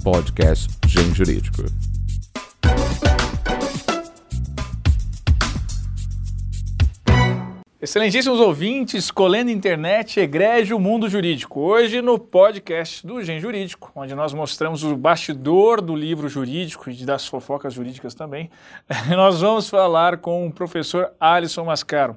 podcast 0.00 0.68
Gen 0.86 1.14
Jurídico. 1.14 1.62
Excelentíssimos 7.82 8.40
ouvintes, 8.40 9.04
escolhendo 9.04 9.50
internet, 9.50 10.20
egrégio 10.20 10.78
mundo 10.78 11.08
jurídico. 11.08 11.60
Hoje 11.60 12.00
no 12.00 12.18
podcast 12.18 13.06
do 13.06 13.22
Gen 13.22 13.40
Jurídico, 13.40 13.90
onde 13.94 14.14
nós 14.14 14.32
mostramos 14.32 14.84
o 14.84 14.96
bastidor 14.96 15.80
do 15.80 15.94
livro 15.94 16.28
jurídico 16.28 16.90
e 16.90 17.04
das 17.04 17.26
fofocas 17.26 17.74
jurídicas 17.74 18.14
também, 18.14 18.50
nós 19.14 19.40
vamos 19.40 19.68
falar 19.68 20.18
com 20.18 20.46
o 20.46 20.52
professor 20.52 21.12
Alisson 21.20 21.64
Mascaro, 21.64 22.16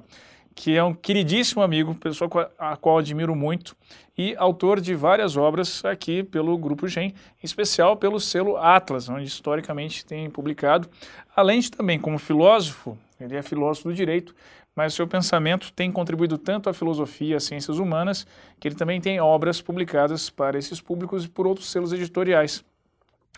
que 0.54 0.76
é 0.76 0.84
um 0.84 0.94
queridíssimo 0.94 1.62
amigo, 1.62 1.94
pessoa 1.94 2.50
a 2.58 2.76
qual 2.76 2.98
admiro 2.98 3.34
muito, 3.34 3.76
e 4.16 4.34
autor 4.36 4.80
de 4.80 4.94
várias 4.94 5.36
obras 5.36 5.84
aqui 5.84 6.22
pelo 6.22 6.56
Grupo 6.56 6.86
Gen, 6.86 7.08
em 7.08 7.14
especial 7.42 7.96
pelo 7.96 8.20
selo 8.20 8.56
Atlas, 8.56 9.08
onde 9.08 9.24
historicamente 9.24 10.06
tem 10.06 10.30
publicado, 10.30 10.88
além 11.34 11.60
de 11.60 11.70
também 11.70 11.98
como 11.98 12.18
filósofo, 12.18 12.96
ele 13.20 13.36
é 13.36 13.42
filósofo 13.42 13.88
do 13.88 13.94
direito, 13.94 14.34
mas 14.76 14.94
seu 14.94 15.06
pensamento 15.06 15.72
tem 15.72 15.90
contribuído 15.90 16.36
tanto 16.36 16.68
à 16.68 16.74
filosofia 16.74 17.34
e 17.34 17.34
às 17.34 17.44
ciências 17.44 17.78
humanas, 17.78 18.26
que 18.58 18.68
ele 18.68 18.74
também 18.74 19.00
tem 19.00 19.20
obras 19.20 19.60
publicadas 19.60 20.30
para 20.30 20.58
esses 20.58 20.80
públicos 20.80 21.24
e 21.24 21.28
por 21.28 21.46
outros 21.46 21.70
selos 21.70 21.92
editoriais. 21.92 22.64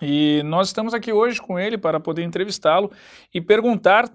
E 0.00 0.42
nós 0.44 0.68
estamos 0.68 0.92
aqui 0.92 1.12
hoje 1.12 1.40
com 1.40 1.58
ele 1.58 1.78
para 1.78 1.98
poder 1.98 2.22
entrevistá-lo 2.22 2.90
e 3.32 3.40
perguntar 3.40 4.10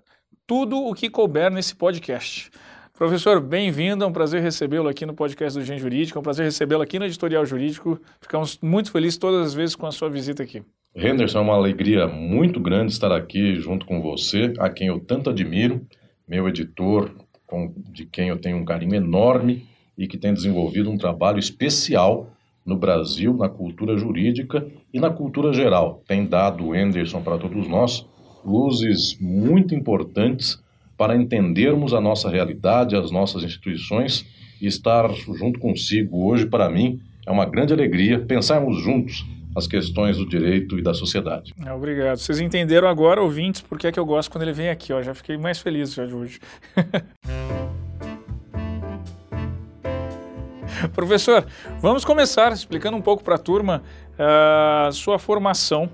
tudo 0.45 0.77
o 0.77 0.93
que 0.93 1.09
couber 1.09 1.51
nesse 1.51 1.75
podcast. 1.75 2.51
Professor, 3.01 3.41
bem-vindo, 3.41 4.03
é 4.03 4.07
um 4.07 4.11
prazer 4.11 4.43
recebê-lo 4.43 4.87
aqui 4.87 5.07
no 5.07 5.15
podcast 5.15 5.57
do 5.57 5.65
Gen 5.65 5.79
Jurídico, 5.79 6.19
é 6.19 6.21
um 6.21 6.23
prazer 6.23 6.45
recebê-lo 6.45 6.83
aqui 6.83 6.99
no 6.99 7.05
Editorial 7.05 7.43
Jurídico. 7.47 7.99
Ficamos 8.21 8.59
muito 8.61 8.91
felizes 8.91 9.17
todas 9.17 9.47
as 9.47 9.53
vezes 9.55 9.75
com 9.75 9.87
a 9.87 9.91
sua 9.91 10.07
visita 10.07 10.43
aqui. 10.43 10.61
Henderson, 10.95 11.39
é 11.39 11.41
uma 11.41 11.55
alegria 11.55 12.05
muito 12.05 12.59
grande 12.59 12.91
estar 12.91 13.11
aqui 13.11 13.55
junto 13.55 13.87
com 13.87 14.03
você, 14.03 14.53
a 14.59 14.69
quem 14.69 14.85
eu 14.85 14.99
tanto 14.99 15.31
admiro 15.31 15.81
meu 16.27 16.47
editor, 16.47 17.09
com, 17.47 17.73
de 17.91 18.05
quem 18.05 18.27
eu 18.27 18.37
tenho 18.37 18.57
um 18.57 18.65
carinho 18.65 18.93
enorme 18.93 19.65
e 19.97 20.07
que 20.07 20.15
tem 20.15 20.31
desenvolvido 20.31 20.91
um 20.91 20.97
trabalho 20.99 21.39
especial 21.39 22.29
no 22.63 22.77
Brasil, 22.77 23.33
na 23.33 23.49
cultura 23.49 23.97
jurídica 23.97 24.63
e 24.93 24.99
na 24.99 25.09
cultura 25.09 25.51
geral. 25.53 26.03
Tem 26.07 26.23
dado, 26.23 26.71
Anderson, 26.71 27.23
para 27.23 27.39
todos 27.39 27.67
nós, 27.67 28.05
luzes 28.45 29.17
muito 29.19 29.73
importantes 29.73 30.61
para 31.01 31.15
entendermos 31.15 31.95
a 31.95 31.99
nossa 31.99 32.29
realidade, 32.29 32.95
as 32.95 33.09
nossas 33.09 33.43
instituições 33.43 34.23
e 34.61 34.67
estar 34.67 35.11
junto 35.11 35.59
consigo 35.59 36.29
hoje, 36.29 36.45
para 36.45 36.69
mim, 36.69 37.01
é 37.25 37.31
uma 37.31 37.43
grande 37.43 37.73
alegria 37.73 38.19
pensarmos 38.19 38.79
juntos 38.83 39.25
as 39.55 39.65
questões 39.65 40.17
do 40.17 40.29
direito 40.29 40.77
e 40.77 40.83
da 40.83 40.93
sociedade. 40.93 41.55
É, 41.65 41.73
obrigado. 41.73 42.19
Vocês 42.19 42.39
entenderam 42.39 42.87
agora, 42.87 43.19
ouvintes, 43.19 43.61
por 43.61 43.79
que, 43.79 43.87
é 43.87 43.91
que 43.91 43.99
eu 43.99 44.05
gosto 44.05 44.29
quando 44.29 44.43
ele 44.43 44.53
vem 44.53 44.69
aqui. 44.69 44.93
Ó. 44.93 45.01
Já 45.01 45.15
fiquei 45.15 45.39
mais 45.39 45.57
feliz 45.57 45.91
já 45.91 46.05
de 46.05 46.13
hoje. 46.13 46.39
Professor, 50.93 51.47
vamos 51.79 52.05
começar 52.05 52.51
explicando 52.51 52.95
um 52.95 53.01
pouco 53.01 53.23
para 53.23 53.35
a 53.35 53.39
turma 53.39 53.81
a 54.19 54.89
uh, 54.89 54.93
sua 54.93 55.17
formação. 55.17 55.89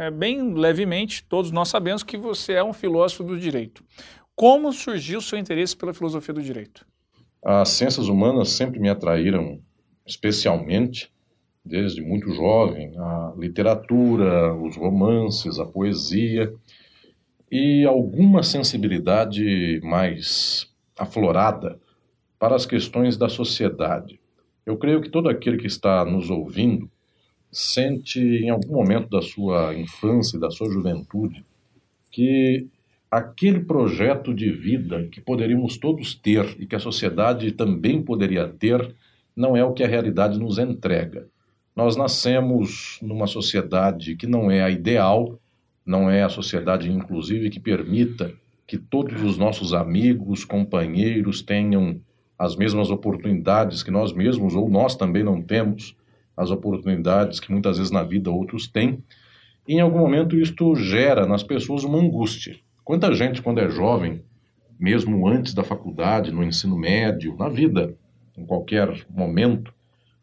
É, 0.00 0.10
bem 0.10 0.54
levemente, 0.54 1.22
todos 1.22 1.52
nós 1.52 1.68
sabemos 1.68 2.02
que 2.02 2.16
você 2.16 2.54
é 2.54 2.64
um 2.64 2.72
filósofo 2.72 3.22
do 3.22 3.38
direito. 3.38 3.84
Como 4.38 4.72
surgiu 4.72 5.18
o 5.18 5.20
seu 5.20 5.36
interesse 5.36 5.76
pela 5.76 5.92
filosofia 5.92 6.32
do 6.32 6.40
direito? 6.40 6.86
As 7.44 7.70
ciências 7.70 8.06
humanas 8.06 8.50
sempre 8.50 8.78
me 8.78 8.88
atraíram 8.88 9.60
especialmente 10.06 11.12
desde 11.64 12.00
muito 12.00 12.30
jovem, 12.32 12.96
a 12.96 13.34
literatura, 13.36 14.54
os 14.54 14.76
romances, 14.76 15.58
a 15.58 15.66
poesia 15.66 16.54
e 17.50 17.84
alguma 17.84 18.44
sensibilidade 18.44 19.80
mais 19.82 20.72
aflorada 20.96 21.76
para 22.38 22.54
as 22.54 22.64
questões 22.64 23.16
da 23.16 23.28
sociedade. 23.28 24.20
Eu 24.64 24.76
creio 24.76 25.00
que 25.00 25.10
todo 25.10 25.28
aquele 25.28 25.56
que 25.56 25.66
está 25.66 26.04
nos 26.04 26.30
ouvindo 26.30 26.88
sente 27.50 28.20
em 28.20 28.50
algum 28.50 28.74
momento 28.74 29.10
da 29.10 29.20
sua 29.20 29.74
infância 29.74 30.36
e 30.36 30.40
da 30.40 30.48
sua 30.48 30.70
juventude 30.70 31.44
que 32.08 32.68
aquele 33.10 33.60
projeto 33.60 34.34
de 34.34 34.50
vida 34.50 35.08
que 35.10 35.20
poderíamos 35.20 35.78
todos 35.78 36.14
ter 36.14 36.56
e 36.58 36.66
que 36.66 36.76
a 36.76 36.80
sociedade 36.80 37.52
também 37.52 38.02
poderia 38.02 38.46
ter 38.46 38.94
não 39.34 39.56
é 39.56 39.64
o 39.64 39.72
que 39.72 39.82
a 39.82 39.88
realidade 39.88 40.38
nos 40.38 40.58
entrega. 40.58 41.26
Nós 41.74 41.96
nascemos 41.96 42.98
numa 43.00 43.26
sociedade 43.26 44.16
que 44.16 44.26
não 44.26 44.50
é 44.50 44.62
a 44.62 44.70
ideal, 44.70 45.38
não 45.86 46.10
é 46.10 46.22
a 46.22 46.28
sociedade, 46.28 46.90
inclusive, 46.90 47.48
que 47.50 47.60
permita 47.60 48.34
que 48.66 48.76
todos 48.76 49.22
os 49.22 49.38
nossos 49.38 49.72
amigos, 49.72 50.44
companheiros 50.44 51.40
tenham 51.40 52.00
as 52.38 52.56
mesmas 52.56 52.90
oportunidades 52.90 53.82
que 53.82 53.90
nós 53.90 54.12
mesmos, 54.12 54.54
ou 54.54 54.68
nós 54.68 54.96
também 54.96 55.22
não 55.22 55.40
temos 55.40 55.96
as 56.36 56.50
oportunidades 56.50 57.40
que 57.40 57.50
muitas 57.50 57.78
vezes 57.78 57.90
na 57.90 58.02
vida 58.02 58.30
outros 58.30 58.68
têm. 58.68 59.02
E 59.66 59.74
em 59.74 59.80
algum 59.80 59.98
momento 59.98 60.36
isto 60.36 60.74
gera 60.74 61.26
nas 61.26 61.42
pessoas 61.42 61.84
uma 61.84 61.98
angústia. 61.98 62.56
Quanta 62.88 63.12
gente, 63.12 63.42
quando 63.42 63.60
é 63.60 63.68
jovem, 63.68 64.22
mesmo 64.80 65.28
antes 65.28 65.52
da 65.52 65.62
faculdade, 65.62 66.32
no 66.32 66.42
ensino 66.42 66.74
médio, 66.74 67.36
na 67.36 67.48
vida, 67.48 67.94
em 68.34 68.46
qualquer 68.46 69.04
momento, 69.10 69.72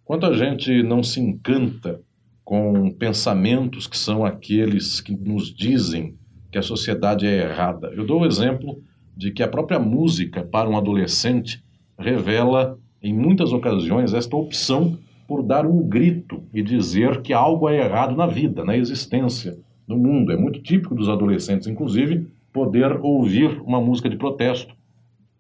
Quanto 0.06 0.28
a 0.28 0.34
gente 0.38 0.84
não 0.84 1.02
se 1.02 1.20
encanta 1.20 2.00
com 2.44 2.92
pensamentos 2.92 3.88
que 3.88 3.98
são 3.98 4.24
aqueles 4.24 5.02
que 5.02 5.18
nos 5.18 5.52
dizem 5.52 6.16
que 6.52 6.60
a 6.60 6.62
sociedade 6.62 7.26
é 7.26 7.42
errada. 7.42 7.88
Eu 7.88 8.06
dou 8.06 8.22
o 8.22 8.26
exemplo 8.28 8.84
de 9.18 9.32
que 9.32 9.42
a 9.42 9.48
própria 9.48 9.80
música 9.80 10.44
para 10.44 10.70
um 10.70 10.78
adolescente 10.78 11.64
revela 11.98 12.78
em 13.02 13.12
muitas 13.12 13.52
ocasiões 13.52 14.14
esta 14.14 14.36
opção 14.36 14.96
por 15.28 15.42
dar 15.42 15.66
um 15.66 15.82
grito 15.82 16.44
e 16.54 16.62
dizer 16.62 17.24
que 17.24 17.34
algo 17.34 17.68
é 17.68 17.84
errado 17.84 18.16
na 18.16 18.28
vida, 18.28 18.64
na 18.64 18.78
existência, 18.78 19.58
no 19.88 19.98
mundo. 19.98 20.32
É 20.32 20.38
muito 20.38 20.62
típico 20.62 20.94
dos 20.94 21.10
adolescentes, 21.10 21.66
inclusive, 21.66 22.28
poder 22.56 23.02
ouvir 23.02 23.62
uma 23.66 23.82
música 23.82 24.10
de 24.10 24.16
protesto. 24.16 24.74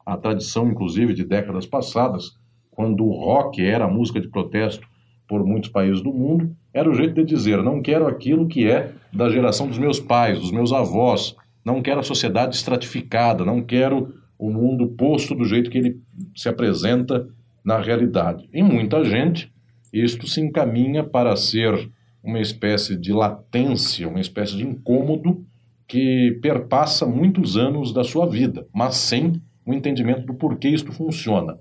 A 0.06 0.18
tradição, 0.18 0.68
inclusive, 0.68 1.14
de 1.14 1.24
décadas 1.24 1.66
passadas 1.66 2.38
quando 2.70 3.06
o 3.06 3.14
rock 3.14 3.66
era 3.66 3.86
a 3.86 3.90
música 3.90 4.20
de 4.20 4.28
protesto 4.28 4.86
por 5.26 5.42
muitos 5.46 5.70
países 5.70 6.03
do 6.03 6.12
mundo, 6.12 6.53
era 6.74 6.90
o 6.90 6.94
jeito 6.94 7.14
de 7.16 7.24
dizer: 7.24 7.64
não 7.64 7.81
quero 7.81 8.06
aquilo 8.06 8.50
que 8.50 8.70
é 8.70 8.92
da 9.14 9.30
geração 9.30 9.66
dos 9.66 9.78
meus 9.78 9.98
pais, 9.98 10.42
dos 10.42 10.52
meus 10.52 10.74
avós, 10.74 11.38
não 11.64 11.81
quero 11.81 12.02
a 12.02 12.03
sociedade 12.03 12.53
estratificada, 12.53 13.46
não 13.46 13.62
quero 13.62 14.14
o 14.38 14.52
mundo 14.52 14.90
posto 14.90 15.34
do 15.34 15.46
jeito 15.46 15.70
que 15.70 15.78
ele 15.78 16.02
se 16.36 16.50
apresenta 16.50 17.30
na 17.64 17.80
realidade. 17.80 18.50
Em 18.53 18.62
muita 18.62 19.06
gente, 19.06 19.50
isto 19.94 20.28
se 20.28 20.42
encaminha 20.42 21.02
para 21.02 21.34
ser 21.38 21.90
uma 22.22 22.42
espécie 22.42 22.97
de 22.97 23.14
latência, 23.14 24.06
uma 24.06 24.20
espécie 24.20 24.58
de 24.58 24.68
incômodo 24.68 25.46
que 25.88 26.40
perpassa 26.41 27.06
muitos 27.06 27.57
anos 27.57 27.94
da 27.94 28.03
sua 28.03 28.25
vida, 28.25 28.68
mas 28.73 28.96
sem 28.96 29.41
o 29.66 29.73
entendimento 29.73 30.25
do 30.25 30.34
porquê 30.34 30.69
isto 30.69 30.91
funciona. 30.91 31.57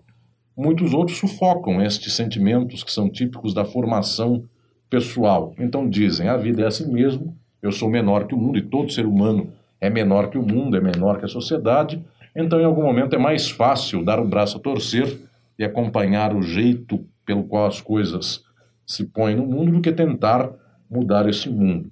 Muitos 0.56 0.94
outros 0.94 1.18
sufocam 1.18 1.82
estes 1.82 2.14
sentimentos 2.14 2.84
que 2.84 2.92
são 2.92 3.10
típicos 3.10 3.52
da 3.52 3.64
formação 3.64 4.44
pessoal. 4.88 5.52
Então 5.58 5.88
dizem: 5.88 6.28
a 6.28 6.36
vida 6.36 6.62
é 6.62 6.66
assim 6.66 6.90
mesmo, 6.90 7.36
eu 7.60 7.72
sou 7.72 7.90
menor 7.90 8.26
que 8.26 8.34
o 8.34 8.38
mundo 8.38 8.58
e 8.58 8.62
todo 8.62 8.92
ser 8.92 9.06
humano 9.06 9.52
é 9.80 9.90
menor 9.90 10.30
que 10.30 10.38
o 10.38 10.42
mundo, 10.42 10.76
é 10.76 10.80
menor 10.80 11.18
que 11.18 11.24
a 11.24 11.28
sociedade. 11.28 12.02
Então, 12.36 12.60
em 12.60 12.64
algum 12.64 12.82
momento, 12.82 13.14
é 13.14 13.18
mais 13.18 13.50
fácil 13.50 14.04
dar 14.04 14.18
o 14.18 14.26
braço 14.26 14.56
a 14.56 14.60
torcer 14.60 15.20
e 15.58 15.64
acompanhar 15.64 16.34
o 16.34 16.42
jeito 16.42 17.04
pelo 17.24 17.44
qual 17.44 17.66
as 17.66 17.80
coisas 17.80 18.42
se 18.86 19.04
põem 19.04 19.36
no 19.36 19.46
mundo 19.46 19.72
do 19.72 19.80
que 19.80 19.92
tentar 19.92 20.50
mudar 20.90 21.28
esse 21.28 21.48
mundo. 21.48 21.90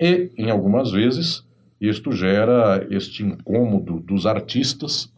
E, 0.00 0.30
em 0.36 0.50
algumas 0.50 0.90
vezes, 0.90 1.44
isto 1.80 2.12
gera 2.12 2.86
este 2.90 3.22
incômodo 3.22 4.00
dos 4.00 4.26
artistas, 4.26 5.12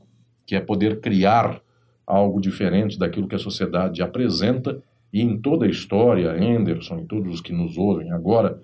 que 0.47 0.55
é 0.55 0.61
poder 0.61 1.01
criar 1.01 1.61
algo 2.07 2.41
diferente 2.41 2.99
daquilo 2.99 3.29
que 3.29 3.35
a 3.35 3.39
sociedade 3.39 4.03
apresenta. 4.03 4.83
E 5.13 5.21
em 5.23 5.39
toda 5.39 5.67
a 5.67 5.69
história, 5.69 6.33
Anderson 6.33 7.01
e 7.01 7.05
todos 7.05 7.35
os 7.35 7.41
que 7.41 7.53
nos 7.53 7.77
ouvem 7.77 8.13
agora, 8.13 8.61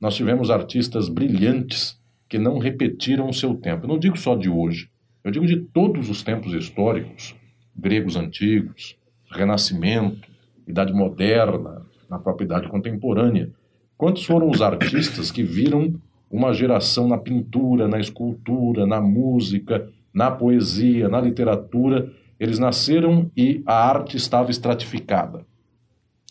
nós 0.00 0.14
tivemos 0.14 0.50
artistas 0.50 1.08
brilhantes 1.08 1.98
que 2.28 2.38
não 2.38 2.58
repetiram 2.58 3.28
o 3.28 3.34
seu 3.34 3.54
tempo. 3.54 3.84
Eu 3.84 3.88
não 3.88 3.98
digo 3.98 4.16
só 4.16 4.34
de 4.34 4.48
hoje, 4.48 4.90
eu 5.24 5.30
digo 5.30 5.46
de 5.46 5.56
todos 5.56 6.08
os 6.08 6.22
tempos 6.22 6.52
históricos, 6.52 7.34
gregos 7.74 8.16
antigos, 8.16 8.96
Renascimento, 9.30 10.28
Idade 10.66 10.92
Moderna, 10.92 11.84
na 12.08 12.18
própria 12.18 12.44
Idade 12.44 12.68
Contemporânea. 12.68 13.50
Quantos 13.96 14.24
foram 14.24 14.50
os 14.50 14.60
artistas 14.60 15.30
que 15.30 15.42
viram 15.42 15.94
uma 16.30 16.52
geração 16.52 17.08
na 17.08 17.18
pintura, 17.18 17.88
na 17.88 17.98
escultura, 17.98 18.86
na 18.86 19.00
música, 19.00 19.88
na 20.12 20.30
poesia, 20.30 21.08
na 21.08 21.20
literatura, 21.20 22.10
eles 22.38 22.58
nasceram 22.58 23.30
e 23.36 23.62
a 23.66 23.74
arte 23.74 24.16
estava 24.16 24.50
estratificada. 24.50 25.46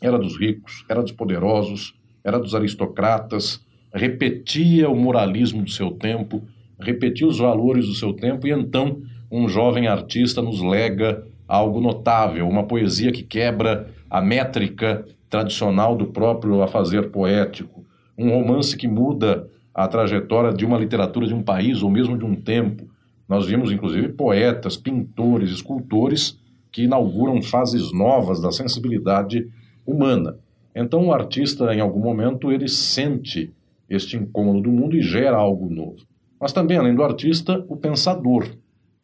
Era 0.01 0.17
dos 0.17 0.37
ricos, 0.37 0.85
era 0.89 1.01
dos 1.01 1.11
poderosos, 1.11 1.95
era 2.23 2.39
dos 2.39 2.53
aristocratas, 2.53 3.63
repetia 3.93 4.89
o 4.89 4.95
moralismo 4.95 5.63
do 5.63 5.69
seu 5.69 5.91
tempo, 5.91 6.43
repetia 6.79 7.27
os 7.27 7.39
valores 7.39 7.87
do 7.87 7.93
seu 7.93 8.13
tempo, 8.13 8.47
e 8.47 8.51
então 8.51 9.01
um 9.31 9.47
jovem 9.47 9.87
artista 9.87 10.41
nos 10.41 10.61
lega 10.61 11.25
algo 11.47 11.79
notável, 11.79 12.47
uma 12.47 12.63
poesia 12.63 13.11
que 13.11 13.23
quebra 13.23 13.89
a 14.09 14.21
métrica 14.21 15.05
tradicional 15.29 15.95
do 15.95 16.07
próprio 16.07 16.61
afazer 16.61 17.09
poético, 17.09 17.85
um 18.17 18.29
romance 18.29 18.75
que 18.75 18.87
muda 18.87 19.49
a 19.75 19.89
trajetória 19.89 20.53
de 20.53 20.65
uma 20.65 20.77
literatura 20.77 21.27
de 21.27 21.33
um 21.33 21.43
país 21.43 21.83
ou 21.83 21.91
mesmo 21.91 22.17
de 22.17 22.23
um 22.23 22.33
tempo. 22.33 22.87
Nós 23.27 23.45
vimos, 23.45 23.69
inclusive, 23.73 24.13
poetas, 24.13 24.77
pintores, 24.77 25.51
escultores 25.51 26.39
que 26.71 26.83
inauguram 26.83 27.41
fases 27.41 27.91
novas 27.91 28.41
da 28.41 28.53
sensibilidade 28.53 29.49
humana. 29.85 30.39
Então, 30.73 31.07
o 31.07 31.13
artista, 31.13 31.75
em 31.75 31.81
algum 31.81 31.99
momento, 31.99 32.53
ele 32.53 32.69
sente 32.69 33.53
este 33.89 34.15
incômodo 34.15 34.61
do 34.61 34.71
mundo 34.71 34.95
e 34.95 35.01
gera 35.01 35.35
algo 35.35 35.69
novo. 35.69 36.05
Mas 36.39 36.53
também, 36.53 36.77
além 36.77 36.95
do 36.95 37.03
artista, 37.03 37.65
o 37.67 37.75
pensador. 37.75 38.47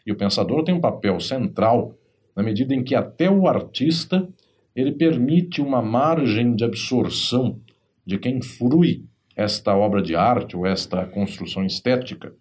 E 0.05 0.11
o 0.11 0.15
pensador 0.15 0.63
tem 0.63 0.73
um 0.73 0.81
papel 0.81 1.19
central 1.19 1.93
na 2.35 2.41
medida 2.41 2.73
em 2.73 2.83
que 2.83 2.95
até 2.95 3.29
o 3.29 3.45
artista 3.45 4.27
ele 4.73 4.93
permite 4.93 5.61
uma 5.61 5.81
margem 5.81 6.55
de 6.55 6.63
absorção 6.63 7.59
de 8.05 8.17
quem 8.17 8.41
frui 8.41 9.03
esta 9.41 9.75
obra 9.75 10.01
de 10.01 10.15
arte 10.15 10.55
ou 10.55 10.65
esta 10.65 11.05
construção 11.05 11.65
estética, 11.65 12.33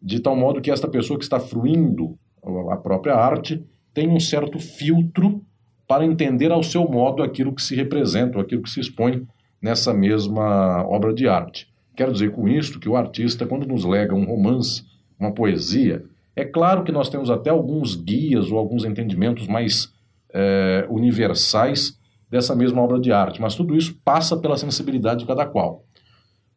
de 0.00 0.20
tal 0.20 0.36
modo 0.36 0.60
que 0.60 0.70
esta 0.70 0.88
pessoa 0.88 1.18
que 1.18 1.24
está 1.24 1.40
fruindo 1.40 2.18
a 2.70 2.76
própria 2.76 3.14
arte 3.14 3.64
tem 3.92 4.08
um 4.08 4.20
certo 4.20 4.58
filtro 4.58 5.42
para 5.86 6.04
entender 6.04 6.52
ao 6.52 6.62
seu 6.62 6.88
modo 6.88 7.22
aquilo 7.22 7.54
que 7.54 7.62
se 7.62 7.74
representa, 7.74 8.36
ou 8.36 8.42
aquilo 8.42 8.62
que 8.62 8.70
se 8.70 8.80
expõe 8.80 9.26
nessa 9.60 9.92
mesma 9.92 10.86
obra 10.86 11.12
de 11.12 11.26
arte. 11.26 11.66
Quero 11.96 12.12
dizer 12.12 12.30
com 12.30 12.46
isto 12.46 12.78
que 12.78 12.88
o 12.88 12.96
artista, 12.96 13.46
quando 13.46 13.66
nos 13.66 13.84
lega 13.84 14.14
um 14.14 14.24
romance, 14.24 14.84
uma 15.18 15.32
poesia, 15.32 16.04
é 16.36 16.44
claro 16.44 16.84
que 16.84 16.92
nós 16.92 17.08
temos 17.08 17.30
até 17.30 17.50
alguns 17.50 17.96
guias 17.96 18.52
ou 18.52 18.58
alguns 18.58 18.84
entendimentos 18.84 19.48
mais 19.48 19.92
é, 20.32 20.86
universais 20.88 21.98
dessa 22.30 22.54
mesma 22.54 22.82
obra 22.82 23.00
de 23.00 23.10
arte, 23.10 23.40
mas 23.40 23.54
tudo 23.54 23.74
isso 23.74 23.98
passa 24.04 24.36
pela 24.36 24.56
sensibilidade 24.56 25.20
de 25.20 25.26
cada 25.26 25.46
qual. 25.46 25.84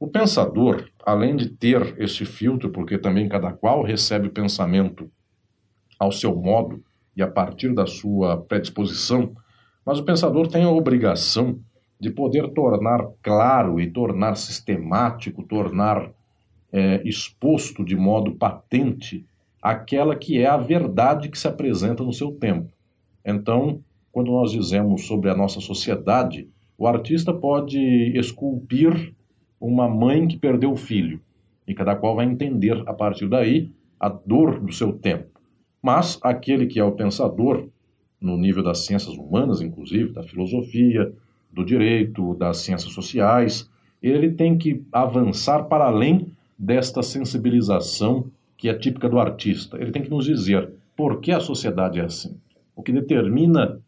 O 0.02 0.08
pensador, 0.08 0.90
além 1.06 1.36
de 1.36 1.48
ter 1.48 1.96
este 2.00 2.26
filtro, 2.26 2.72
porque 2.72 2.98
também 2.98 3.30
cada 3.30 3.54
qual 3.54 3.84
recebe 3.84 4.30
pensamento 4.30 5.12
ao 6.00 6.12
seu 6.12 6.36
modo 6.36 6.84
e 7.16 7.22
a 7.22 7.28
partir 7.28 7.72
da 7.72 7.86
sua 7.86 8.36
predisposição, 8.36 9.36
mas 9.86 10.00
o 10.00 10.04
pensador 10.04 10.48
tem 10.48 10.64
a 10.64 10.72
obrigação 10.72 11.60
de 12.00 12.10
poder 12.10 12.52
tornar 12.52 13.06
claro 13.22 13.80
e 13.80 13.92
tornar 13.92 14.38
sistemático, 14.38 15.44
tornar 15.44 16.12
é, 16.74 17.08
exposto 17.08 17.86
de 17.86 17.96
modo 17.96 18.32
patente 18.32 19.24
aquela 19.62 20.16
que 20.16 20.40
é 20.40 20.48
a 20.48 20.58
verdade 20.58 21.30
que 21.30 21.38
se 21.38 21.48
apresenta 21.48 22.04
no 22.04 22.12
seu 22.12 22.32
tempo. 22.32 22.74
Então, 23.24 23.84
quando 24.12 24.32
nós 24.32 24.52
dizemos 24.52 25.06
sobre 25.06 25.30
a 25.30 25.36
nossa 25.36 25.62
sociedade, 25.62 26.50
o 26.76 26.88
artista 26.88 27.32
pode 27.32 27.78
esculpir 28.18 29.14
uma 29.62 29.88
mãe 29.88 30.28
que 30.28 30.38
perdeu 30.38 30.72
o 30.72 30.76
filho, 30.76 31.22
e 31.68 31.74
cada 31.74 31.96
qual 31.96 32.16
vai 32.16 32.26
entender 32.26 32.82
a 32.88 32.94
partir 32.94 33.30
daí 33.30 33.70
a 34.00 34.10
dor 34.10 34.60
do 34.60 34.74
seu 34.74 34.92
tempo. 34.92 35.40
Mas 35.82 36.20
aquele 36.22 36.66
que 36.66 36.80
é 36.80 36.84
o 36.84 36.92
pensador, 36.92 37.68
no 38.20 38.38
nível 38.38 38.64
das 38.64 38.80
ciências 38.80 39.16
humanas, 39.16 39.62
inclusive, 39.62 40.12
da 40.12 40.24
filosofia, 40.24 41.14
do 41.52 41.64
direito, 41.64 42.34
das 42.36 42.58
ciências 42.58 42.94
sociais, 42.94 43.70
ele 44.02 44.32
tem 44.32 44.58
que 44.58 44.84
avançar 44.92 45.64
para 45.66 45.86
além 45.86 46.28
desta 46.58 47.04
sensibilização 47.04 48.26
que 48.58 48.70
é 48.70 48.74
típica 48.74 49.10
do 49.10 49.20
artista. 49.20 49.78
Ele 49.78 49.92
tem 49.92 50.04
que 50.04 50.10
nos 50.10 50.26
dizer 50.26 50.70
por 50.96 51.20
que 51.20 51.32
a 51.32 51.40
sociedade 51.40 52.00
é 52.00 52.04
assim. 52.04 52.36
O 52.76 52.84
que 52.84 52.92
determina 52.92 53.80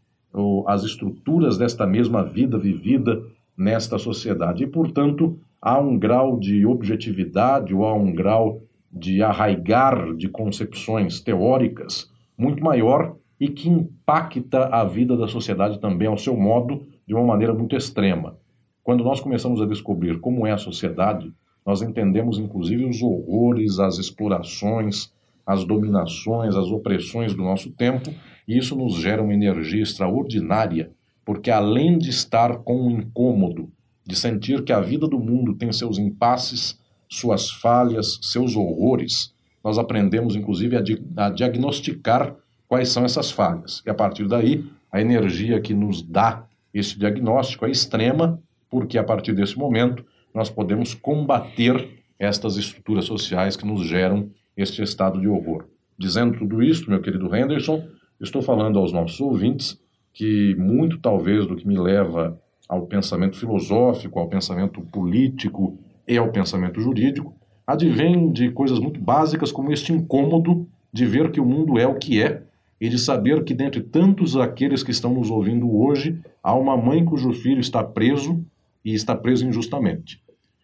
as 0.68 0.84
estruturas 0.84 1.58
desta 1.58 1.86
mesma 1.86 2.24
vida 2.24 2.58
vivida 2.58 3.24
nesta 3.56 4.00
sociedade. 4.00 4.64
E, 4.64 4.68
portanto, 4.68 5.40
há 5.66 5.80
um 5.80 5.98
grau 5.98 6.38
de 6.38 6.66
objetividade 6.66 7.74
ou 7.74 7.86
há 7.86 7.94
um 7.94 8.14
grau 8.14 8.62
de 8.92 9.24
arraigar 9.24 10.14
de 10.14 10.28
concepções 10.28 11.22
teóricas 11.22 12.12
muito 12.38 12.62
maior 12.62 13.16
e 13.40 13.48
que 13.48 13.70
impacta 13.70 14.66
a 14.66 14.84
vida 14.84 15.16
da 15.16 15.26
sociedade 15.26 15.80
também 15.80 16.10
ao 16.10 16.18
seu 16.18 16.36
modo 16.36 16.86
de 17.08 17.14
uma 17.14 17.24
maneira 17.24 17.54
muito 17.54 17.78
extrema. 17.78 18.38
Quando 18.84 19.06
nós 19.06 19.22
começamos 19.22 19.62
a 19.62 19.66
descobrir 19.66 20.20
como 20.20 20.46
é 20.46 20.52
a 20.52 20.58
sociedade, 20.58 21.32
nós 21.66 21.82
entendemos 21.82 22.38
inclusive 22.38 22.84
os 22.84 23.02
horrores, 23.02 23.80
as 23.80 23.98
explorações, 23.98 25.14
as 25.46 25.64
dominações, 25.64 26.58
as 26.58 26.68
opressões 26.68 27.34
do 27.34 27.42
nosso 27.42 27.72
tempo, 27.72 28.14
e 28.46 28.58
isso 28.58 28.76
nos 28.76 28.96
gera 28.96 29.24
uma 29.24 29.34
energia 29.34 29.82
extraordinária, 29.82 30.92
porque 31.24 31.50
além 31.50 31.98
de 31.98 32.10
estar 32.10 32.58
com 32.58 32.88
um 32.88 32.92
incômodo, 32.92 33.72
de 34.06 34.16
sentir 34.16 34.64
que 34.64 34.74
a 34.74 34.80
vida 34.80 35.08
do 35.08 35.20
mundo 35.20 35.56
tem 35.56 35.72
seus 35.72 35.98
impasses, 35.98 36.80
suas 37.10 37.50
falhas, 37.50 38.20
seus 38.22 38.56
horrores, 38.56 39.34
nós 39.64 39.78
aprendemos 39.78 40.36
inclusive 40.36 40.76
a, 40.76 40.82
di 40.82 41.02
a 41.16 41.30
diagnosticar 41.30 42.36
quais 42.68 42.90
são 42.90 43.06
essas 43.06 43.32
falhas. 43.32 43.82
E 43.86 43.90
a 43.90 43.94
partir 43.94 44.28
daí, 44.28 44.66
a 44.92 45.00
energia 45.00 45.62
que 45.62 45.74
nos 45.74 46.02
dá 46.02 46.46
esse 46.74 46.98
diagnóstico 46.98 47.66
é 47.66 47.72
extrema, 47.72 48.42
porque 48.70 48.98
a 48.98 49.04
partir 49.04 49.34
desse 49.34 49.58
momento 49.58 50.04
nós 50.34 50.50
podemos 50.50 50.94
combater 50.94 52.04
estas 52.18 52.58
estruturas 52.58 53.06
sociais 53.06 53.56
que 53.56 53.66
nos 53.66 53.86
geram 53.86 54.30
este 54.58 54.82
estado 54.82 55.20
de 55.20 55.28
horror. 55.28 55.66
Dizendo 55.98 56.38
tudo 56.38 56.64
isso, 56.64 56.90
meu 56.90 57.02
querido 57.02 57.34
Henderson, 57.36 57.88
estou 58.20 58.42
falando 58.42 58.80
aos 58.80 58.92
nossos 58.92 59.20
ouvintes 59.22 59.80
que 60.12 60.56
muito 60.56 60.98
talvez 61.00 61.46
do 61.46 61.56
que 61.56 61.68
me 61.68 61.78
leva 61.78 62.40
ao 62.68 62.86
pensamento 62.86 63.38
filosófico, 63.38 64.20
ao 64.20 64.28
pensamento 64.28 64.82
político 64.82 65.78
e 66.08 66.18
ao 66.18 66.32
pensamento 66.32 66.80
jurídico, 66.80 67.36
advém 67.66 68.32
de 68.32 68.52
coisas 68.52 68.80
muito 68.80 69.00
básicas 69.00 69.52
como 69.52 69.72
este 69.72 69.94
incômodo 69.94 70.68
de 70.92 71.06
ver 71.06 71.32
que 71.32 71.40
o 71.40 71.46
mundo 71.46 71.80
é 71.80 71.88
o 71.88 71.96
que 71.96 72.22
é 72.22 72.44
e 72.80 72.90
de 72.90 73.00
saber 73.00 73.44
que 73.44 73.54
dentre 73.54 73.82
tantos 73.82 74.36
aqueles 74.36 74.84
que 74.84 74.92
estão 74.92 75.14
nos 75.14 75.30
ouvindo 75.30 75.74
hoje, 75.74 76.20
há 76.42 76.54
uma 76.54 76.76
mãe 76.76 77.04
cujo 77.04 77.32
filho 77.32 77.62
está 77.62 77.84
preso 77.84 78.46
e 78.84 78.94
está 78.94 79.16
preso 79.16 79.48
injustamente. 79.48 80.22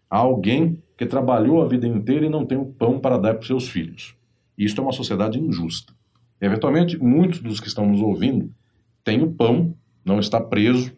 Há 0.10 0.18
alguém 0.18 0.82
que 0.98 1.06
trabalhou 1.06 1.62
a 1.62 1.68
vida 1.68 1.88
inteira 1.88 2.25
e 2.25 2.29
não 2.29 2.46
tem 2.46 2.58
o 2.58 2.65
pão 2.65 3.00
para 3.00 3.18
dar 3.18 3.36
para 3.36 3.48
seus 3.48 3.70
filhos. 3.70 4.15
Isto 4.58 4.82
é 4.82 4.84
uma 4.84 4.91
sociedade 4.91 5.39
injusta. 5.39 5.94
Eventualmente, 6.41 6.98
muitos 6.98 7.41
dos 7.41 7.60
que 7.60 7.68
estão 7.68 7.86
nos 7.86 8.01
ouvindo 8.01 8.51
têm 9.03 9.22
o 9.22 9.32
pão, 9.32 9.74
não 10.03 10.20
está 10.20 10.41
preso, 10.41 10.91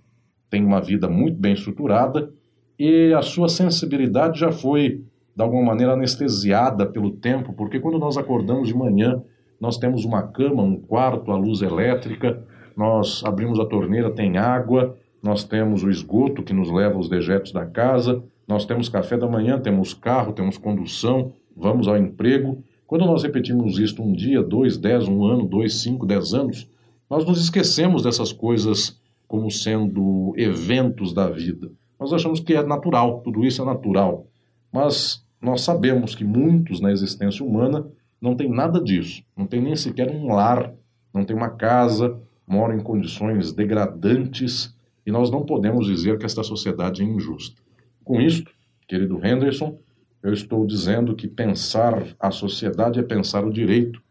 tem 0.51 0.63
uma 0.63 0.81
vida 0.81 1.09
muito 1.09 1.39
bem 1.39 1.53
estruturada 1.53 2.29
e 2.77 3.13
a 3.13 3.21
sua 3.21 3.47
sensibilidade 3.47 4.39
já 4.39 4.51
foi, 4.51 5.03
de 5.35 5.41
alguma 5.41 5.63
maneira, 5.63 5.93
anestesiada 5.93 6.85
pelo 6.85 7.11
tempo, 7.11 7.53
porque 7.53 7.79
quando 7.79 7.97
nós 7.97 8.17
acordamos 8.17 8.67
de 8.67 8.75
manhã, 8.75 9.23
nós 9.59 9.77
temos 9.77 10.03
uma 10.03 10.21
cama, 10.23 10.61
um 10.61 10.75
quarto, 10.75 11.31
a 11.31 11.37
luz 11.37 11.61
elétrica, 11.61 12.43
nós 12.75 13.23
abrimos 13.23 13.59
a 13.59 13.65
torneira, 13.65 14.11
tem 14.11 14.37
água, 14.37 14.97
nós 15.23 15.43
temos 15.43 15.83
o 15.83 15.89
esgoto 15.89 16.43
que 16.43 16.53
nos 16.53 16.69
leva 16.69 16.95
aos 16.95 17.07
dejetos 17.07 17.53
da 17.53 17.65
casa, 17.65 18.21
nós 18.47 18.65
temos 18.65 18.89
café 18.89 19.15
da 19.15 19.27
manhã, 19.27 19.57
temos 19.59 19.93
carro, 19.93 20.33
temos 20.33 20.57
condução, 20.57 21.31
vamos 21.55 21.87
ao 21.87 21.97
emprego. 21.97 22.61
Quando 22.85 23.05
nós 23.05 23.23
repetimos 23.23 23.79
isto 23.79 24.03
um 24.03 24.11
dia, 24.11 24.43
dois, 24.43 24.77
dez, 24.77 25.07
um 25.07 25.23
ano, 25.23 25.45
dois, 25.45 25.75
cinco, 25.75 26.05
dez 26.05 26.33
anos, 26.33 26.67
nós 27.09 27.23
nos 27.23 27.41
esquecemos 27.41 28.03
dessas 28.03 28.33
coisas 28.33 28.99
como 29.31 29.49
sendo 29.49 30.33
eventos 30.35 31.13
da 31.13 31.29
vida. 31.29 31.71
Nós 31.97 32.11
achamos 32.11 32.41
que 32.41 32.53
é 32.53 32.61
natural, 32.61 33.21
tudo 33.21 33.45
isso 33.45 33.61
é 33.61 33.65
natural. 33.65 34.27
Mas 34.69 35.25
nós 35.41 35.61
sabemos 35.61 36.13
que 36.13 36.25
muitos 36.25 36.81
na 36.81 36.91
existência 36.91 37.45
humana 37.45 37.87
não 38.19 38.35
tem 38.35 38.49
nada 38.49 38.83
disso, 38.83 39.23
não 39.33 39.47
tem 39.47 39.61
nem 39.61 39.73
sequer 39.73 40.13
um 40.13 40.33
lar, 40.33 40.73
não 41.13 41.23
tem 41.23 41.33
uma 41.33 41.49
casa, 41.49 42.19
moram 42.45 42.75
em 42.75 42.83
condições 42.83 43.53
degradantes 43.53 44.75
e 45.05 45.11
nós 45.13 45.31
não 45.31 45.45
podemos 45.45 45.87
dizer 45.87 46.17
que 46.17 46.25
esta 46.25 46.43
sociedade 46.43 47.01
é 47.01 47.05
injusta. 47.05 47.55
Com 48.03 48.19
isto, 48.19 48.51
querido 48.85 49.25
Henderson, 49.25 49.79
eu 50.21 50.33
estou 50.33 50.67
dizendo 50.67 51.15
que 51.15 51.29
pensar 51.29 52.05
a 52.19 52.31
sociedade 52.31 52.99
é 52.99 53.03
pensar 53.03 53.45
o 53.45 53.53
direito, 53.53 54.01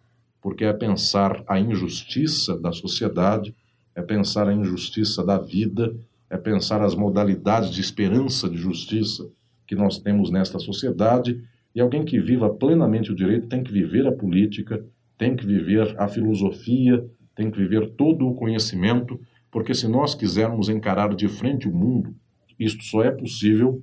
porque 0.41 0.65
é 0.65 0.73
pensar 0.73 1.45
a 1.47 1.61
injustiça 1.61 2.59
da 2.59 2.73
sociedade, 2.73 3.55
é 3.95 4.03
pensar 4.03 4.49
a 4.49 4.53
injustiça 4.53 5.25
da 5.25 5.39
vida, 5.39 5.95
é 6.29 6.37
pensar 6.37 6.83
as 6.83 6.95
modalidades 6.95 7.71
de 7.71 7.81
esperança 7.81 8.49
de 8.49 8.57
justiça 8.57 9.29
que 9.67 9.75
nós 9.75 9.99
temos 9.99 10.31
nesta 10.31 10.59
sociedade. 10.59 11.43
E 11.75 11.81
alguém 11.81 12.05
que 12.05 12.21
viva 12.21 12.49
plenamente 12.51 13.13
o 13.13 13.15
direito 13.15 13.49
tem 13.49 13.63
que 13.63 13.73
viver 13.73 14.07
a 14.07 14.13
política, 14.13 14.85
tem 15.19 15.37
que 15.37 15.45
viver 15.45 15.95
a 15.99 16.09
filosofia, 16.09 17.05
tem 17.35 17.51
que 17.51 17.59
viver 17.59 17.91
todo 17.91 18.29
o 18.29 18.35
conhecimento, 18.35 19.21
porque 19.51 19.75
se 19.75 19.89
nós 19.89 20.15
quisermos 20.15 20.69
encarar 20.69 21.15
de 21.15 21.29
frente 21.29 21.69
o 21.69 21.73
mundo, 21.73 22.15
isto 22.59 22.85
só 22.85 23.03
é 23.03 23.11
possível 23.11 23.83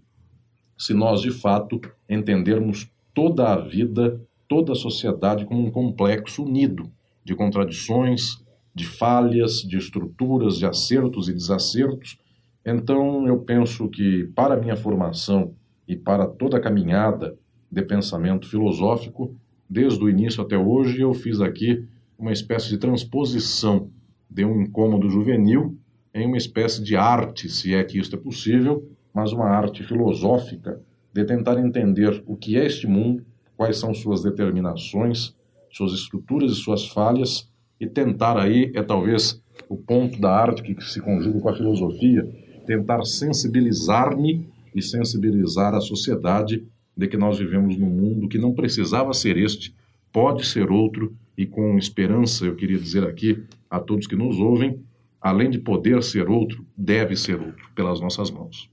se 0.77 0.93
nós 0.93 1.21
de 1.21 1.31
fato 1.31 1.81
entendermos 2.07 2.89
toda 3.13 3.51
a 3.51 3.59
vida, 3.59 4.21
toda 4.47 4.73
a 4.73 4.75
sociedade 4.75 5.45
como 5.45 5.65
um 5.65 5.71
complexo 5.71 6.43
unido 6.43 6.89
de 7.23 7.35
contradições, 7.35 8.43
de 8.77 8.85
falhas, 8.85 9.63
de 9.63 9.75
estruturas, 9.75 10.59
de 10.59 10.65
acertos 10.67 11.27
e 11.27 11.33
desacertos. 11.33 12.19
Então, 12.63 13.27
eu 13.27 13.39
penso 13.39 13.89
que 13.89 14.25
para 14.35 14.53
a 14.53 14.57
minha 14.57 14.75
formação 14.75 15.55
e 15.87 15.95
para 15.95 16.27
toda 16.27 16.57
a 16.57 16.61
caminhada 16.61 17.35
de 17.71 17.81
pensamento 17.81 18.47
filosófico, 18.47 19.35
desde 19.67 20.03
o 20.03 20.07
início 20.07 20.43
até 20.43 20.55
hoje, 20.55 21.01
eu 21.01 21.11
fiz 21.15 21.41
aqui 21.41 21.87
uma 22.19 22.31
espécie 22.31 22.69
de 22.69 22.77
transposição 22.77 23.89
de 24.29 24.45
um 24.45 24.61
incômodo 24.61 25.09
juvenil 25.09 25.75
em 26.13 26.27
uma 26.27 26.37
espécie 26.37 26.83
de 26.83 26.95
arte, 26.95 27.49
se 27.49 27.73
é 27.73 27.83
que 27.83 27.97
isto 27.97 28.15
é 28.15 28.19
possível, 28.19 28.87
mas 29.11 29.31
uma 29.31 29.47
arte 29.47 29.83
filosófica 29.83 30.79
de 31.11 31.25
tentar 31.25 31.57
entender 31.57 32.23
o 32.27 32.35
que 32.35 32.57
é 32.57 32.65
este 32.67 32.85
mundo, 32.85 33.25
quais 33.55 33.79
são 33.79 33.91
suas 33.91 34.21
determinações, 34.21 35.35
suas 35.71 35.93
estruturas 35.93 36.51
e 36.51 36.55
suas 36.55 36.87
falhas, 36.87 37.49
e 37.79 37.87
tentar 37.87 38.37
aí 38.37 38.71
é 38.75 38.81
talvez 38.81 39.41
o 39.69 39.75
ponto 39.75 40.19
da 40.19 40.31
arte 40.31 40.61
que 40.61 40.83
se 40.83 41.01
conjuga 41.01 41.39
com 41.39 41.49
a 41.49 41.55
filosofia, 41.55 42.23
tentar 42.65 43.03
sensibilizar-me 43.03 44.47
e 44.73 44.81
sensibilizar 44.81 45.73
a 45.73 45.81
sociedade 45.81 46.65
de 46.95 47.07
que 47.07 47.17
nós 47.17 47.37
vivemos 47.37 47.77
num 47.77 47.89
mundo 47.89 48.27
que 48.27 48.37
não 48.37 48.53
precisava 48.53 49.13
ser 49.13 49.37
este, 49.37 49.73
pode 50.11 50.45
ser 50.45 50.71
outro, 50.71 51.15
e 51.37 51.45
com 51.45 51.77
esperança, 51.77 52.45
eu 52.45 52.55
queria 52.55 52.79
dizer 52.79 53.05
aqui 53.05 53.43
a 53.69 53.79
todos 53.79 54.07
que 54.07 54.15
nos 54.15 54.39
ouvem, 54.39 54.81
além 55.21 55.49
de 55.49 55.59
poder 55.59 56.01
ser 56.01 56.27
outro, 56.29 56.65
deve 56.75 57.15
ser 57.15 57.39
outro, 57.39 57.69
pelas 57.75 57.99
nossas 58.01 58.31
mãos. 58.31 58.69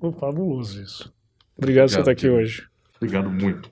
Oh, 0.00 0.10
fabuloso 0.10 0.82
isso. 0.82 1.12
Obrigado, 1.56 1.86
por 1.86 1.92
você 1.92 2.00
estar 2.00 2.10
aqui 2.10 2.28
hoje. 2.28 2.66
Obrigado 2.96 3.30
muito. 3.30 3.70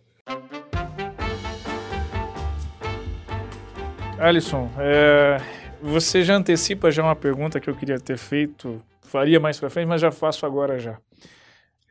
Alisson, 4.19 4.71
é, 4.79 5.37
você 5.83 6.23
já 6.25 6.37
antecipa 6.37 6.91
já 6.91 7.03
uma 7.03 7.15
pergunta 7.15 7.61
que 7.61 7.69
eu 7.69 7.77
queria 7.77 8.01
ter 8.01 8.17
feito, 8.17 8.83
faria 9.03 9.39
mais 9.39 9.61
para 9.61 9.69
frente, 9.69 9.87
mas 9.87 10.01
já 10.01 10.11
faço 10.11 10.47
agora 10.47 10.79
já. 10.79 10.99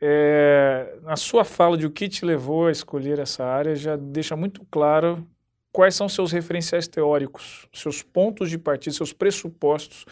É, 0.00 0.96
na 1.02 1.16
sua 1.16 1.44
fala 1.44 1.76
de 1.76 1.86
o 1.86 1.90
que 1.90 2.08
te 2.08 2.24
levou 2.24 2.66
a 2.66 2.72
escolher 2.72 3.20
essa 3.20 3.44
área, 3.44 3.76
já 3.76 3.96
deixa 3.96 4.34
muito 4.34 4.66
claro 4.70 5.24
quais 5.70 5.94
são 5.94 6.08
seus 6.08 6.32
referenciais 6.32 6.88
teóricos, 6.88 7.68
seus 7.72 8.02
pontos 8.02 8.50
de 8.50 8.58
partida, 8.58 8.96
seus 8.96 9.12
pressupostos, 9.12 10.04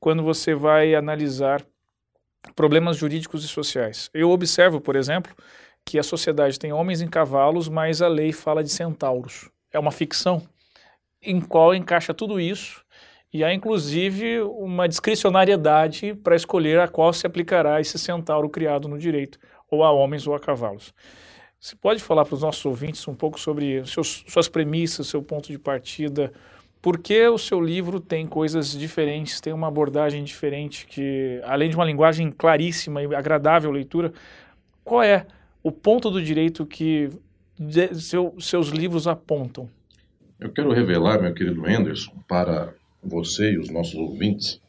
quando 0.00 0.22
você 0.22 0.54
vai 0.54 0.94
analisar 0.94 1.62
problemas 2.56 2.96
jurídicos 2.96 3.44
e 3.44 3.48
sociais. 3.48 4.08
Eu 4.14 4.30
observo, 4.30 4.80
por 4.80 4.96
exemplo, 4.96 5.34
que 5.84 5.98
a 5.98 6.02
sociedade 6.02 6.58
tem 6.58 6.72
homens 6.72 7.02
em 7.02 7.08
cavalos, 7.08 7.68
mas 7.68 8.00
a 8.00 8.08
lei 8.08 8.32
fala 8.32 8.64
de 8.64 8.70
centauros. 8.70 9.50
É 9.70 9.78
uma 9.78 9.90
ficção 9.92 10.42
em 11.30 11.40
qual 11.40 11.74
encaixa 11.74 12.14
tudo 12.14 12.40
isso 12.40 12.84
e 13.32 13.44
há 13.44 13.52
inclusive 13.52 14.40
uma 14.40 14.88
discricionariedade 14.88 16.14
para 16.14 16.34
escolher 16.34 16.80
a 16.80 16.88
qual 16.88 17.12
se 17.12 17.26
aplicará 17.26 17.80
esse 17.80 17.98
centauro 17.98 18.48
criado 18.48 18.88
no 18.88 18.98
direito, 18.98 19.38
ou 19.70 19.84
a 19.84 19.92
homens 19.92 20.26
ou 20.26 20.34
a 20.34 20.40
cavalos. 20.40 20.94
Você 21.60 21.76
pode 21.76 22.02
falar 22.02 22.24
para 22.24 22.34
os 22.34 22.42
nossos 22.42 22.64
ouvintes 22.64 23.06
um 23.06 23.14
pouco 23.14 23.38
sobre 23.38 23.84
seus, 23.84 24.24
suas 24.26 24.48
premissas, 24.48 25.08
seu 25.08 25.22
ponto 25.22 25.48
de 25.48 25.58
partida, 25.58 26.32
por 26.80 26.98
que 26.98 27.26
o 27.26 27.36
seu 27.36 27.60
livro 27.60 28.00
tem 28.00 28.26
coisas 28.26 28.70
diferentes, 28.70 29.40
tem 29.40 29.52
uma 29.52 29.66
abordagem 29.66 30.22
diferente, 30.22 30.86
que 30.86 31.40
além 31.44 31.68
de 31.68 31.76
uma 31.76 31.84
linguagem 31.84 32.30
claríssima 32.30 33.02
e 33.02 33.14
agradável 33.14 33.70
leitura, 33.70 34.12
qual 34.84 35.02
é 35.02 35.26
o 35.62 35.72
ponto 35.72 36.08
do 36.10 36.22
direito 36.22 36.64
que 36.64 37.10
de, 37.58 37.94
seu, 37.94 38.34
seus 38.38 38.68
livros 38.68 39.08
apontam? 39.08 39.68
Eu 40.40 40.52
quero 40.52 40.72
revelar, 40.72 41.20
meu 41.20 41.34
querido 41.34 41.66
Anderson, 41.66 42.12
para 42.28 42.72
você 43.02 43.52
e 43.52 43.58
os 43.58 43.70
nossos 43.70 43.96
ouvintes, 43.96 44.60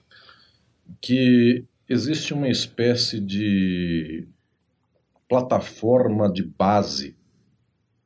que 1.00 1.64
existe 1.88 2.34
uma 2.34 2.50
espécie 2.50 3.20
de 3.20 4.28
plataforma 5.28 6.28
de 6.28 6.44
base 6.44 7.16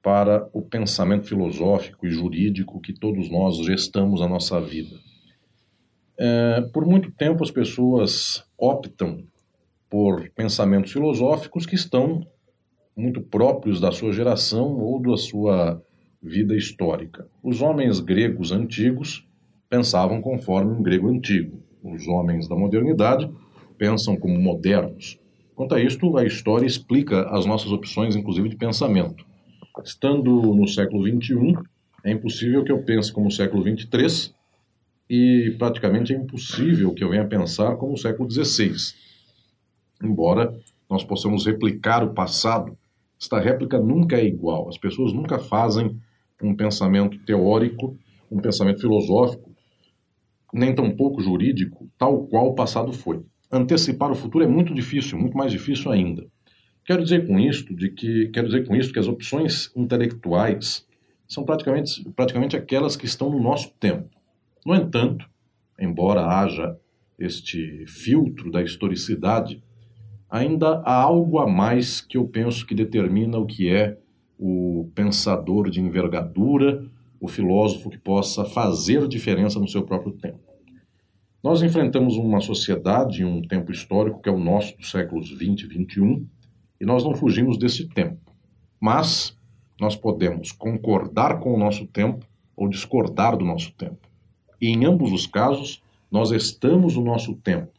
para 0.02 0.50
o 0.52 0.62
pensamento 0.62 1.26
filosófico 1.26 2.06
e 2.06 2.12
jurídico 2.12 2.82
que 2.82 2.92
todos 2.92 3.32
nós 3.32 3.56
gestamos 3.66 4.22
a 4.22 4.28
nossa 4.28 4.60
vida. 4.60 4.98
É, 6.18 6.62
por 6.74 6.86
muito 6.86 7.12
tempo 7.12 7.46
as 7.46 7.52
pessoas 7.52 8.44
optam 8.58 9.26
por 9.90 10.30
pensamentos 10.32 10.92
filosóficos 10.92 11.66
que 11.66 11.76
estão 11.76 12.28
muito 12.94 13.22
próprios 13.22 13.80
da 13.80 13.90
sua 13.90 14.12
geração 14.12 14.78
ou 14.78 15.02
da 15.02 15.16
sua 15.16 15.82
vida 16.24 16.56
histórica. 16.56 17.28
Os 17.44 17.62
homens 17.62 18.00
gregos 18.00 18.52
antigos 18.54 19.28
pensavam 19.70 20.22
conforme 20.22 20.72
um 20.72 20.82
grego 20.82 21.10
antigo. 21.10 21.62
Os 21.84 22.08
homens 22.08 22.48
da 22.48 22.56
modernidade 22.56 23.30
pensam 23.78 24.16
como 24.16 24.40
modernos. 24.40 25.20
Quanto 25.54 25.76
a 25.76 25.82
isto, 25.82 26.18
a 26.18 26.26
história 26.26 26.66
explica 26.66 27.28
as 27.30 27.46
nossas 27.46 27.72
opções, 27.72 28.16
inclusive 28.16 28.48
de 28.48 28.56
pensamento. 28.56 29.26
Estando 29.84 30.32
no 30.54 30.68
século 30.68 31.04
XXI, 31.04 31.56
é 32.04 32.12
impossível 32.12 32.64
que 32.64 32.72
eu 32.72 32.82
pense 32.84 33.12
como 33.12 33.28
o 33.28 33.32
século 33.32 33.64
XXIII 33.64 34.34
e 35.10 35.56
praticamente 35.60 36.14
é 36.14 36.18
impossível 36.18 36.94
que 36.94 37.04
eu 37.04 37.10
venha 37.10 37.28
pensar 37.28 37.76
como 37.76 37.94
o 37.94 37.98
século 37.98 38.30
XVI. 38.32 38.74
Embora 40.02 40.58
nós 40.90 41.04
possamos 41.04 41.46
replicar 41.46 42.04
o 42.04 42.14
passado, 42.14 42.78
esta 43.20 43.40
réplica 43.40 43.80
nunca 43.80 44.18
é 44.18 44.26
igual. 44.26 44.70
As 44.70 44.78
pessoas 44.78 45.14
nunca 45.14 45.38
fazem 45.40 46.00
um 46.44 46.56
pensamento 46.56 47.18
teórico, 47.26 47.98
um 48.32 48.40
pensamento 48.40 48.82
filosófico 48.82 49.54
nem 50.54 50.76
tampouco 50.76 51.22
jurídico, 51.22 51.90
tal 51.98 52.28
qual 52.28 52.50
o 52.50 52.54
passado 52.54 52.94
foi. 52.94 53.26
Antecipar 53.52 54.12
o 54.12 54.16
futuro 54.16 54.46
é 54.46 54.48
muito 54.48 54.74
difícil, 54.74 55.18
muito 55.18 55.36
mais 55.36 55.52
difícil 55.52 55.92
ainda. 55.92 56.26
Quero 56.86 57.04
dizer 57.04 57.26
com 57.26 57.40
isto 57.40 57.76
de 57.76 57.90
que 57.90 58.28
quero 58.28 58.48
dizer 58.48 58.68
com 58.68 58.76
isto 58.76 58.94
que 58.94 59.00
as 59.00 59.08
opções 59.08 59.72
intelectuais 59.76 60.86
são 61.28 61.44
praticamente 61.44 62.08
praticamente 62.16 62.56
aquelas 62.56 62.96
que 62.96 63.06
estão 63.06 63.30
no 63.30 63.42
nosso 63.42 63.74
tempo. 63.80 64.10
No 64.66 64.76
entanto, 64.76 65.28
embora 65.80 66.26
haja 66.26 66.78
este 67.18 67.86
filtro 67.88 68.52
da 68.52 68.62
historicidade, 68.62 69.64
ainda 70.30 70.82
há 70.86 71.02
algo 71.02 71.40
a 71.40 71.48
mais 71.48 72.02
que 72.02 72.18
eu 72.18 72.28
penso 72.28 72.66
que 72.66 72.76
determina 72.76 73.38
o 73.38 73.46
que 73.46 73.70
é 73.70 73.98
o 74.46 74.92
pensador 74.94 75.70
de 75.70 75.80
envergadura 75.80 76.86
o 77.18 77.30
filósofo 77.30 77.90
que 77.90 77.98
possa 77.98 78.44
fazer 78.44 79.08
diferença 79.08 79.58
no 79.58 79.70
seu 79.70 79.84
próprio 79.84 80.12
tempo. 80.12 80.42
Nós 81.42 81.64
enfrentamos 81.64 82.18
uma 82.18 82.42
sociedade, 82.42 83.24
um 83.24 83.42
tempo 83.42 83.72
histórico 83.72 84.22
que 84.22 84.28
é 84.28 84.32
o 84.34 84.38
nosso 84.38 84.76
dos 84.78 84.92
séculos 84.92 85.32
20 85.32 85.62
e 85.62 85.68
21, 85.68 86.28
e 86.82 86.86
nós 86.86 87.06
não 87.06 87.16
fugimos 87.16 87.58
desse 87.58 87.88
tempo. 87.88 88.20
Mas 88.82 89.38
nós 89.80 89.96
podemos 89.96 90.52
concordar 90.52 91.40
com 91.40 91.54
o 91.54 91.58
nosso 91.58 91.88
tempo 91.88 92.26
ou 92.54 92.68
discordar 92.68 93.38
do 93.38 93.46
nosso 93.46 93.72
tempo. 93.72 94.10
E 94.60 94.68
em 94.68 94.84
ambos 94.84 95.14
os 95.14 95.26
casos, 95.26 95.82
nós 96.12 96.32
estamos 96.32 96.98
no 96.98 97.04
nosso 97.06 97.34
tempo, 97.36 97.72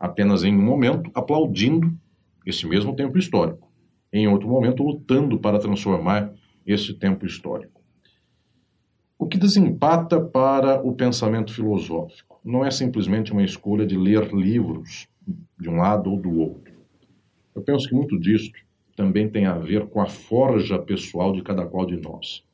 apenas 0.00 0.42
em 0.42 0.52
um 0.52 0.62
momento 0.62 1.12
aplaudindo 1.14 1.96
esse 2.44 2.66
mesmo 2.66 2.96
tempo 2.96 3.16
histórico, 3.16 3.71
em 4.12 4.28
outro 4.28 4.48
momento 4.48 4.82
lutando 4.82 5.38
para 5.38 5.58
transformar 5.58 6.32
esse 6.66 6.94
tempo 6.94 7.24
histórico. 7.24 7.80
O 9.18 9.26
que 9.26 9.38
desempata 9.38 10.20
para 10.20 10.82
o 10.82 10.94
pensamento 10.94 11.52
filosófico 11.52 12.40
não 12.44 12.64
é 12.64 12.70
simplesmente 12.70 13.32
uma 13.32 13.44
escolha 13.44 13.86
de 13.86 13.96
ler 13.96 14.32
livros 14.34 15.06
de 15.58 15.70
um 15.70 15.76
lado 15.76 16.10
ou 16.10 16.20
do 16.20 16.40
outro. 16.40 16.72
Eu 17.54 17.62
penso 17.62 17.88
que 17.88 17.94
muito 17.94 18.18
disso 18.18 18.50
também 18.96 19.28
tem 19.28 19.46
a 19.46 19.56
ver 19.56 19.86
com 19.86 20.00
a 20.00 20.06
forja 20.06 20.78
pessoal 20.78 21.32
de 21.32 21.42
cada 21.42 21.64
qual 21.64 21.86
de 21.86 21.96
nós. 21.96 22.44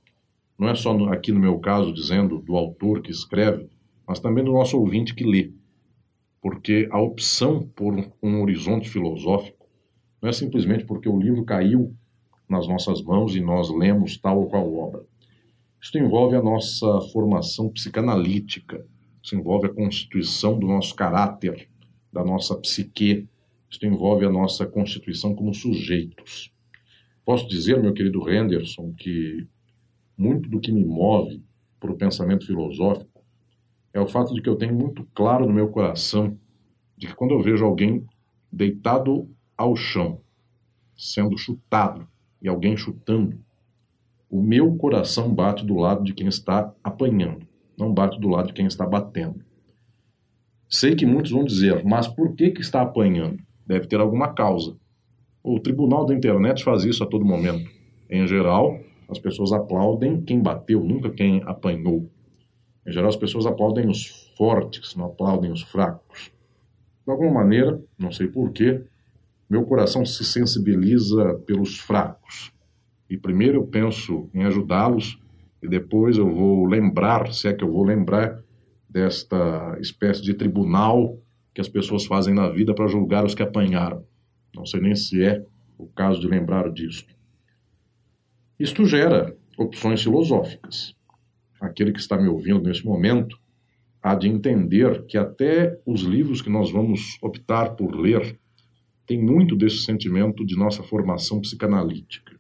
Não 0.59 0.69
é 0.69 0.75
só 0.75 0.93
aqui 1.11 1.33
no 1.33 1.41
meu 1.41 1.59
caso 1.59 1.93
dizendo 1.93 2.39
do 2.39 2.57
autor 2.57 3.01
que 3.01 3.11
escreve, 3.11 3.69
mas 4.07 4.21
também 4.21 4.45
do 4.45 4.53
nosso 4.53 4.79
ouvinte 4.79 5.15
que 5.15 5.25
lê. 5.25 5.53
Porque 6.41 6.89
a 6.91 7.01
opção 7.01 7.63
por 7.75 7.95
um 8.23 8.43
horizonte 8.43 8.89
filosófico 8.89 9.58
não 10.21 10.29
é 10.29 10.33
simplesmente 10.33 10.85
porque 10.85 11.09
o 11.09 11.19
livro 11.19 11.45
caiu 11.45 11.95
nas 12.49 12.67
nossas 12.67 13.03
mãos 13.03 13.37
e 13.37 13.41
nós 13.41 13.71
lemos 13.71 14.17
tal 14.17 14.39
ou 14.41 14.49
qual 14.49 14.75
obra. 14.75 15.05
Isso 15.81 15.97
envolve 15.99 16.35
a 16.35 16.43
nossa 16.43 17.01
formação 17.13 17.69
psicanalítica, 17.69 18.85
isso 19.23 19.37
envolve 19.37 19.67
a 19.67 19.73
constituição 19.73 20.59
do 20.59 20.67
nosso 20.67 20.95
caráter, 20.95 21.69
da 22.13 22.25
nossa 22.25 22.57
psique, 22.57 23.29
isso 23.71 23.85
envolve 23.87 24.25
a 24.25 24.31
nossa 24.31 24.67
constituição 24.67 25.35
como 25.35 25.55
sujeitos. 25.55 26.53
Posso 27.25 27.47
dizer, 27.47 27.81
meu 27.81 27.93
querido 27.93 28.29
Henderson, 28.29 28.93
que 28.97 29.47
muito 30.17 30.49
do 30.49 30.59
que 30.59 30.73
me 30.73 30.85
move 30.85 31.43
para 31.79 31.93
o 31.93 31.97
pensamento 31.97 32.47
filosófico 32.47 33.23
é 33.93 34.01
o 34.01 34.09
fato 34.09 34.35
de 34.35 34.43
que 34.43 34.49
eu 34.49 34.57
tenho 34.57 34.75
muito 34.75 35.07
claro 35.15 35.47
no 35.47 35.53
meu 35.53 35.69
coração 35.69 36.37
de 36.97 37.07
que 37.07 37.15
quando 37.15 37.33
eu 37.33 37.43
vejo 37.43 37.65
alguém 37.65 38.05
deitado 38.51 39.31
ao 39.59 39.75
chão, 39.75 40.21
sendo 40.97 41.37
chutado 41.37 42.07
e 42.41 42.49
alguém 42.49 42.77
chutando, 42.77 43.39
o 44.31 44.41
meu 44.41 44.77
coração 44.77 45.35
bate 45.35 45.67
do 45.67 45.75
lado 45.75 46.05
de 46.05 46.15
quem 46.15 46.29
está 46.29 46.73
apanhando, 46.83 47.47
não 47.77 47.93
bate 47.93 48.21
do 48.21 48.29
lado 48.29 48.49
de 48.49 48.53
quem 48.53 48.67
está 48.67 48.87
batendo. 48.87 49.45
Sei 50.69 50.95
que 50.95 51.05
muitos 51.05 51.33
vão 51.33 51.45
dizer, 51.45 51.85
mas 51.85 52.07
por 52.07 52.35
que, 52.35 52.51
que 52.51 52.61
está 52.61 52.83
apanhando? 52.83 53.39
Deve 53.67 53.87
ter 53.87 53.99
alguma 54.01 54.33
causa. 54.33 54.77
O 55.43 55.59
tribunal 55.59 56.05
da 56.05 56.15
internet 56.15 56.63
faz 56.63 56.85
isso 56.85 57.03
a 57.03 57.07
todo 57.07 57.25
momento. 57.25 57.71
Em 58.09 58.27
geral, 58.27 58.79
as 59.09 59.19
pessoas 59.19 59.53
aplaudem 59.53 60.21
quem 60.21 60.41
bateu, 60.41 60.85
nunca 60.85 61.11
quem 61.11 61.43
apanhou. 61.47 62.11
Em 62.87 62.93
geral, 62.93 63.09
as 63.09 63.17
pessoas 63.17 63.47
aplaudem 63.47 63.89
os 63.89 64.33
fortes, 64.37 64.95
não 64.95 65.07
aplaudem 65.07 65.51
os 65.51 65.63
fracos. 65.63 66.31
De 67.07 67.11
alguma 67.11 67.33
maneira, 67.33 67.83
não 67.99 68.13
sei 68.13 68.29
porquê, 68.29 68.85
meu 69.49 69.65
coração 69.65 70.05
se 70.05 70.25
sensibiliza 70.25 71.35
pelos 71.47 71.79
fracos. 71.79 72.53
E 73.09 73.17
primeiro 73.17 73.59
eu 73.59 73.67
penso 73.67 74.29
em 74.35 74.45
ajudá-los, 74.45 75.19
e 75.63 75.69
depois 75.69 76.19
eu 76.19 76.29
vou 76.33 76.67
lembrar, 76.67 77.33
se 77.33 77.49
é 77.49 77.53
que 77.53 77.65
eu 77.65 77.73
vou 77.73 77.83
lembrar, 77.83 78.43
desta 78.89 79.77
espécie 79.81 80.23
de 80.23 80.35
tribunal 80.35 81.19
que 81.55 81.61
as 81.61 81.69
pessoas 81.69 82.07
fazem 82.07 82.35
na 82.35 82.49
vida 82.49 82.75
para 82.75 82.87
julgar 82.87 83.25
os 83.25 83.35
que 83.35 83.43
apanharam. 83.43 84.05
Não 84.55 84.65
sei 84.65 84.81
nem 84.81 84.95
se 84.95 85.23
é 85.23 85.45
o 85.77 85.87
caso 85.87 86.21
de 86.21 86.29
lembrar 86.29 86.71
disso. 86.71 87.07
Isto 88.59 88.85
gera 88.87 89.37
opções 89.57 90.03
filosóficas. 90.03 90.95
Aquele 91.61 91.93
que 91.93 92.01
está 92.01 92.17
me 92.17 92.29
ouvindo 92.29 92.61
nesse 92.61 92.85
momento 92.85 93.39
há 94.03 94.15
de 94.15 94.29
entender 94.29 95.05
que 95.07 95.19
até 95.19 95.81
os 95.85 96.03
livros 96.03 96.41
que 96.41 96.51
nós 96.51 96.71
vamos 96.71 97.19
optar 97.21 97.71
por 97.71 97.95
ler 97.95 98.39
têm 99.09 99.21
muito 99.21 99.57
desse 99.57 99.79
sentimento 99.79 100.45
de 100.45 100.55
nossa 100.55 100.83
formação 100.83 101.41
psicanalítica. 101.41 102.39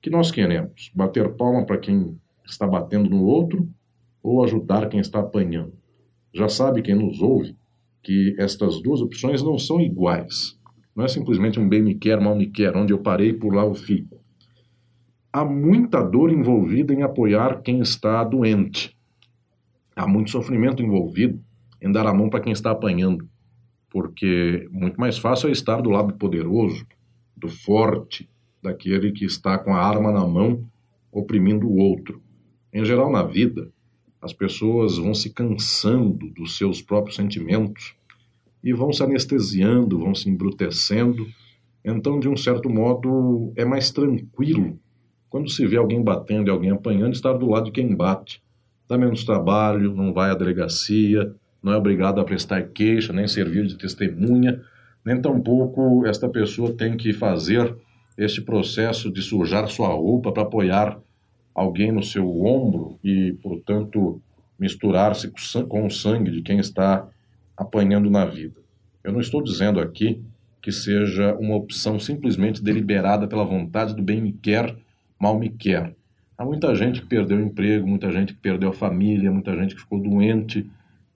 Que 0.00 0.08
nós 0.08 0.30
queremos 0.30 0.90
bater 0.94 1.36
palma 1.36 1.66
para 1.66 1.76
quem 1.76 2.18
está 2.44 2.66
batendo 2.66 3.10
no 3.10 3.22
outro 3.22 3.68
ou 4.22 4.42
ajudar 4.42 4.88
quem 4.88 4.98
está 4.98 5.20
apanhando. 5.20 5.74
Já 6.32 6.48
sabe 6.48 6.80
quem 6.80 6.94
nos 6.94 7.20
ouve 7.20 7.54
que 8.02 8.34
estas 8.38 8.80
duas 8.80 9.02
opções 9.02 9.42
não 9.42 9.58
são 9.58 9.78
iguais. 9.78 10.58
Não 10.94 11.04
é 11.04 11.08
simplesmente 11.08 11.60
um 11.60 11.68
bem 11.68 11.82
me 11.82 11.94
quer, 11.94 12.18
mal 12.18 12.34
me 12.34 12.46
quer, 12.46 12.74
onde 12.74 12.94
eu 12.94 12.98
parei 12.98 13.34
por 13.34 13.54
lá 13.54 13.64
eu 13.64 13.74
fico. 13.74 14.18
Há 15.30 15.44
muita 15.44 16.02
dor 16.02 16.32
envolvida 16.32 16.94
em 16.94 17.02
apoiar 17.02 17.60
quem 17.60 17.80
está 17.80 18.24
doente. 18.24 18.96
Há 19.94 20.06
muito 20.06 20.30
sofrimento 20.30 20.82
envolvido 20.82 21.38
em 21.82 21.92
dar 21.92 22.06
a 22.06 22.14
mão 22.14 22.30
para 22.30 22.40
quem 22.40 22.52
está 22.52 22.70
apanhando. 22.70 23.28
Porque 23.96 24.68
muito 24.70 25.00
mais 25.00 25.16
fácil 25.16 25.48
é 25.48 25.52
estar 25.52 25.80
do 25.80 25.88
lado 25.88 26.12
poderoso, 26.12 26.86
do 27.34 27.48
forte, 27.48 28.28
daquele 28.62 29.10
que 29.10 29.24
está 29.24 29.56
com 29.56 29.72
a 29.72 29.80
arma 29.80 30.12
na 30.12 30.26
mão 30.26 30.68
oprimindo 31.10 31.66
o 31.66 31.78
outro. 31.78 32.20
Em 32.70 32.84
geral, 32.84 33.10
na 33.10 33.22
vida, 33.22 33.72
as 34.20 34.34
pessoas 34.34 34.98
vão 34.98 35.14
se 35.14 35.30
cansando 35.30 36.28
dos 36.28 36.58
seus 36.58 36.82
próprios 36.82 37.16
sentimentos 37.16 37.94
e 38.62 38.70
vão 38.70 38.92
se 38.92 39.02
anestesiando, 39.02 39.98
vão 39.98 40.14
se 40.14 40.28
embrutecendo. 40.28 41.26
Então, 41.82 42.20
de 42.20 42.28
um 42.28 42.36
certo 42.36 42.68
modo, 42.68 43.50
é 43.56 43.64
mais 43.64 43.90
tranquilo 43.90 44.78
quando 45.30 45.48
se 45.48 45.66
vê 45.66 45.78
alguém 45.78 46.04
batendo 46.04 46.48
e 46.48 46.50
alguém 46.50 46.70
apanhando, 46.70 47.14
estar 47.14 47.32
do 47.32 47.48
lado 47.48 47.64
de 47.64 47.72
quem 47.72 47.96
bate. 47.96 48.42
Dá 48.86 48.98
menos 48.98 49.24
trabalho, 49.24 49.94
não 49.94 50.12
vai 50.12 50.30
à 50.30 50.34
delegacia, 50.34 51.34
não 51.62 51.72
é 51.72 51.76
obrigado 51.76 52.20
a 52.20 52.24
prestar 52.24 52.62
queixa, 52.68 53.12
nem 53.12 53.26
servir 53.26 53.66
de 53.66 53.76
testemunha, 53.76 54.62
nem 55.04 55.20
tampouco 55.20 56.06
esta 56.06 56.28
pessoa 56.28 56.72
tem 56.72 56.96
que 56.96 57.12
fazer 57.12 57.74
este 58.16 58.40
processo 58.40 59.10
de 59.10 59.20
sujar 59.22 59.68
sua 59.68 59.88
roupa 59.88 60.32
para 60.32 60.42
apoiar 60.42 60.98
alguém 61.54 61.92
no 61.92 62.02
seu 62.02 62.44
ombro 62.44 62.98
e, 63.02 63.32
portanto, 63.42 64.20
misturar-se 64.58 65.32
com 65.68 65.86
o 65.86 65.90
sangue 65.90 66.30
de 66.30 66.42
quem 66.42 66.58
está 66.58 67.08
apanhando 67.56 68.10
na 68.10 68.24
vida. 68.24 68.60
Eu 69.02 69.12
não 69.12 69.20
estou 69.20 69.42
dizendo 69.42 69.80
aqui 69.80 70.22
que 70.60 70.72
seja 70.72 71.34
uma 71.34 71.54
opção 71.54 71.98
simplesmente 71.98 72.62
deliberada 72.62 73.28
pela 73.28 73.44
vontade 73.44 73.94
do 73.94 74.02
bem 74.02 74.20
me 74.20 74.32
quer, 74.32 74.74
mal 75.18 75.38
me 75.38 75.48
quer. 75.48 75.94
Há 76.36 76.44
muita 76.44 76.74
gente 76.74 77.00
que 77.00 77.06
perdeu 77.06 77.38
o 77.38 77.42
emprego, 77.42 77.86
muita 77.86 78.10
gente 78.10 78.34
que 78.34 78.40
perdeu 78.40 78.70
a 78.70 78.72
família, 78.72 79.30
muita 79.30 79.54
gente 79.56 79.74
que 79.74 79.80
ficou 79.80 80.00
doente 80.00 80.68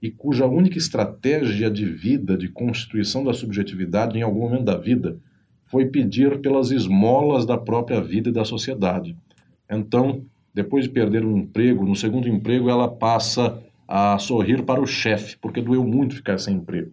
e 0.03 0.11
cuja 0.11 0.47
única 0.47 0.79
estratégia 0.79 1.71
de 1.71 1.85
vida, 1.85 2.37
de 2.37 2.49
constituição 2.49 3.23
da 3.23 3.35
subjetividade 3.35 4.19
em 4.19 4.23
algum 4.23 4.41
momento 4.41 4.65
da 4.65 4.77
vida, 4.77 5.19
foi 5.67 5.87
pedir 5.87 6.41
pelas 6.41 6.71
esmolas 6.71 7.47
da 7.47 7.57
própria 7.57 8.01
vida 8.01 8.29
e 8.29 8.33
da 8.33 8.45
sociedade. 8.45 9.17
Então, 9.71 10.25
depois 10.53 10.85
de 10.85 10.91
perder 10.91 11.25
um 11.25 11.37
emprego, 11.37 11.85
no 11.85 11.95
segundo 11.95 12.29
emprego 12.29 12.69
ela 12.69 12.89
passa 12.89 13.63
a 13.87 14.19
sorrir 14.19 14.65
para 14.65 14.81
o 14.81 14.87
chefe, 14.87 15.37
porque 15.39 15.61
doeu 15.61 15.85
muito 15.85 16.17
ficar 16.17 16.39
sem 16.39 16.57
emprego. 16.57 16.93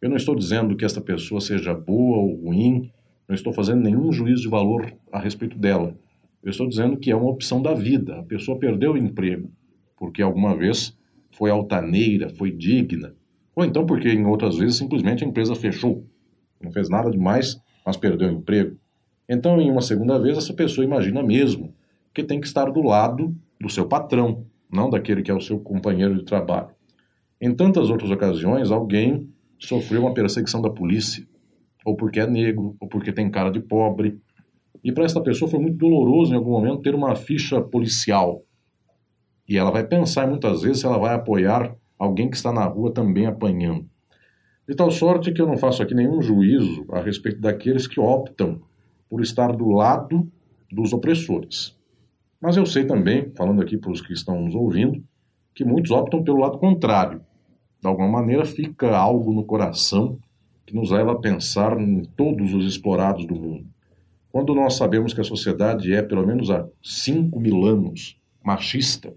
Eu 0.00 0.08
não 0.08 0.16
estou 0.16 0.34
dizendo 0.34 0.76
que 0.76 0.84
esta 0.84 1.00
pessoa 1.00 1.40
seja 1.40 1.74
boa 1.74 2.18
ou 2.18 2.34
ruim, 2.34 2.90
não 3.28 3.34
estou 3.34 3.52
fazendo 3.52 3.82
nenhum 3.82 4.12
juízo 4.12 4.42
de 4.42 4.48
valor 4.48 4.92
a 5.12 5.18
respeito 5.18 5.58
dela. 5.58 5.94
Eu 6.42 6.50
estou 6.50 6.68
dizendo 6.68 6.96
que 6.96 7.10
é 7.10 7.16
uma 7.16 7.30
opção 7.30 7.60
da 7.60 7.74
vida. 7.74 8.20
A 8.20 8.22
pessoa 8.22 8.58
perdeu 8.58 8.92
o 8.92 8.98
emprego 8.98 9.50
porque 9.96 10.22
alguma 10.22 10.54
vez 10.54 10.96
foi 11.36 11.50
altaneira, 11.50 12.30
foi 12.30 12.50
digna, 12.50 13.14
ou 13.54 13.64
então 13.64 13.84
porque 13.86 14.08
em 14.08 14.24
outras 14.26 14.56
vezes 14.56 14.76
simplesmente 14.76 15.24
a 15.24 15.26
empresa 15.26 15.54
fechou. 15.54 16.04
Não 16.60 16.72
fez 16.72 16.88
nada 16.88 17.10
demais, 17.10 17.60
mas 17.84 17.96
perdeu 17.96 18.28
o 18.28 18.32
emprego. 18.32 18.76
Então, 19.28 19.60
em 19.60 19.70
uma 19.70 19.82
segunda 19.82 20.18
vez, 20.18 20.38
essa 20.38 20.54
pessoa 20.54 20.84
imagina 20.84 21.22
mesmo 21.22 21.74
que 22.14 22.24
tem 22.24 22.40
que 22.40 22.46
estar 22.46 22.70
do 22.70 22.82
lado 22.82 23.34
do 23.60 23.68
seu 23.68 23.86
patrão, 23.86 24.46
não 24.72 24.88
daquele 24.88 25.22
que 25.22 25.30
é 25.30 25.34
o 25.34 25.40
seu 25.40 25.58
companheiro 25.58 26.14
de 26.14 26.24
trabalho. 26.24 26.68
Em 27.40 27.54
tantas 27.54 27.90
outras 27.90 28.10
ocasiões, 28.10 28.70
alguém 28.70 29.28
sofreu 29.58 30.02
uma 30.02 30.14
perseguição 30.14 30.62
da 30.62 30.70
polícia, 30.70 31.26
ou 31.84 31.94
porque 31.94 32.20
é 32.20 32.26
negro, 32.26 32.76
ou 32.80 32.88
porque 32.88 33.12
tem 33.12 33.30
cara 33.30 33.50
de 33.50 33.60
pobre. 33.60 34.18
E 34.82 34.92
para 34.92 35.04
esta 35.04 35.20
pessoa 35.20 35.50
foi 35.50 35.60
muito 35.60 35.76
doloroso 35.76 36.32
em 36.32 36.36
algum 36.36 36.52
momento 36.52 36.80
ter 36.80 36.94
uma 36.94 37.14
ficha 37.14 37.60
policial. 37.60 38.42
E 39.48 39.56
ela 39.56 39.70
vai 39.70 39.84
pensar 39.84 40.26
muitas 40.26 40.62
vezes 40.62 40.80
se 40.80 40.86
ela 40.86 40.98
vai 40.98 41.14
apoiar 41.14 41.74
alguém 41.98 42.28
que 42.28 42.36
está 42.36 42.52
na 42.52 42.64
rua 42.64 42.92
também 42.92 43.26
apanhando. 43.26 43.88
De 44.68 44.74
tal 44.74 44.90
sorte 44.90 45.32
que 45.32 45.40
eu 45.40 45.46
não 45.46 45.56
faço 45.56 45.82
aqui 45.82 45.94
nenhum 45.94 46.20
juízo 46.20 46.84
a 46.90 47.00
respeito 47.00 47.40
daqueles 47.40 47.86
que 47.86 48.00
optam 48.00 48.60
por 49.08 49.20
estar 49.20 49.52
do 49.52 49.68
lado 49.68 50.28
dos 50.70 50.92
opressores. 50.92 51.76
Mas 52.40 52.56
eu 52.56 52.66
sei 52.66 52.84
também, 52.84 53.30
falando 53.36 53.62
aqui 53.62 53.78
para 53.78 53.92
os 53.92 54.00
que 54.00 54.12
estão 54.12 54.40
nos 54.42 54.54
ouvindo, 54.54 55.02
que 55.54 55.64
muitos 55.64 55.90
optam 55.90 56.22
pelo 56.22 56.40
lado 56.40 56.58
contrário. 56.58 57.20
De 57.80 57.86
alguma 57.86 58.08
maneira 58.08 58.44
fica 58.44 58.96
algo 58.96 59.32
no 59.32 59.44
coração 59.44 60.18
que 60.66 60.74
nos 60.74 60.90
leva 60.90 61.12
a 61.12 61.18
pensar 61.18 61.80
em 61.80 62.02
todos 62.16 62.52
os 62.52 62.66
explorados 62.66 63.24
do 63.24 63.36
mundo. 63.36 63.66
Quando 64.32 64.54
nós 64.54 64.74
sabemos 64.74 65.14
que 65.14 65.20
a 65.20 65.24
sociedade 65.24 65.94
é, 65.94 66.02
pelo 66.02 66.26
menos 66.26 66.50
há 66.50 66.66
5 66.82 67.38
mil 67.38 67.64
anos, 67.64 68.20
machista, 68.44 69.14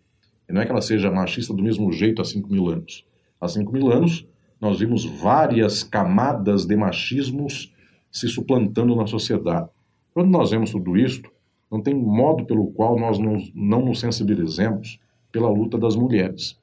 e 0.50 0.54
não 0.54 0.62
é 0.62 0.66
que 0.66 0.72
ela 0.72 0.82
seja 0.82 1.12
machista 1.12 1.54
do 1.54 1.62
mesmo 1.62 1.92
jeito 1.92 2.22
há 2.22 2.26
5 2.26 2.52
mil 2.52 2.70
anos. 2.70 3.06
Há 3.40 3.48
5 3.48 3.72
mil 3.72 3.92
anos, 3.92 4.26
nós 4.60 4.80
vimos 4.80 5.06
várias 5.06 5.84
camadas 5.84 6.66
de 6.66 6.76
machismos 6.76 7.72
se 8.12 8.28
suplantando 8.28 8.96
na 8.96 9.06
sociedade. 9.06 9.70
Quando 10.12 10.32
nós 10.32 10.50
vemos 10.50 10.72
tudo 10.72 10.98
isto, 10.98 11.32
não 11.72 11.82
tem 11.82 11.94
modo 11.94 12.46
pelo 12.46 12.72
qual 12.72 13.00
nós 13.00 13.20
não, 13.20 13.38
não 13.54 13.86
nos 13.86 14.00
sensibilizemos 14.00 15.00
pela 15.32 15.48
luta 15.48 15.78
das 15.78 15.96
mulheres, 15.96 16.60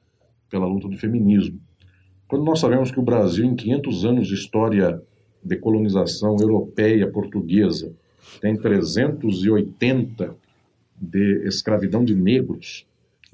pela 0.49 0.67
luta 0.67 0.89
do 0.89 0.97
feminismo. 0.97 1.59
Quando 2.27 2.43
nós 2.43 2.59
sabemos 2.59 2.91
que 2.91 2.99
o 2.99 3.03
Brasil, 3.03 3.45
em 3.45 3.55
500 3.55 4.05
anos 4.05 4.27
de 4.27 4.33
história 4.33 5.01
de 5.41 5.55
colonização 5.55 6.35
europeia 6.41 7.09
portuguesa, 7.09 7.95
tem 8.41 8.57
380 8.57 10.35
de 10.99 11.47
escravidão 11.47 12.03
de 12.03 12.13
negros 12.13 12.85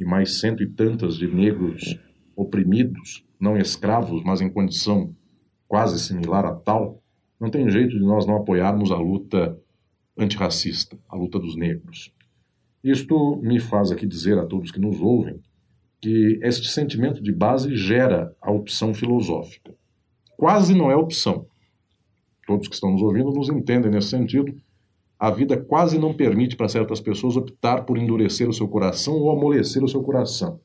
e 0.04 0.06
mais 0.06 0.40
cento 0.40 0.62
e 0.62 0.70
tantas 0.70 1.16
de 1.16 1.28
negros 1.28 1.98
oprimidos, 2.36 3.26
não 3.40 3.58
escravos, 3.58 4.24
mas 4.24 4.42
em 4.42 4.50
condição 4.50 5.16
quase 5.68 6.00
similar 6.00 6.46
a 6.46 6.54
tal, 6.54 7.02
não 7.40 7.50
tem 7.50 7.70
jeito 7.70 7.98
de 7.98 8.04
nós 8.04 8.26
não 8.26 8.36
apoiarmos 8.36 8.92
a 8.92 8.98
luta 8.98 9.58
antirracista, 10.18 10.98
a 11.10 11.16
luta 11.16 11.40
dos 11.40 11.56
negros. 11.56 12.14
Isto 12.84 13.38
me 13.38 13.60
faz 13.60 13.92
aqui 13.92 14.06
dizer 14.06 14.38
a 14.38 14.46
todos 14.46 14.72
que 14.72 14.80
nos 14.80 15.00
ouvem 15.02 15.40
que 16.02 16.40
este 16.44 16.68
sentimento 16.68 17.24
de 17.24 17.32
base 17.32 17.76
gera 17.76 18.36
a 18.42 18.52
opção 18.52 18.94
filosófica. 18.94 19.74
Quase 20.38 20.76
não 20.76 20.92
é 20.92 20.96
opção. 20.96 21.48
Todos 22.46 22.68
que 22.68 22.76
estão 22.76 22.92
nos 22.92 23.02
ouvindo 23.02 23.32
nos 23.32 23.50
entendem 23.50 23.90
nesse 23.90 24.10
sentido. 24.10 24.54
A 25.24 25.32
vida 25.32 25.56
quase 25.56 25.98
não 25.98 26.14
permite 26.14 26.58
para 26.58 26.68
certas 26.68 27.00
pessoas 27.00 27.38
optar 27.38 27.86
por 27.86 27.98
endurecer 27.98 28.50
o 28.50 28.52
seu 28.52 28.68
coração 28.68 29.14
ou 29.14 29.32
amolecer 29.32 29.82
o 29.82 29.88
seu 29.88 30.04
coração. 30.04 30.60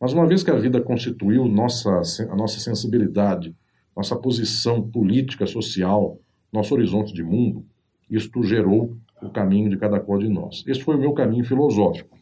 Mas 0.00 0.12
uma 0.12 0.24
vez 0.24 0.44
que 0.44 0.50
a 0.52 0.54
vida 0.54 0.80
constituiu 0.80 1.44
nossa, 1.46 2.02
a 2.30 2.36
nossa 2.36 2.60
sensibilidade, 2.60 3.52
nossa 3.96 4.14
posição 4.14 4.80
política, 4.80 5.44
social, 5.44 6.20
nosso 6.52 6.72
horizonte 6.72 7.12
de 7.12 7.24
mundo, 7.24 7.66
isto 8.08 8.44
gerou 8.44 8.96
o 9.20 9.28
caminho 9.28 9.68
de 9.68 9.76
cada 9.76 9.98
qual 9.98 10.20
de 10.20 10.28
nós. 10.28 10.62
Este 10.68 10.84
foi 10.84 10.94
o 10.94 11.00
meu 11.00 11.12
caminho 11.12 11.44
filosófico. 11.44 12.16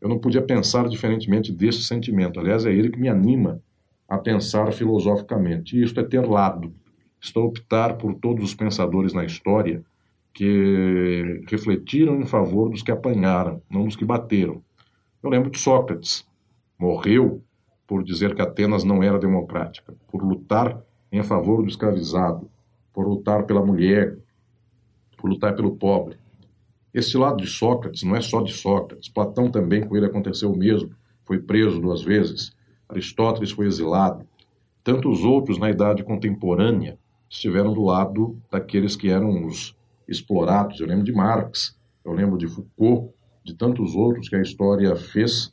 Eu 0.00 0.08
não 0.08 0.18
podia 0.18 0.42
pensar 0.42 0.88
diferentemente 0.88 1.52
desse 1.52 1.84
sentimento. 1.84 2.40
Aliás, 2.40 2.66
é 2.66 2.72
ele 2.72 2.90
que 2.90 2.98
me 2.98 3.08
anima 3.08 3.62
a 4.08 4.18
pensar 4.18 4.72
filosoficamente. 4.72 5.78
E 5.78 5.84
isto 5.84 6.00
é 6.00 6.02
ter 6.02 6.26
lado. 6.26 6.74
Estou 7.20 7.44
a 7.44 7.46
optar 7.46 7.96
por 7.96 8.12
todos 8.14 8.42
os 8.42 8.56
pensadores 8.56 9.12
na 9.12 9.24
história 9.24 9.84
que 10.32 11.44
refletiram 11.48 12.20
em 12.20 12.26
favor 12.26 12.70
dos 12.70 12.82
que 12.82 12.90
apanharam, 12.90 13.62
não 13.70 13.84
dos 13.84 13.96
que 13.96 14.04
bateram. 14.04 14.62
Eu 15.22 15.30
lembro 15.30 15.50
de 15.50 15.58
Sócrates. 15.58 16.26
Morreu 16.78 17.42
por 17.86 18.02
dizer 18.02 18.34
que 18.34 18.42
Atenas 18.42 18.84
não 18.84 19.02
era 19.02 19.18
democrática, 19.18 19.94
por 20.10 20.24
lutar 20.24 20.82
em 21.10 21.22
favor 21.22 21.62
do 21.62 21.68
escravizado, 21.68 22.50
por 22.92 23.06
lutar 23.06 23.44
pela 23.44 23.64
mulher, 23.64 24.18
por 25.16 25.28
lutar 25.28 25.54
pelo 25.54 25.76
pobre. 25.76 26.16
Esse 26.92 27.16
lado 27.16 27.36
de 27.36 27.46
Sócrates 27.46 28.02
não 28.02 28.16
é 28.16 28.20
só 28.20 28.42
de 28.42 28.52
Sócrates. 28.52 29.08
Platão 29.08 29.50
também, 29.50 29.86
com 29.86 29.96
ele 29.96 30.06
aconteceu 30.06 30.50
o 30.50 30.56
mesmo. 30.56 30.90
Foi 31.24 31.38
preso 31.38 31.80
duas 31.80 32.02
vezes. 32.02 32.54
Aristóteles 32.88 33.50
foi 33.50 33.66
exilado. 33.66 34.26
Tantos 34.82 35.24
outros 35.24 35.58
na 35.58 35.70
idade 35.70 36.02
contemporânea 36.02 36.98
estiveram 37.30 37.72
do 37.72 37.84
lado 37.84 38.36
daqueles 38.50 38.96
que 38.96 39.08
eram 39.08 39.46
os 39.46 39.76
explorados. 40.12 40.78
Eu 40.80 40.86
lembro 40.86 41.04
de 41.04 41.12
Marx, 41.12 41.76
eu 42.04 42.12
lembro 42.12 42.38
de 42.38 42.46
Foucault, 42.46 43.12
de 43.44 43.54
tantos 43.54 43.94
outros 43.94 44.28
que 44.28 44.36
a 44.36 44.42
história 44.42 44.94
fez 44.94 45.52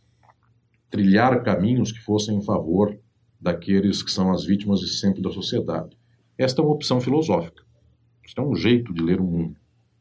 trilhar 0.90 1.42
caminhos 1.44 1.92
que 1.92 2.00
fossem 2.00 2.38
em 2.38 2.42
favor 2.42 2.98
daqueles 3.40 4.04
que 4.04 4.12
são 4.12 4.32
as 4.32 4.44
vítimas 4.44 4.80
de 4.80 4.90
sempre 4.90 5.22
da 5.22 5.32
sociedade. 5.32 5.98
Esta 6.38 6.62
é 6.62 6.64
uma 6.64 6.74
opção 6.74 7.00
filosófica. 7.00 7.64
Isto 8.26 8.42
é 8.42 8.44
um 8.44 8.56
jeito 8.56 8.94
de 8.94 9.02
ler 9.02 9.20
o 9.20 9.24
mundo. 9.24 9.56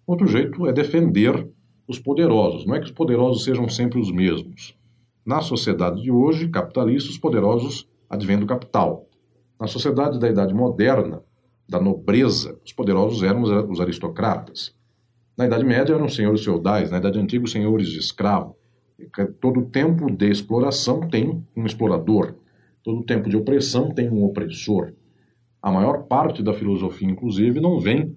Outro 0.07 0.27
jeito 0.27 0.67
é 0.67 0.73
defender 0.73 1.49
os 1.87 1.99
poderosos. 1.99 2.67
Não 2.67 2.75
é 2.75 2.81
que 2.81 2.87
os 2.87 2.93
poderosos 2.93 3.45
sejam 3.45 3.69
sempre 3.69 3.99
os 3.99 4.11
mesmos. 4.11 4.77
Na 5.25 5.41
sociedade 5.41 6.03
de 6.03 6.11
hoje, 6.11 6.49
capitalista, 6.49 7.11
os 7.11 7.19
poderosos 7.19 7.89
advêm 8.09 8.39
do 8.39 8.47
capital. 8.47 9.07
Na 9.61 9.67
sociedade 9.67 10.19
da 10.19 10.29
Idade 10.29 10.55
Moderna, 10.55 11.23
da 11.69 11.81
nobreza, 11.81 12.59
os 12.65 12.73
poderosos 12.73 13.23
eram 13.23 13.43
os 13.69 13.81
aristocratas. 13.81 14.75
Na 15.37 15.47
Idade 15.47 15.65
Média 15.65 15.95
eram 15.95 16.09
senhores 16.09 16.43
feudais, 16.43 16.91
na 16.91 16.99
Idade 16.99 17.19
Antiga, 17.19 17.47
senhores 17.47 17.89
de 17.89 17.99
escravo. 17.99 18.57
Todo 19.41 19.67
tempo 19.67 20.11
de 20.11 20.31
exploração 20.31 21.01
tem 21.09 21.45
um 21.55 21.67
explorador, 21.67 22.35
todo 22.83 23.05
tempo 23.05 23.29
de 23.29 23.37
opressão 23.37 23.91
tem 23.91 24.09
um 24.09 24.25
opressor. 24.25 24.93
A 25.63 25.71
maior 25.71 26.05
parte 26.05 26.43
da 26.43 26.55
filosofia, 26.55 27.09
inclusive, 27.09 27.61
não 27.61 27.79
vem 27.79 28.17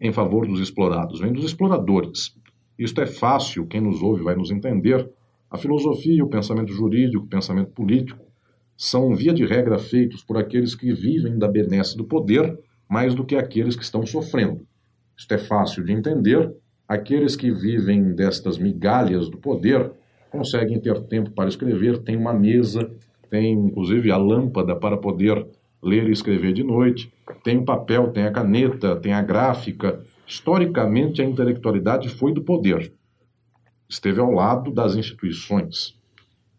em 0.00 0.12
favor 0.12 0.46
dos 0.46 0.60
explorados, 0.60 1.20
vem 1.20 1.32
dos 1.32 1.44
exploradores. 1.44 2.34
Isto 2.78 3.00
é 3.00 3.06
fácil, 3.06 3.66
quem 3.66 3.80
nos 3.80 4.02
ouve 4.02 4.22
vai 4.22 4.34
nos 4.34 4.50
entender. 4.50 5.08
A 5.50 5.56
filosofia, 5.56 6.24
o 6.24 6.28
pensamento 6.28 6.72
jurídico, 6.72 7.24
o 7.24 7.28
pensamento 7.28 7.70
político 7.70 8.24
são, 8.76 9.14
via 9.14 9.32
de 9.32 9.44
regra, 9.46 9.78
feitos 9.78 10.24
por 10.24 10.36
aqueles 10.36 10.74
que 10.74 10.92
vivem 10.92 11.38
da 11.38 11.48
benesse 11.48 11.96
do 11.96 12.04
poder 12.04 12.58
mais 12.88 13.14
do 13.14 13.24
que 13.24 13.36
aqueles 13.36 13.76
que 13.76 13.82
estão 13.82 14.04
sofrendo. 14.06 14.66
Isto 15.16 15.32
é 15.34 15.38
fácil 15.38 15.84
de 15.84 15.92
entender. 15.92 16.52
Aqueles 16.86 17.34
que 17.34 17.50
vivem 17.50 18.14
destas 18.14 18.58
migalhas 18.58 19.28
do 19.28 19.38
poder 19.38 19.90
conseguem 20.30 20.78
ter 20.78 21.00
tempo 21.04 21.30
para 21.30 21.48
escrever, 21.48 21.98
têm 21.98 22.16
uma 22.16 22.32
mesa, 22.32 22.90
têm 23.30 23.52
inclusive 23.52 24.10
a 24.10 24.16
lâmpada 24.16 24.76
para 24.76 24.96
poder 24.96 25.46
ler 25.82 26.08
e 26.08 26.12
escrever 26.12 26.52
de 26.52 26.62
noite, 26.62 27.12
tem 27.42 27.58
o 27.58 27.64
papel, 27.64 28.10
tem 28.10 28.24
a 28.24 28.32
caneta, 28.32 28.96
tem 28.96 29.12
a 29.12 29.22
gráfica. 29.22 30.00
Historicamente, 30.26 31.22
a 31.22 31.24
intelectualidade 31.24 32.08
foi 32.08 32.32
do 32.32 32.42
poder. 32.42 32.92
Esteve 33.88 34.20
ao 34.20 34.32
lado 34.32 34.72
das 34.72 34.96
instituições. 34.96 35.96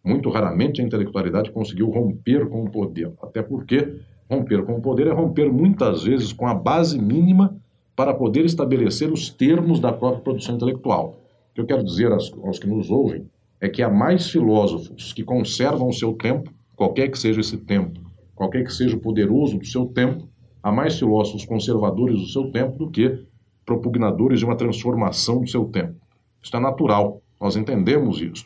Muito 0.03 0.29
raramente 0.29 0.81
a 0.81 0.85
intelectualidade 0.85 1.51
conseguiu 1.51 1.89
romper 1.89 2.47
com 2.47 2.63
o 2.63 2.71
poder, 2.71 3.11
até 3.21 3.43
porque 3.43 3.99
romper 4.29 4.63
com 4.63 4.75
o 4.75 4.81
poder 4.81 5.07
é 5.07 5.13
romper 5.13 5.51
muitas 5.51 6.03
vezes 6.03 6.33
com 6.33 6.47
a 6.47 6.53
base 6.53 6.99
mínima 6.99 7.55
para 7.95 8.13
poder 8.13 8.45
estabelecer 8.45 9.11
os 9.11 9.29
termos 9.29 9.79
da 9.79 9.91
própria 9.91 10.21
produção 10.21 10.55
intelectual. 10.55 11.15
O 11.51 11.55
que 11.55 11.61
eu 11.61 11.65
quero 11.65 11.83
dizer 11.83 12.11
aos, 12.11 12.31
aos 12.43 12.59
que 12.59 12.67
nos 12.67 12.91
ouvem 12.91 13.27
é 13.59 13.67
que 13.67 13.81
há 13.81 13.89
mais 13.89 14.29
filósofos 14.29 15.11
que 15.13 15.23
conservam 15.23 15.87
o 15.87 15.93
seu 15.93 16.13
tempo, 16.13 16.51
qualquer 16.75 17.09
que 17.09 17.17
seja 17.17 17.41
esse 17.41 17.57
tempo, 17.57 17.99
qualquer 18.35 18.63
que 18.63 18.71
seja 18.71 18.95
o 18.95 18.99
poderoso 18.99 19.57
do 19.57 19.65
seu 19.65 19.87
tempo, 19.87 20.27
há 20.61 20.71
mais 20.71 20.99
filósofos 20.99 21.45
conservadores 21.45 22.19
do 22.19 22.27
seu 22.27 22.51
tempo 22.51 22.77
do 22.77 22.91
que 22.91 23.25
propugnadores 23.65 24.39
de 24.39 24.45
uma 24.45 24.55
transformação 24.55 25.41
do 25.41 25.49
seu 25.49 25.65
tempo. 25.65 25.95
Isso 26.41 26.55
é 26.55 26.59
natural, 26.59 27.21
nós 27.41 27.55
entendemos 27.55 28.21
isso. 28.21 28.45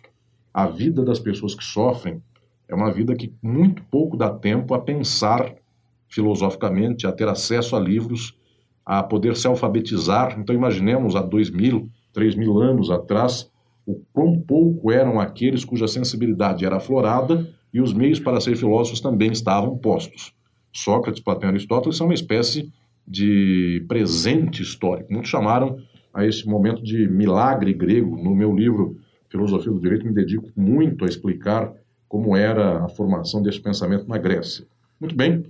A 0.54 0.66
vida 0.66 1.04
das 1.04 1.20
pessoas 1.20 1.54
que 1.54 1.64
sofrem 1.64 2.22
é 2.68 2.74
uma 2.74 2.92
vida 2.92 3.16
que 3.16 3.34
muito 3.42 3.84
pouco 3.84 4.16
dá 4.16 4.30
tempo 4.30 4.74
a 4.74 4.80
pensar 4.80 5.54
filosoficamente, 6.12 7.08
a 7.08 7.12
ter 7.12 7.28
acesso 7.28 7.76
a 7.76 7.80
livros, 7.80 8.38
a 8.86 9.02
poder 9.02 9.36
se 9.36 9.48
alfabetizar. 9.48 10.38
Então, 10.38 10.54
imaginemos 10.54 11.16
há 11.16 11.22
dois 11.22 11.50
mil, 11.50 11.90
três 12.14 12.36
mil 12.36 12.60
anos 12.60 12.92
atrás, 12.92 13.50
o 13.86 13.96
quão 14.14 14.40
pouco 14.40 14.92
eram 14.92 15.20
aqueles 15.20 15.66
cuja 15.66 15.88
sensibilidade 15.88 16.66
era 16.66 16.76
aflorada 16.76 17.50
e 17.74 17.82
os 17.82 17.94
meios 17.94 18.20
para 18.20 18.42
ser 18.42 18.56
filósofos 18.56 19.00
também 19.00 19.32
estavam 19.32 19.78
postos. 19.78 20.34
Sócrates, 20.74 21.22
Platão 21.24 21.50
e 21.50 21.54
Aristóteles 21.54 21.98
são 21.98 22.08
uma 22.08 22.14
espécie 22.14 22.72
de 23.08 23.84
presente 23.88 24.62
histórico. 24.62 25.12
Muitos 25.12 25.30
chamaram 25.30 25.78
a 26.14 26.26
esse 26.26 26.48
momento 26.48 26.84
de 26.84 27.08
milagre 27.08 27.74
grego. 27.74 28.22
No 28.22 28.36
meu 28.36 28.54
livro 28.54 28.98
Filosofia 29.30 29.72
do 29.72 29.80
Direito, 29.80 30.06
me 30.06 30.14
dedico 30.14 30.50
muito 30.56 31.06
a 31.06 31.08
explicar 31.08 31.74
como 32.08 32.36
era 32.36 32.84
a 32.84 32.90
formação 32.90 33.42
desse 33.42 33.60
pensamento 33.60 34.08
na 34.08 34.18
Grécia. 34.18 34.66
Muito 35.00 35.16
bem, 35.16 35.46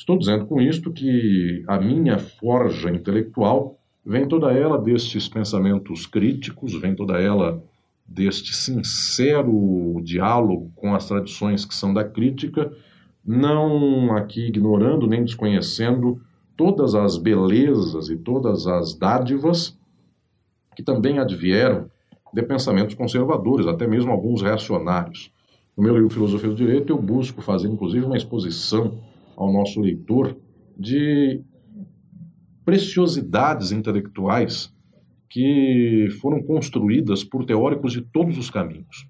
estou 0.00 0.16
dizendo 0.16 0.46
com 0.46 0.60
isto 0.62 0.90
que 0.90 1.62
a 1.68 1.78
minha 1.78 2.18
forja 2.18 2.90
intelectual 2.90 3.78
vem 4.04 4.26
toda 4.26 4.50
ela 4.50 4.78
destes 4.78 5.28
pensamentos 5.28 6.06
críticos, 6.06 6.74
vem 6.74 6.94
toda 6.94 7.20
ela 7.20 7.62
deste 8.06 8.54
sincero 8.54 10.00
diálogo 10.02 10.72
com 10.74 10.94
as 10.94 11.06
tradições 11.06 11.66
que 11.66 11.74
são 11.74 11.92
da 11.92 12.02
crítica, 12.02 12.72
não 13.22 14.16
aqui 14.16 14.46
ignorando 14.46 15.06
nem 15.06 15.22
desconhecendo 15.22 16.18
todas 16.56 16.94
as 16.94 17.18
belezas 17.18 18.08
e 18.08 18.16
todas 18.16 18.66
as 18.66 18.94
dádivas 18.94 19.78
que 20.74 20.82
também 20.82 21.18
advieram 21.18 21.90
de 22.32 22.42
pensamentos 22.42 22.94
conservadores, 22.94 23.66
até 23.66 23.86
mesmo 23.86 24.10
alguns 24.10 24.40
reacionários. 24.40 25.30
No 25.76 25.82
meu 25.82 25.94
livro 25.94 26.08
Filosofia 26.08 26.48
do 26.48 26.54
Direito, 26.54 26.90
eu 26.90 27.00
busco 27.00 27.42
fazer, 27.42 27.68
inclusive, 27.68 28.06
uma 28.06 28.16
exposição 28.16 28.98
ao 29.40 29.50
nosso 29.50 29.80
leitor 29.80 30.36
de 30.78 31.40
preciosidades 32.62 33.72
intelectuais 33.72 34.70
que 35.30 36.08
foram 36.20 36.42
construídas 36.42 37.24
por 37.24 37.46
teóricos 37.46 37.94
de 37.94 38.02
todos 38.02 38.36
os 38.36 38.50
caminhos. 38.50 39.08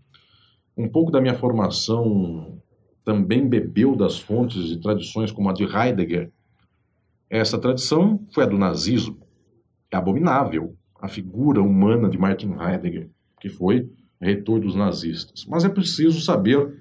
Um 0.77 0.89
pouco 0.89 1.11
da 1.11 1.21
minha 1.21 1.35
formação 1.35 2.63
também 3.05 3.49
bebeu 3.49 3.97
das 3.97 4.21
fontes 4.21 4.69
de 4.69 4.79
tradições 4.81 5.33
como 5.33 5.51
a 5.51 5.53
de 5.53 5.65
Heidegger. 5.65 6.31
Essa 7.29 7.59
tradição 7.59 8.25
foi 8.33 8.45
a 8.45 8.47
do 8.47 8.57
nazismo. 8.57 9.19
É 9.91 9.97
abominável 9.97 10.77
a 11.01 11.09
figura 11.09 11.61
humana 11.61 12.09
de 12.09 12.17
Martin 12.17 12.53
Heidegger, 12.53 13.11
que 13.41 13.49
foi 13.49 13.91
reitor 14.21 14.61
dos 14.61 14.77
nazistas. 14.77 15.45
Mas 15.49 15.65
é 15.65 15.69
preciso 15.69 16.21
saber 16.21 16.81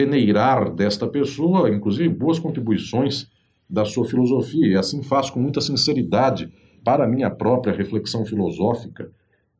peneirar 0.00 0.74
desta 0.74 1.06
pessoa, 1.06 1.68
inclusive 1.68 2.08
boas 2.08 2.38
contribuições 2.38 3.28
da 3.68 3.84
sua 3.84 4.06
filosofia, 4.06 4.66
e 4.66 4.74
assim 4.74 5.02
faço 5.02 5.30
com 5.30 5.40
muita 5.40 5.60
sinceridade 5.60 6.50
para 6.82 7.04
a 7.04 7.08
minha 7.08 7.28
própria 7.28 7.74
reflexão 7.74 8.24
filosófica, 8.24 9.10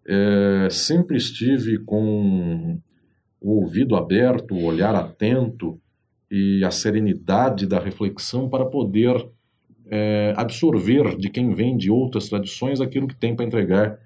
é, 0.06 0.68
sempre 0.70 1.18
estive 1.18 1.78
com 1.80 2.78
o 3.38 3.60
ouvido 3.60 3.94
aberto, 3.94 4.54
o 4.54 4.64
olhar 4.64 4.94
atento 4.94 5.78
e 6.30 6.64
a 6.64 6.70
serenidade 6.70 7.66
da 7.66 7.78
reflexão 7.78 8.48
para 8.48 8.64
poder 8.64 9.14
é, 9.90 10.32
absorver 10.38 11.18
de 11.18 11.28
quem 11.28 11.54
vem 11.54 11.76
de 11.76 11.90
outras 11.90 12.30
tradições 12.30 12.80
aquilo 12.80 13.06
que 13.06 13.16
tem 13.16 13.36
para 13.36 13.44
entregar 13.44 13.98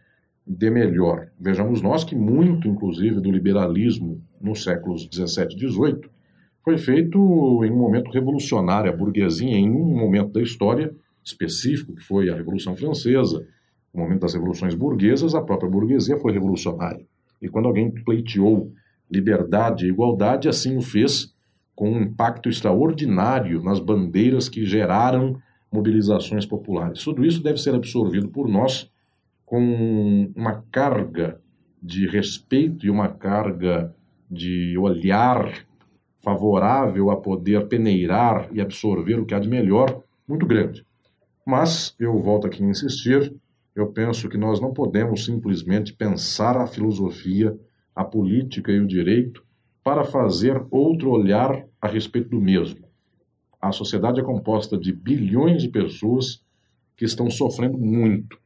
de 0.44 0.68
melhor. 0.68 1.28
Vejamos 1.38 1.80
nós 1.80 2.02
que 2.02 2.16
muito, 2.16 2.66
inclusive, 2.66 3.20
do 3.20 3.30
liberalismo 3.30 4.20
nos 4.40 4.64
séculos 4.64 5.06
17 5.06 5.54
e 5.54 5.58
18 5.58 6.13
foi 6.64 6.78
feito 6.78 7.18
em 7.64 7.70
um 7.70 7.76
momento 7.76 8.10
revolucionário. 8.10 8.90
A 8.90 8.96
burguesia, 8.96 9.54
em 9.54 9.70
um 9.70 9.94
momento 9.94 10.32
da 10.32 10.40
história, 10.40 10.94
específico, 11.22 11.94
que 11.94 12.02
foi 12.02 12.30
a 12.30 12.34
Revolução 12.34 12.74
Francesa, 12.74 13.46
o 13.92 13.98
momento 13.98 14.22
das 14.22 14.34
revoluções 14.34 14.74
burguesas, 14.74 15.34
a 15.34 15.42
própria 15.42 15.70
burguesia 15.70 16.16
foi 16.18 16.32
revolucionária. 16.32 17.06
E 17.40 17.48
quando 17.48 17.66
alguém 17.66 17.90
pleiteou 17.90 18.72
liberdade 19.10 19.86
e 19.86 19.90
igualdade, 19.90 20.48
assim 20.48 20.76
o 20.76 20.82
fez 20.82 21.32
com 21.76 21.90
um 21.90 22.02
impacto 22.02 22.48
extraordinário 22.48 23.62
nas 23.62 23.78
bandeiras 23.78 24.48
que 24.48 24.64
geraram 24.64 25.38
mobilizações 25.70 26.46
populares. 26.46 27.02
Tudo 27.04 27.24
isso 27.24 27.42
deve 27.42 27.58
ser 27.58 27.74
absorvido 27.74 28.28
por 28.28 28.48
nós 28.48 28.90
com 29.44 30.32
uma 30.34 30.64
carga 30.70 31.40
de 31.82 32.06
respeito 32.06 32.86
e 32.86 32.90
uma 32.90 33.08
carga 33.08 33.94
de 34.30 34.76
olhar 34.78 35.66
favorável 36.24 37.10
a 37.10 37.16
poder 37.16 37.68
peneirar 37.68 38.48
e 38.50 38.60
absorver 38.60 39.20
o 39.20 39.26
que 39.26 39.34
há 39.34 39.38
de 39.38 39.48
melhor 39.48 40.02
muito 40.26 40.46
grande. 40.46 40.84
Mas, 41.46 41.94
eu 42.00 42.18
volto 42.18 42.46
aqui 42.46 42.64
a 42.64 42.66
insistir, 42.66 43.32
eu 43.76 43.88
penso 43.88 44.28
que 44.28 44.38
nós 44.38 44.60
não 44.60 44.72
podemos 44.72 45.24
simplesmente 45.24 45.92
pensar 45.92 46.56
a 46.56 46.66
filosofia, 46.66 47.56
a 47.94 48.02
política 48.02 48.72
e 48.72 48.80
o 48.80 48.86
direito 48.86 49.44
para 49.82 50.04
fazer 50.04 50.64
outro 50.70 51.10
olhar 51.10 51.66
a 51.80 51.86
respeito 51.86 52.30
do 52.30 52.40
mesmo. 52.40 52.84
A 53.60 53.70
sociedade 53.70 54.20
é 54.20 54.22
composta 54.22 54.78
de 54.78 54.92
bilhões 54.92 55.62
de 55.62 55.68
pessoas 55.68 56.42
que 56.96 57.04
estão 57.04 57.30
sofrendo 57.30 57.76
muito. 57.76 58.38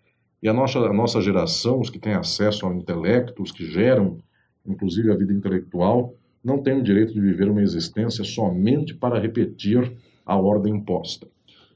E 0.43 0.49
a 0.49 0.53
nossa, 0.53 0.79
a 0.79 0.93
nossa 0.93 1.21
geração, 1.21 1.81
os 1.81 1.91
que 1.91 1.99
têm 1.99 2.14
acesso 2.14 2.67
ao 2.67 2.75
intelecto, 2.75 3.43
os 3.43 3.53
que 3.53 3.64
geram, 3.64 4.19
inclusive, 4.67 5.11
a 5.12 5.17
vida 5.17 5.33
intelectual, 5.33 6.14
não 6.42 6.59
tem 6.59 6.79
o 6.79 6.83
direito 6.83 7.12
de 7.12 7.20
viver 7.20 7.48
uma 7.48 7.62
existência 7.62 8.24
somente 8.24 8.94
para 8.94 9.18
repetir 9.18 9.92
a 10.24 10.37
ordem 10.37 10.77
imposta. 10.77 11.27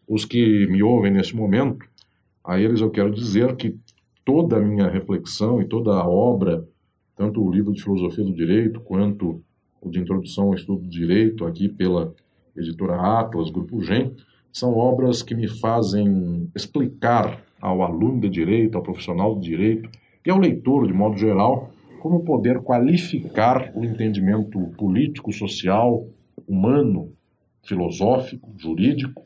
Os 0.06 0.24
que 0.24 0.66
me 0.66 0.82
ouvem 0.82 1.12
neste 1.12 1.34
momento, 1.34 1.86
a 2.44 2.60
eles 2.60 2.80
eu 2.80 2.90
quero 2.90 3.10
dizer 3.10 3.56
que 3.56 3.78
toda 4.24 4.56
a 4.56 4.60
minha 4.60 4.88
reflexão 4.88 5.60
e 5.60 5.64
toda 5.64 5.92
a 5.92 6.08
obra, 6.08 6.66
tanto 7.16 7.42
o 7.42 7.50
livro 7.50 7.72
de 7.72 7.82
filosofia 7.82 8.24
do 8.24 8.34
direito 8.34 8.80
quanto 8.80 9.42
o 9.80 9.90
de 9.90 9.98
introdução 9.98 10.44
ao 10.44 10.54
estudo 10.54 10.82
do 10.82 10.88
direito, 10.88 11.44
aqui 11.44 11.68
pela 11.68 12.14
editora 12.56 13.20
Atlas, 13.20 13.50
Grupo 13.50 13.82
GEM, 13.82 14.14
são 14.52 14.76
obras 14.76 15.22
que 15.22 15.34
me 15.34 15.48
fazem 15.48 16.50
explicar 16.54 17.42
ao 17.60 17.82
aluno 17.82 18.20
de 18.20 18.28
direito, 18.28 18.76
ao 18.76 18.82
profissional 18.82 19.34
de 19.38 19.48
direito 19.48 19.88
e 20.24 20.30
ao 20.30 20.38
leitor, 20.38 20.86
de 20.86 20.92
modo 20.92 21.16
geral, 21.16 21.72
como 22.02 22.24
poder 22.24 22.60
qualificar 22.62 23.70
o 23.76 23.84
entendimento 23.84 24.58
político, 24.76 25.32
social, 25.32 26.04
humano, 26.48 27.12
filosófico, 27.62 28.52
jurídico, 28.58 29.24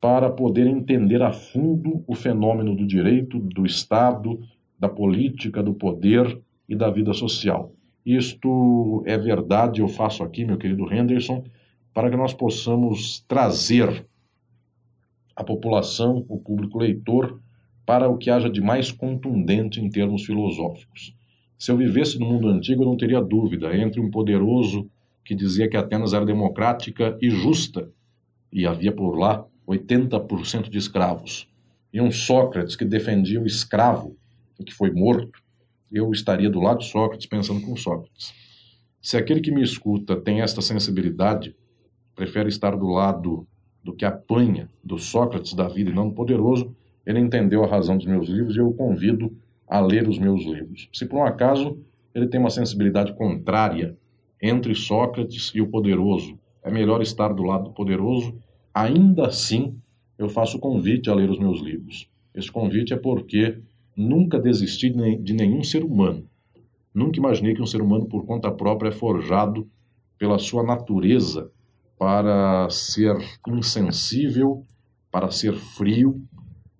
para 0.00 0.28
poder 0.28 0.66
entender 0.66 1.22
a 1.22 1.30
fundo 1.30 2.02
o 2.08 2.16
fenômeno 2.16 2.74
do 2.74 2.84
direito, 2.84 3.38
do 3.38 3.64
Estado, 3.64 4.40
da 4.76 4.88
política, 4.88 5.62
do 5.62 5.72
poder 5.72 6.42
e 6.68 6.74
da 6.74 6.90
vida 6.90 7.14
social. 7.14 7.72
Isto 8.04 9.04
é 9.06 9.16
verdade, 9.16 9.80
eu 9.80 9.86
faço 9.86 10.24
aqui, 10.24 10.44
meu 10.44 10.58
querido 10.58 10.92
Henderson, 10.92 11.44
para 11.94 12.10
que 12.10 12.16
nós 12.16 12.34
possamos 12.34 13.20
trazer 13.28 14.04
a 15.36 15.44
população, 15.44 16.26
o 16.28 16.36
público 16.36 16.80
leitor, 16.80 17.40
para 17.86 18.08
o 18.08 18.18
que 18.18 18.28
haja 18.28 18.50
de 18.50 18.60
mais 18.60 18.90
contundente 18.90 19.80
em 19.80 19.88
termos 19.88 20.24
filosóficos. 20.24 21.16
Se 21.58 21.72
eu 21.72 21.76
vivesse 21.76 22.18
no 22.18 22.26
mundo 22.26 22.48
antigo, 22.48 22.82
eu 22.82 22.86
não 22.86 22.96
teria 22.96 23.20
dúvida 23.20 23.76
entre 23.76 24.00
um 24.00 24.10
poderoso 24.10 24.88
que 25.24 25.34
dizia 25.34 25.68
que 25.68 25.76
Atenas 25.76 26.14
era 26.14 26.24
democrática 26.24 27.18
e 27.20 27.28
justa, 27.28 27.90
e 28.52 28.64
havia 28.64 28.92
por 28.92 29.18
lá 29.18 29.44
80% 29.66 30.70
de 30.70 30.78
escravos, 30.78 31.48
e 31.92 32.00
um 32.00 32.10
Sócrates 32.10 32.76
que 32.76 32.84
defendia 32.84 33.40
o 33.40 33.46
escravo 33.46 34.16
que 34.64 34.72
foi 34.72 34.90
morto, 34.90 35.42
eu 35.90 36.10
estaria 36.12 36.50
do 36.50 36.60
lado 36.60 36.80
de 36.80 36.86
Sócrates 36.86 37.26
pensando 37.26 37.60
com 37.60 37.76
Sócrates. 37.76 38.32
Se 39.00 39.16
aquele 39.16 39.40
que 39.40 39.50
me 39.50 39.62
escuta 39.62 40.16
tem 40.16 40.40
esta 40.40 40.60
sensibilidade, 40.60 41.56
prefere 42.14 42.48
estar 42.48 42.76
do 42.76 42.88
lado 42.88 43.46
do 43.82 43.94
que 43.94 44.04
apanha 44.04 44.68
do 44.82 44.98
Sócrates 44.98 45.54
da 45.54 45.68
vida 45.68 45.90
e 45.90 45.94
não 45.94 46.08
do 46.08 46.14
poderoso, 46.14 46.74
ele 47.06 47.20
entendeu 47.20 47.64
a 47.64 47.68
razão 47.68 47.96
dos 47.96 48.06
meus 48.06 48.28
livros 48.28 48.56
e 48.56 48.58
eu 48.58 48.68
o 48.68 48.74
convido 48.74 49.34
a 49.68 49.80
ler 49.80 50.08
os 50.08 50.18
meus 50.18 50.44
livros. 50.44 50.88
Se 50.92 51.06
por 51.06 51.18
um 51.18 51.24
acaso 51.24 51.78
ele 52.14 52.26
tem 52.26 52.40
uma 52.40 52.50
sensibilidade 52.50 53.12
contrária 53.14 53.96
entre 54.40 54.74
Sócrates 54.74 55.52
e 55.54 55.60
o 55.60 55.68
poderoso, 55.68 56.38
é 56.62 56.70
melhor 56.70 57.02
estar 57.02 57.32
do 57.32 57.42
lado 57.42 57.64
do 57.64 57.72
poderoso, 57.72 58.34
ainda 58.72 59.26
assim 59.26 59.76
eu 60.18 60.28
faço 60.28 60.56
o 60.56 60.60
convite 60.60 61.10
a 61.10 61.14
ler 61.14 61.30
os 61.30 61.38
meus 61.38 61.60
livros. 61.60 62.08
Esse 62.34 62.50
convite 62.50 62.92
é 62.92 62.96
porque 62.96 63.58
nunca 63.96 64.38
desisti 64.38 64.90
de 64.90 65.32
nenhum 65.32 65.62
ser 65.62 65.84
humano. 65.84 66.24
Nunca 66.94 67.18
imaginei 67.18 67.54
que 67.54 67.62
um 67.62 67.66
ser 67.66 67.80
humano 67.80 68.06
por 68.06 68.24
conta 68.24 68.50
própria 68.50 68.88
é 68.88 68.92
forjado 68.92 69.68
pela 70.18 70.38
sua 70.38 70.62
natureza 70.62 71.50
para 71.98 72.68
ser 72.70 73.16
insensível, 73.46 74.64
para 75.10 75.30
ser 75.30 75.54
frio. 75.54 76.22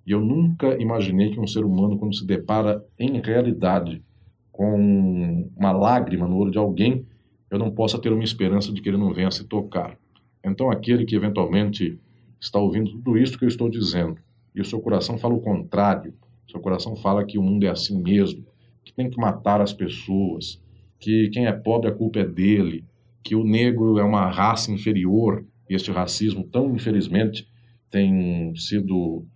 E 0.08 0.10
eu 0.10 0.22
nunca 0.22 0.80
imaginei 0.80 1.30
que 1.30 1.38
um 1.38 1.46
ser 1.46 1.66
humano, 1.66 1.98
quando 1.98 2.16
se 2.16 2.24
depara 2.24 2.82
em 2.98 3.20
realidade 3.20 4.02
com 4.50 5.46
uma 5.54 5.70
lágrima 5.70 6.26
no 6.26 6.38
olho 6.38 6.50
de 6.50 6.56
alguém, 6.56 7.04
eu 7.50 7.58
não 7.58 7.70
possa 7.70 7.98
ter 7.98 8.10
uma 8.10 8.24
esperança 8.24 8.72
de 8.72 8.80
que 8.80 8.88
ele 8.88 8.96
não 8.96 9.12
venha 9.12 9.30
se 9.30 9.44
tocar. 9.44 9.98
Então, 10.42 10.70
aquele 10.70 11.04
que 11.04 11.14
eventualmente 11.14 11.98
está 12.40 12.58
ouvindo 12.58 12.90
tudo 12.90 13.18
isso 13.18 13.38
que 13.38 13.44
eu 13.44 13.48
estou 13.48 13.68
dizendo, 13.68 14.16
e 14.54 14.62
o 14.62 14.64
seu 14.64 14.80
coração 14.80 15.18
fala 15.18 15.34
o 15.34 15.42
contrário, 15.42 16.14
seu 16.50 16.58
coração 16.58 16.96
fala 16.96 17.22
que 17.26 17.36
o 17.36 17.42
mundo 17.42 17.64
é 17.64 17.68
assim 17.68 18.02
mesmo, 18.02 18.42
que 18.82 18.94
tem 18.94 19.10
que 19.10 19.20
matar 19.20 19.60
as 19.60 19.74
pessoas, 19.74 20.58
que 20.98 21.28
quem 21.28 21.44
é 21.44 21.52
pobre 21.52 21.90
a 21.90 21.94
culpa 21.94 22.20
é 22.20 22.24
dele, 22.24 22.82
que 23.22 23.36
o 23.36 23.44
negro 23.44 23.98
é 23.98 24.02
uma 24.02 24.26
raça 24.30 24.72
inferior, 24.72 25.44
e 25.68 25.74
este 25.74 25.90
racismo 25.90 26.44
tão 26.44 26.74
infelizmente 26.74 27.46
tem 27.90 28.56
sido 28.56 29.26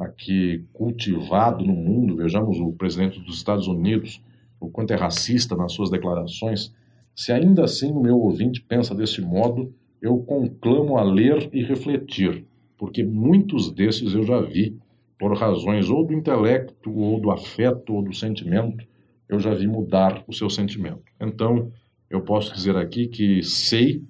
aqui 0.00 0.64
cultivado 0.72 1.64
no 1.64 1.74
mundo. 1.74 2.16
Vejamos 2.16 2.58
o 2.58 2.72
presidente 2.72 3.20
dos 3.20 3.36
Estados 3.36 3.68
Unidos, 3.68 4.22
o 4.58 4.68
quanto 4.70 4.92
é 4.92 4.96
racista 4.96 5.54
nas 5.54 5.72
suas 5.72 5.90
declarações. 5.90 6.74
Se 7.14 7.32
ainda 7.32 7.64
assim 7.64 7.92
o 7.92 8.00
meu 8.00 8.18
ouvinte 8.18 8.62
pensa 8.62 8.94
desse 8.94 9.20
modo, 9.20 9.74
eu 10.00 10.18
conclamo 10.18 10.96
a 10.96 11.02
ler 11.02 11.50
e 11.52 11.62
refletir, 11.62 12.46
porque 12.78 13.04
muitos 13.04 13.70
desses 13.70 14.14
eu 14.14 14.22
já 14.22 14.40
vi, 14.40 14.78
por 15.18 15.36
razões 15.36 15.90
ou 15.90 16.06
do 16.06 16.14
intelecto, 16.14 16.90
ou 16.90 17.20
do 17.20 17.30
afeto, 17.30 17.92
ou 17.92 18.02
do 18.02 18.14
sentimento, 18.14 18.82
eu 19.28 19.38
já 19.38 19.52
vi 19.52 19.66
mudar 19.66 20.24
o 20.26 20.32
seu 20.32 20.48
sentimento. 20.48 21.02
Então, 21.20 21.70
eu 22.08 22.22
posso 22.22 22.54
dizer 22.54 22.74
aqui 22.76 23.06
que 23.06 23.42
sei 23.42 24.02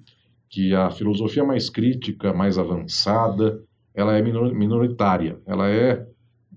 que 0.49 0.73
a 0.73 0.89
filosofia 0.89 1.43
mais 1.43 1.69
crítica, 1.69 2.33
mais 2.33 2.57
avançada, 2.57 3.61
ela 3.93 4.17
é 4.17 4.21
minoritária. 4.21 5.39
Ela 5.45 5.69
é 5.69 6.05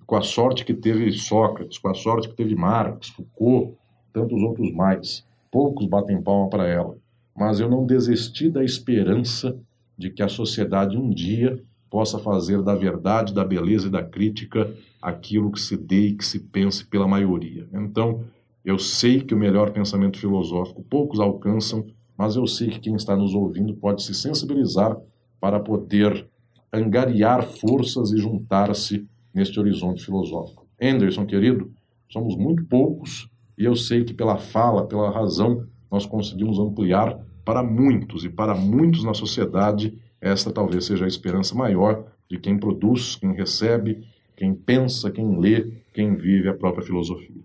com 0.06 0.16
a 0.16 0.22
sorte 0.22 0.64
que 0.64 0.74
teve 0.74 1.10
Sócrates, 1.12 1.78
com 1.78 1.88
a 1.88 1.94
sorte 1.94 2.28
que 2.28 2.36
teve 2.36 2.54
Marx, 2.54 3.08
Foucault, 3.08 3.76
tantos 4.12 4.40
outros 4.42 4.72
mais. 4.72 5.26
Poucos 5.50 5.86
batem 5.86 6.20
palma 6.20 6.48
para 6.48 6.66
ela. 6.66 6.96
Mas 7.36 7.58
eu 7.58 7.68
não 7.68 7.84
desisti 7.84 8.48
da 8.48 8.62
esperança 8.62 9.58
de 9.96 10.10
que 10.10 10.22
a 10.22 10.28
sociedade 10.28 10.96
um 10.96 11.10
dia 11.10 11.62
possa 11.90 12.18
fazer 12.18 12.62
da 12.62 12.74
verdade, 12.74 13.32
da 13.32 13.44
beleza 13.44 13.86
e 13.86 13.90
da 13.90 14.02
crítica 14.02 14.72
aquilo 15.00 15.52
que 15.52 15.60
se 15.60 15.76
dê 15.76 16.08
e 16.08 16.14
que 16.14 16.24
se 16.24 16.40
pense 16.40 16.84
pela 16.84 17.06
maioria. 17.06 17.68
Então, 17.72 18.24
eu 18.64 18.78
sei 18.78 19.20
que 19.20 19.34
o 19.34 19.38
melhor 19.38 19.70
pensamento 19.70 20.18
filosófico 20.18 20.82
poucos 20.82 21.20
alcançam, 21.20 21.84
mas 22.16 22.34
eu 22.34 22.46
sei 22.46 22.68
que 22.70 22.80
quem 22.80 22.96
está 22.96 23.14
nos 23.14 23.34
ouvindo 23.34 23.74
pode 23.74 24.02
se 24.02 24.14
sensibilizar 24.14 24.96
para 25.40 25.60
poder 25.60 26.26
angariar 26.74 27.42
forças 27.42 28.12
e 28.12 28.18
juntar-se 28.18 29.06
neste 29.32 29.58
horizonte 29.58 30.04
filosófico. 30.04 30.66
Anderson, 30.80 31.26
querido, 31.26 31.72
somos 32.08 32.37
muito 32.37 32.64
poucos 32.64 33.28
e 33.56 33.64
eu 33.64 33.76
sei 33.76 34.04
que 34.04 34.14
pela 34.14 34.37
fala, 34.37 34.87
pela 34.87 35.10
razão, 35.10 35.66
nós 35.90 36.04
conseguimos 36.04 36.58
ampliar 36.58 37.18
para 37.44 37.62
muitos 37.62 38.24
e 38.24 38.28
para 38.28 38.54
muitos 38.54 39.04
na 39.04 39.14
sociedade. 39.14 39.96
Esta 40.20 40.50
talvez 40.50 40.87
seja 40.87 41.04
a 41.04 41.08
esperança 41.08 41.54
maior 41.54 42.06
de 42.28 42.38
quem 42.38 42.58
produz, 42.58 43.16
quem 43.16 43.32
recebe, 43.32 44.06
quem 44.37 44.54
pensa, 44.54 45.10
quem 45.10 45.38
lê, 45.38 45.72
quem 45.92 46.16
vive 46.16 46.48
a 46.48 46.54
própria 46.54 46.84
filosofia. 46.84 47.42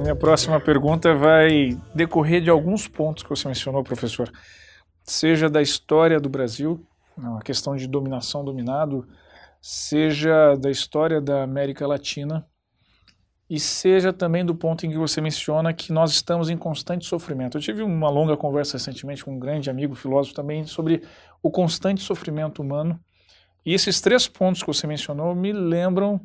Minha 0.00 0.16
próxima 0.16 0.58
pergunta 0.58 1.14
vai 1.14 1.78
decorrer 1.94 2.40
de 2.40 2.48
alguns 2.48 2.88
pontos 2.88 3.22
que 3.22 3.28
você 3.28 3.46
mencionou, 3.46 3.84
professor. 3.84 4.32
Seja 5.04 5.50
da 5.50 5.60
história 5.60 6.18
do 6.18 6.28
Brasil, 6.28 6.82
a 7.36 7.42
questão 7.42 7.76
de 7.76 7.86
dominação, 7.86 8.42
dominado, 8.42 9.06
seja 9.60 10.56
da 10.56 10.70
história 10.70 11.20
da 11.20 11.42
América 11.42 11.86
Latina, 11.86 12.46
e 13.48 13.60
seja 13.60 14.10
também 14.10 14.42
do 14.42 14.54
ponto 14.54 14.86
em 14.86 14.90
que 14.90 14.96
você 14.96 15.20
menciona 15.20 15.74
que 15.74 15.92
nós 15.92 16.12
estamos 16.12 16.48
em 16.48 16.56
constante 16.56 17.04
sofrimento. 17.04 17.58
Eu 17.58 17.60
tive 17.60 17.82
uma 17.82 18.08
longa 18.08 18.38
conversa 18.38 18.78
recentemente 18.78 19.22
com 19.22 19.34
um 19.34 19.38
grande 19.38 19.68
amigo 19.68 19.94
filósofo 19.94 20.34
também 20.34 20.64
sobre 20.66 21.02
o 21.42 21.50
constante 21.50 22.00
sofrimento 22.02 22.62
humano. 22.62 22.98
E 23.66 23.74
esses 23.74 24.00
três 24.00 24.26
pontos 24.26 24.62
que 24.62 24.68
você 24.68 24.86
mencionou 24.86 25.34
me 25.34 25.52
lembram 25.52 26.20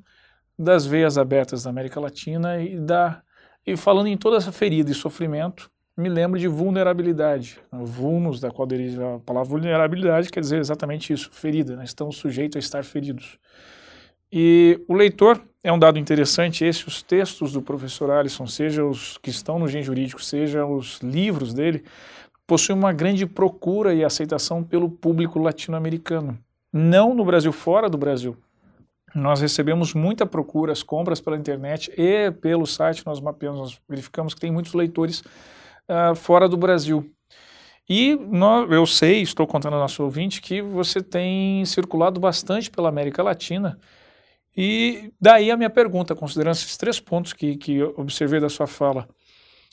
das 0.58 0.86
veias 0.86 1.18
abertas 1.18 1.64
da 1.64 1.72
América 1.72 2.00
Latina 2.00 2.62
e 2.62 2.80
da 2.80 3.22
e 3.66 3.76
falando 3.76 4.08
em 4.08 4.18
toda 4.18 4.38
essa 4.38 4.52
ferida 4.52 4.92
e 4.92 4.94
sofrimento, 4.94 5.70
me 5.98 6.10
lembro 6.10 6.38
de 6.40 6.48
vulnerabilidade. 6.48 7.60
Vulnus, 7.72 8.40
da 8.40 8.52
qual 8.52 8.68
deriva 8.68 9.16
a 9.16 9.20
palavra 9.20 9.50
vulnerabilidade, 9.50 10.30
quer 10.30 10.42
dizer 10.42 10.60
exatamente 10.60 11.14
isso, 11.14 11.32
ferida. 11.32 11.76
Né? 11.76 11.86
Estamos 11.86 12.18
sujeitos 12.18 12.58
a 12.58 12.60
estar 12.60 12.84
feridos. 12.84 13.40
E 14.32 14.82
o 14.88 14.94
leitor 14.94 15.42
é 15.64 15.72
um 15.72 15.80
dado 15.80 15.98
interessante 15.98 16.66
esse, 16.66 16.88
os 16.88 17.02
textos 17.02 17.54
do 17.54 17.62
professor 17.62 18.12
Alisson, 18.12 18.46
seja 18.46 18.84
os 18.84 19.18
que 19.18 19.30
estão 19.30 19.58
no 19.58 19.68
Gen 19.68 19.82
Jurídico, 19.82 20.22
seja 20.22 20.66
os 20.66 21.00
livros 21.00 21.54
dele, 21.54 21.84
possuem 22.46 22.78
uma 22.78 22.92
grande 22.92 23.26
procura 23.26 23.94
e 23.94 24.04
aceitação 24.04 24.64
pelo 24.64 24.90
público 24.90 25.40
latino-americano. 25.40 26.38
Não 26.72 27.16
no 27.16 27.24
Brasil, 27.24 27.54
fora 27.54 27.90
do 27.90 27.98
Brasil. 27.98 28.36
Nós 29.16 29.40
recebemos 29.40 29.94
muita 29.94 30.26
procura, 30.26 30.74
as 30.74 30.84
compras 30.84 31.22
pela 31.22 31.38
internet 31.38 31.90
e 31.98 32.32
pelo 32.32 32.68
site 32.68 33.06
nós 33.06 33.22
mapeamos, 33.22 33.60
nós 33.60 33.82
verificamos 33.88 34.34
que 34.34 34.42
tem 34.42 34.52
muitos 34.52 34.74
leitores 34.74 35.22
uh, 35.22 36.14
fora 36.14 36.50
do 36.50 36.58
Brasil. 36.58 37.10
E 37.88 38.16
nós, 38.16 38.70
eu 38.70 38.86
sei, 38.86 39.22
estou 39.22 39.48
contando 39.48 39.76
ao 39.76 39.80
nosso 39.80 40.04
ouvinte, 40.04 40.42
que 40.42 40.62
você 40.62 41.02
tem 41.02 41.64
circulado 41.66 42.20
bastante 42.20 42.70
pela 42.70 42.90
América 42.90 43.24
Latina. 43.24 43.80
E 44.58 45.14
daí 45.20 45.50
a 45.50 45.56
minha 45.56 45.70
pergunta, 45.70 46.14
considerando 46.14 46.56
esses 46.56 46.76
três 46.76 47.00
pontos 47.00 47.32
que, 47.32 47.56
que 47.56 47.82
observei 47.84 48.42
da 48.42 48.50
sua 48.50 48.68
fala. 48.68 49.08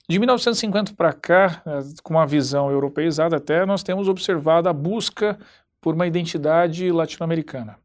De 0.09 0.19
1950 0.21 0.95
para 0.95 1.13
cá, 1.13 1.63
eh, 1.67 1.83
com 2.03 2.15
uma 2.15 2.27
visão 2.27 2.71
europeizada 2.71 3.37
até, 3.37 3.65
nós 3.65 3.83
temos 3.83 4.09
observado 4.09 4.69
a 4.69 4.73
busca 4.73 5.39
por 5.81 5.95
uma 5.95 6.07
identidade 6.07 6.91
latino-americana. 6.93 7.82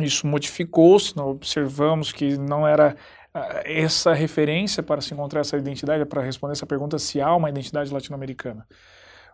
Isso 0.00 0.26
modificou-se, 0.26 1.18
observamos 1.18 2.12
que 2.12 2.36
não 2.36 2.66
era 2.66 2.96
ah, 3.32 3.62
essa 3.64 4.12
referência 4.12 4.82
para 4.82 5.00
se 5.00 5.12
encontrar 5.12 5.40
essa 5.40 5.56
identidade, 5.56 6.04
para 6.04 6.22
responder 6.22 6.52
essa 6.52 6.66
pergunta 6.66 6.98
se 6.98 7.20
há 7.20 7.34
uma 7.34 7.50
identidade 7.50 7.92
latino-americana. 7.92 8.66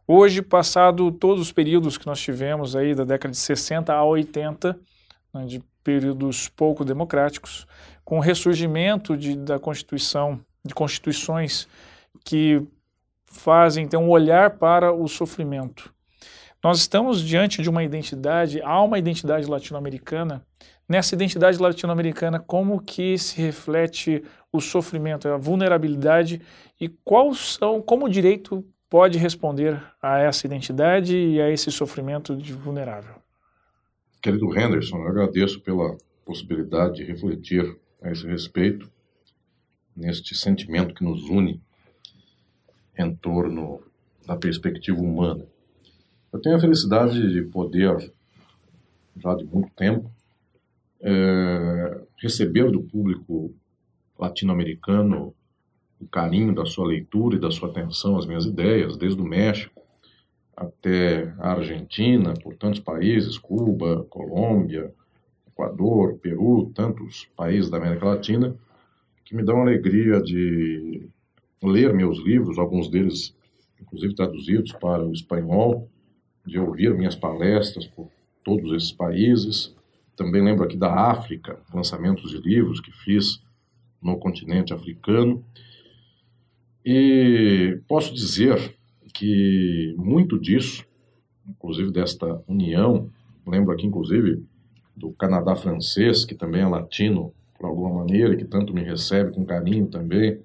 Hoje, 0.07 0.43
passado 0.43 1.13
todos 1.13 1.41
os 1.41 1.53
períodos 1.53 1.97
que 1.97 2.07
nós 2.07 2.21
tivemos 2.21 2.75
aí 2.75 2.95
da 2.95 3.05
década 3.05 3.31
de 3.31 3.39
60 3.39 3.93
a 3.93 4.05
80, 4.05 4.79
né, 5.33 5.47
de 5.47 5.63
períodos 5.85 6.49
pouco 6.49 6.85
democráticos, 6.85 7.67
com 8.05 8.19
o 8.19 8.21
ressurgimento 8.21 9.17
de, 9.17 9.37
da 9.37 9.59
Constituição, 9.59 10.41
de 10.65 10.75
constituições 10.75 11.69
que 12.25 12.67
fazem 13.25 13.87
ter 13.87 13.97
um 13.97 14.11
olhar 14.11 14.51
para 14.59 14.93
o 14.93 15.07
sofrimento. 15.07 15.95
Nós 16.63 16.79
estamos 16.79 17.23
diante 17.23 17.63
de 17.63 17.71
uma 17.71 17.83
identidade, 17.83 18.61
há 18.61 18.83
uma 18.83 18.99
identidade 18.99 19.47
latino-americana. 19.47 20.45
Nessa 20.87 21.15
identidade 21.15 21.57
latino-americana, 21.57 22.39
como 22.39 22.83
que 22.83 23.17
se 23.17 23.41
reflete 23.41 24.23
o 24.53 24.61
sofrimento, 24.61 25.27
a 25.27 25.39
vulnerabilidade 25.39 26.43
e 26.79 26.89
qual 26.89 27.33
são, 27.33 27.81
como 27.81 28.05
o 28.05 28.09
direito 28.11 28.63
pode 28.91 29.17
responder 29.17 29.83
a 30.03 30.19
essa 30.19 30.47
identidade 30.47 31.17
e 31.17 31.41
a 31.41 31.49
esse 31.49 31.71
sofrimento 31.71 32.37
de 32.37 32.53
vulnerável? 32.53 33.15
Querido 34.21 34.55
Henderson, 34.55 34.99
eu 34.99 35.09
agradeço 35.09 35.61
pela 35.61 35.97
possibilidade 36.27 36.97
de 36.97 37.05
refletir 37.05 37.75
a 38.03 38.11
esse 38.11 38.27
respeito, 38.27 38.91
neste 39.97 40.35
sentimento 40.35 40.95
que 40.95 41.05
nos 41.05 41.23
une 41.23 41.63
em 42.99 43.15
torno 43.15 43.83
da 44.27 44.37
perspectiva 44.37 45.01
humana. 45.01 45.47
Eu 46.33 46.41
tenho 46.41 46.57
a 46.57 46.61
felicidade 46.61 47.33
de 47.33 47.43
poder, 47.51 48.13
já 49.17 49.35
de 49.35 49.45
muito 49.45 49.71
tempo, 49.75 50.09
é, 51.01 52.01
receber 52.23 52.71
do 52.71 52.83
público 52.83 53.53
latino-americano 54.17 55.35
o 56.01 56.07
carinho 56.07 56.55
da 56.55 56.65
sua 56.65 56.87
leitura 56.87 57.37
e 57.37 57.41
da 57.41 57.51
sua 57.51 57.69
atenção 57.69 58.17
às 58.17 58.27
minhas 58.27 58.45
ideias, 58.45 58.97
desde 58.97 59.21
o 59.21 59.25
México 59.25 59.83
até 60.57 61.35
a 61.39 61.53
Argentina, 61.53 62.35
por 62.35 62.55
tantos 62.55 62.81
países, 62.81 63.37
Cuba, 63.37 64.07
Colômbia, 64.09 64.93
Equador, 65.49 66.19
Peru, 66.19 66.71
tantos 66.75 67.29
países 67.37 67.71
da 67.71 67.79
América 67.79 68.07
Latina, 68.07 68.55
que 69.25 69.35
me 69.35 69.43
dão 69.43 69.59
a 69.59 69.63
alegria 69.63 70.23
de 70.23 71.09
ler 71.63 71.93
meus 71.93 72.19
livros, 72.19 72.59
alguns 72.59 72.89
deles 72.89 73.35
inclusive 73.81 74.15
traduzidos 74.15 74.73
para 74.73 75.05
o 75.05 75.13
espanhol, 75.13 75.89
de 76.51 76.59
ouvir 76.59 76.93
minhas 76.95 77.15
palestras 77.15 77.87
por 77.87 78.09
todos 78.43 78.73
esses 78.73 78.93
países. 78.93 79.75
Também 80.17 80.43
lembro 80.43 80.65
aqui 80.65 80.77
da 80.77 80.93
África, 80.93 81.59
lançamentos 81.73 82.31
de 82.31 82.39
livros 82.39 82.81
que 82.81 82.91
fiz 82.91 83.41
no 84.03 84.19
continente 84.19 84.75
africano. 84.75 85.45
E 86.85 87.81
posso 87.87 88.13
dizer 88.13 88.75
que 89.15 89.95
muito 89.97 90.39
disso, 90.39 90.85
inclusive 91.47 91.93
desta 91.93 92.43
união, 92.49 93.09
lembro 93.47 93.73
aqui 93.73 93.87
inclusive 93.87 94.45
do 94.97 95.13
Canadá 95.13 95.55
francês, 95.55 96.25
que 96.25 96.35
também 96.35 96.63
é 96.63 96.67
latino 96.67 97.33
por 97.57 97.67
alguma 97.67 98.05
maneira, 98.05 98.37
que 98.37 98.45
tanto 98.45 98.75
me 98.75 98.83
recebe 98.83 99.33
com 99.33 99.45
carinho 99.45 99.87
também, 99.87 100.41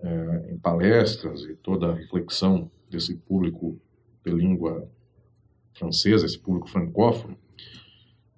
é, 0.00 0.52
em 0.52 0.58
palestras 0.58 1.42
e 1.42 1.54
toda 1.54 1.90
a 1.90 1.94
reflexão 1.94 2.70
desse 2.90 3.14
público 3.14 3.78
de 4.24 4.32
língua 4.32 4.88
francesa, 5.80 6.26
esse 6.26 6.38
público 6.38 6.70
francófono. 6.70 7.36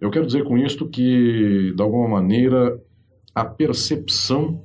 Eu 0.01 0.11
quero 0.11 0.27
dizer 0.27 0.45
com 0.45 0.57
isto 0.57 0.89
que, 0.89 1.73
de 1.77 1.83
alguma 1.83 2.09
maneira, 2.09 2.81
a 3.35 3.45
percepção 3.45 4.65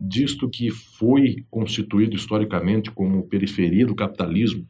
disto 0.00 0.48
que 0.48 0.70
foi 0.70 1.44
constituído 1.50 2.14
historicamente 2.14 2.90
como 2.90 3.26
periferia 3.26 3.84
do 3.86 3.94
capitalismo, 3.94 4.66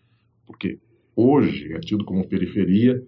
porque 0.46 0.78
hoje 1.14 1.72
é 1.74 1.80
tido 1.80 2.04
como 2.04 2.26
periferia, 2.26 3.02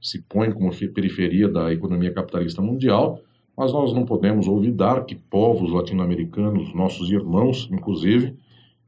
se 0.00 0.22
põe 0.22 0.50
como 0.50 0.72
periferia 0.92 1.48
da 1.48 1.72
economia 1.72 2.12
capitalista 2.12 2.62
mundial, 2.62 3.20
mas 3.56 3.72
nós 3.72 3.92
não 3.92 4.06
podemos 4.06 4.48
olvidar 4.48 5.04
que 5.04 5.14
povos 5.14 5.70
latino-americanos, 5.70 6.74
nossos 6.74 7.10
irmãos, 7.10 7.68
inclusive, 7.70 8.34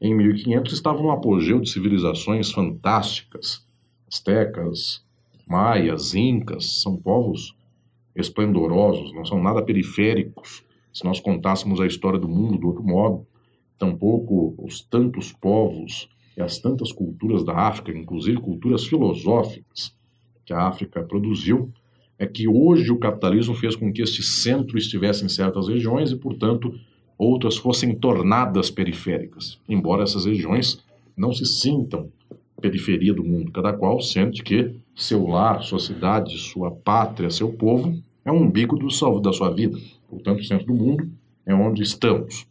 em 0.01 0.15
1500 0.15 0.73
estavam 0.73 1.03
no 1.03 1.11
apogeu 1.11 1.61
de 1.61 1.71
civilizações 1.71 2.51
fantásticas. 2.51 3.65
Astecas, 4.09 5.05
maias, 5.47 6.15
incas, 6.15 6.83
são 6.83 6.97
povos 6.97 7.55
esplendorosos, 8.15 9.13
não 9.13 9.25
são 9.25 9.43
nada 9.43 9.63
periféricos. 9.63 10.65
Se 10.93 11.05
nós 11.05 11.21
contássemos 11.21 11.81
a 11.81 11.87
história 11.87 12.19
do 12.19 12.29
mundo 12.29 12.59
do 12.59 12.69
outro 12.69 12.85
modo, 12.85 13.27
tampouco 13.79 14.55
os 14.59 14.81
tantos 14.81 15.33
povos 15.33 16.09
e 16.37 16.43
as 16.43 16.59
tantas 16.59 16.93
culturas 16.93 17.45
da 17.45 17.57
África, 17.57 17.97
inclusive 17.97 18.41
culturas 18.41 18.85
filosóficas 18.85 19.95
que 20.45 20.53
a 20.53 20.67
África 20.67 21.03
produziu, 21.03 21.73
é 22.19 22.27
que 22.27 22.47
hoje 22.47 22.93
o 22.93 22.99
capitalismo 22.99 23.55
fez 23.55 23.75
com 23.75 23.93
que 23.93 24.03
este 24.03 24.23
centro 24.23 24.79
estivesse 24.79 25.25
em 25.25 25.29
certas 25.29 25.69
regiões 25.69 26.13
e, 26.13 26.17
portanto, 26.17 26.73
outras 27.19 27.57
fossem 27.57 27.95
tornadas 27.95 28.71
periféricas, 28.71 29.59
embora 29.69 30.05
essas 30.05 30.25
regiões 30.25 30.79
não 31.17 31.33
se 31.33 31.45
sintam 31.45 32.11
periferia 32.65 33.13
do 33.13 33.23
mundo. 33.23 33.53
Cada 33.53 33.75
qual 33.75 34.01
sente 34.01 34.43
que 34.43 34.75
seu 34.95 35.27
lar, 35.27 35.63
sua 35.63 35.79
cidade, 35.79 36.39
sua 36.39 36.71
pátria, 36.71 37.29
seu 37.29 37.53
povo 37.53 37.95
é 38.25 38.33
um 38.33 38.45
umbigo 38.45 38.75
do 38.79 38.91
salvo 38.91 39.21
da 39.21 39.35
sua 39.35 39.51
vida. 39.51 39.79
Portanto, 40.09 40.41
o 40.41 40.45
centro 40.45 40.67
do 40.69 40.75
mundo 40.75 41.11
é 41.45 41.55
onde 41.55 41.83
estamos. 41.83 42.47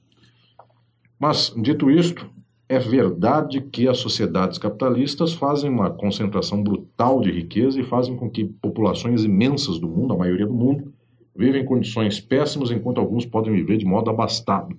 Mas, 1.20 1.52
dito 1.58 1.90
isto, 1.90 2.30
é 2.70 2.78
verdade 2.78 3.60
que 3.60 3.88
as 3.88 3.98
sociedades 3.98 4.60
capitalistas 4.60 5.34
fazem 5.34 5.72
uma 5.72 5.90
concentração 5.90 6.62
brutal 6.62 7.20
de 7.20 7.32
riqueza 7.32 7.80
e 7.80 7.84
fazem 7.84 8.16
com 8.16 8.30
que 8.30 8.46
populações 8.46 9.24
imensas 9.24 9.80
do 9.80 9.88
mundo, 9.88 10.14
a 10.14 10.18
maioria 10.18 10.46
do 10.46 10.54
mundo, 10.54 10.94
vivem 11.36 11.64
em 11.64 11.66
condições 11.66 12.20
péssimas 12.20 12.70
enquanto 12.70 13.00
alguns 13.00 13.26
podem 13.26 13.52
viver 13.52 13.78
de 13.78 13.86
modo 13.86 14.12
abastado. 14.12 14.78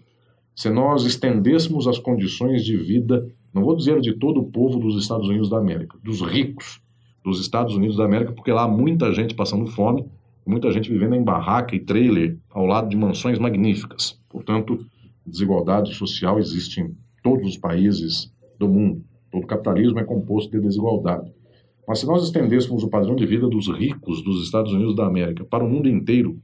Se 0.55 0.71
nós 0.71 1.05
estendêssemos 1.05 1.89
as 1.89 1.99
condições 1.99 2.65
de 2.65 2.77
vida, 2.77 3.29
não 3.55 3.63
vou 3.63 3.77
dizer 3.77 4.01
de 4.01 4.15
todo 4.15 4.41
o 4.41 4.51
povo 4.51 4.81
dos 4.81 5.01
Estados 5.01 5.29
Unidos 5.29 5.49
da 5.49 5.59
América, 5.59 5.97
dos 6.03 6.21
ricos 6.21 6.83
dos 7.25 7.41
Estados 7.41 7.75
Unidos 7.77 7.97
da 7.97 8.05
América, 8.05 8.33
porque 8.33 8.51
lá 8.51 8.65
há 8.65 8.69
muita 8.69 9.13
gente 9.15 9.35
passando 9.35 9.67
fome, 9.69 10.05
muita 10.45 10.73
gente 10.73 10.91
vivendo 10.91 11.15
em 11.15 11.23
barraca 11.23 11.75
e 11.75 11.81
trailer 11.81 12.37
ao 12.51 12.67
lado 12.67 12.89
de 12.89 12.97
mansões 12.97 13.39
magníficas. 13.39 14.21
Portanto, 14.29 14.85
desigualdade 15.25 15.95
social 15.95 16.39
existe 16.39 16.81
em 16.81 16.95
todos 17.23 17.49
os 17.51 17.57
países 17.57 18.31
do 18.59 18.69
mundo. 18.69 19.03
Todo 19.31 19.47
capitalismo 19.47 20.01
é 20.01 20.05
composto 20.05 20.51
de 20.51 20.61
desigualdade. 20.61 21.33
Mas 21.87 22.01
se 22.01 22.07
nós 22.07 22.25
estendêssemos 22.25 22.83
o 22.83 22.89
padrão 22.89 23.15
de 23.15 23.25
vida 23.25 23.49
dos 23.49 23.69
ricos 23.69 24.23
dos 24.23 24.43
Estados 24.43 24.73
Unidos 24.73 24.97
da 24.97 25.07
América 25.07 25.45
para 25.45 25.65
o 25.65 25.69
mundo 25.69 25.89
inteiro, 25.89 26.39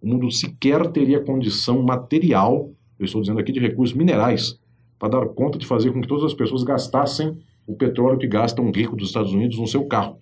o 0.00 0.08
mundo 0.08 0.30
sequer 0.30 0.90
teria 0.90 1.22
condição 1.22 1.82
material, 1.82 2.70
eu 2.98 3.04
estou 3.04 3.20
dizendo 3.20 3.40
aqui 3.40 3.52
de 3.52 3.60
recursos 3.60 3.96
minerais, 3.96 4.58
para 4.98 5.08
dar 5.08 5.26
conta 5.28 5.58
de 5.58 5.66
fazer 5.66 5.92
com 5.92 6.00
que 6.00 6.08
todas 6.08 6.24
as 6.24 6.34
pessoas 6.34 6.62
gastassem 6.62 7.38
o 7.66 7.74
petróleo 7.74 8.18
que 8.18 8.26
gasta 8.26 8.62
um 8.62 8.70
rico 8.70 8.96
dos 8.96 9.08
Estados 9.08 9.32
Unidos 9.32 9.58
no 9.58 9.66
seu 9.66 9.84
carro. 9.86 10.20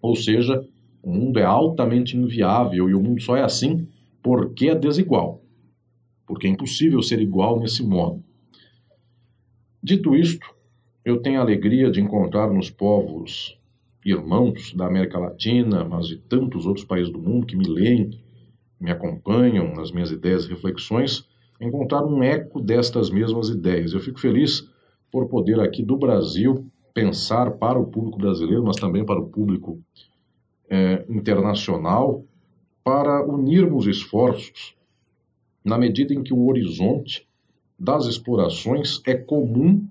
Ou 0.00 0.16
seja, 0.16 0.66
o 1.02 1.10
mundo 1.10 1.38
é 1.38 1.44
altamente 1.44 2.16
inviável 2.16 2.88
e 2.88 2.94
o 2.94 3.00
mundo 3.00 3.20
só 3.20 3.36
é 3.36 3.42
assim 3.42 3.86
porque 4.22 4.68
é 4.68 4.74
desigual. 4.74 5.42
Porque 6.26 6.46
é 6.46 6.50
impossível 6.50 7.02
ser 7.02 7.20
igual 7.20 7.58
nesse 7.58 7.82
modo. 7.82 8.22
Dito 9.82 10.14
isto, 10.14 10.46
eu 11.04 11.20
tenho 11.20 11.38
a 11.38 11.42
alegria 11.42 11.90
de 11.90 12.00
encontrar 12.00 12.52
nos 12.52 12.70
povos 12.70 13.58
irmãos 14.04 14.74
da 14.74 14.86
América 14.86 15.18
Latina, 15.18 15.84
mas 15.84 16.06
de 16.06 16.16
tantos 16.16 16.66
outros 16.66 16.84
países 16.84 17.12
do 17.12 17.18
mundo 17.18 17.46
que 17.46 17.56
me 17.56 17.66
leem, 17.66 18.18
me 18.78 18.90
acompanham 18.90 19.74
nas 19.74 19.90
minhas 19.90 20.10
ideias 20.10 20.44
e 20.44 20.48
reflexões, 20.48 21.28
encontrar 21.60 22.04
um 22.04 22.22
eco 22.22 22.60
destas 22.60 23.10
mesmas 23.10 23.48
ideias. 23.48 23.92
Eu 23.92 24.00
fico 24.00 24.18
feliz 24.18 24.68
por 25.10 25.28
poder 25.28 25.60
aqui 25.60 25.82
do 25.82 25.96
Brasil 25.96 26.66
pensar 26.94 27.52
para 27.52 27.78
o 27.78 27.86
público 27.86 28.18
brasileiro, 28.18 28.64
mas 28.64 28.76
também 28.76 29.04
para 29.04 29.20
o 29.20 29.28
público 29.28 29.80
é, 30.68 31.04
internacional, 31.08 32.24
para 32.82 33.24
unirmos 33.26 33.86
esforços 33.86 34.74
na 35.64 35.76
medida 35.76 36.14
em 36.14 36.22
que 36.22 36.32
o 36.32 36.46
horizonte 36.48 37.28
das 37.78 38.06
explorações 38.06 39.00
é 39.06 39.14
comum 39.14 39.86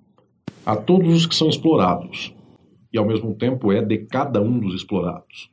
a 0.66 0.76
todos 0.76 1.16
os 1.16 1.26
que 1.26 1.36
são 1.36 1.50
explorados 1.50 2.34
e, 2.92 2.98
ao 2.98 3.06
mesmo 3.06 3.36
tempo, 3.36 3.72
é 3.72 3.82
de 3.82 4.00
cada 4.00 4.42
um 4.42 4.60
dos 4.60 4.74
explorados. 4.74 5.50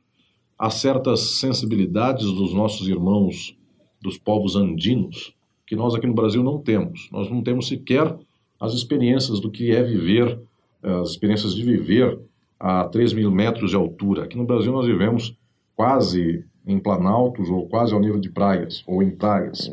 Há 0.57 0.69
certas 0.71 1.39
sensibilidades 1.39 2.25
dos 2.25 2.53
nossos 2.53 2.87
irmãos 2.87 3.55
dos 4.01 4.17
povos 4.17 4.55
andinos 4.55 5.36
que 5.67 5.75
nós 5.75 5.93
aqui 5.93 6.07
no 6.07 6.13
Brasil 6.13 6.41
não 6.41 6.57
temos. 6.57 7.09
Nós 7.11 7.29
não 7.29 7.43
temos 7.43 7.67
sequer 7.67 8.15
as 8.59 8.73
experiências 8.73 9.41
do 9.41 9.51
que 9.51 9.71
é 9.71 9.83
viver, 9.83 10.39
as 10.81 11.09
experiências 11.09 11.53
de 11.53 11.61
viver 11.61 12.17
a 12.57 12.85
3 12.85 13.13
mil 13.13 13.29
metros 13.29 13.71
de 13.71 13.75
altura. 13.75 14.23
Aqui 14.23 14.37
no 14.37 14.45
Brasil 14.45 14.71
nós 14.71 14.87
vivemos 14.87 15.37
quase 15.75 16.43
em 16.65 16.79
planaltos 16.79 17.49
ou 17.49 17.67
quase 17.67 17.93
ao 17.93 17.99
nível 17.99 18.19
de 18.19 18.29
praias 18.29 18.83
ou 18.87 19.03
em 19.03 19.11
praias. 19.11 19.71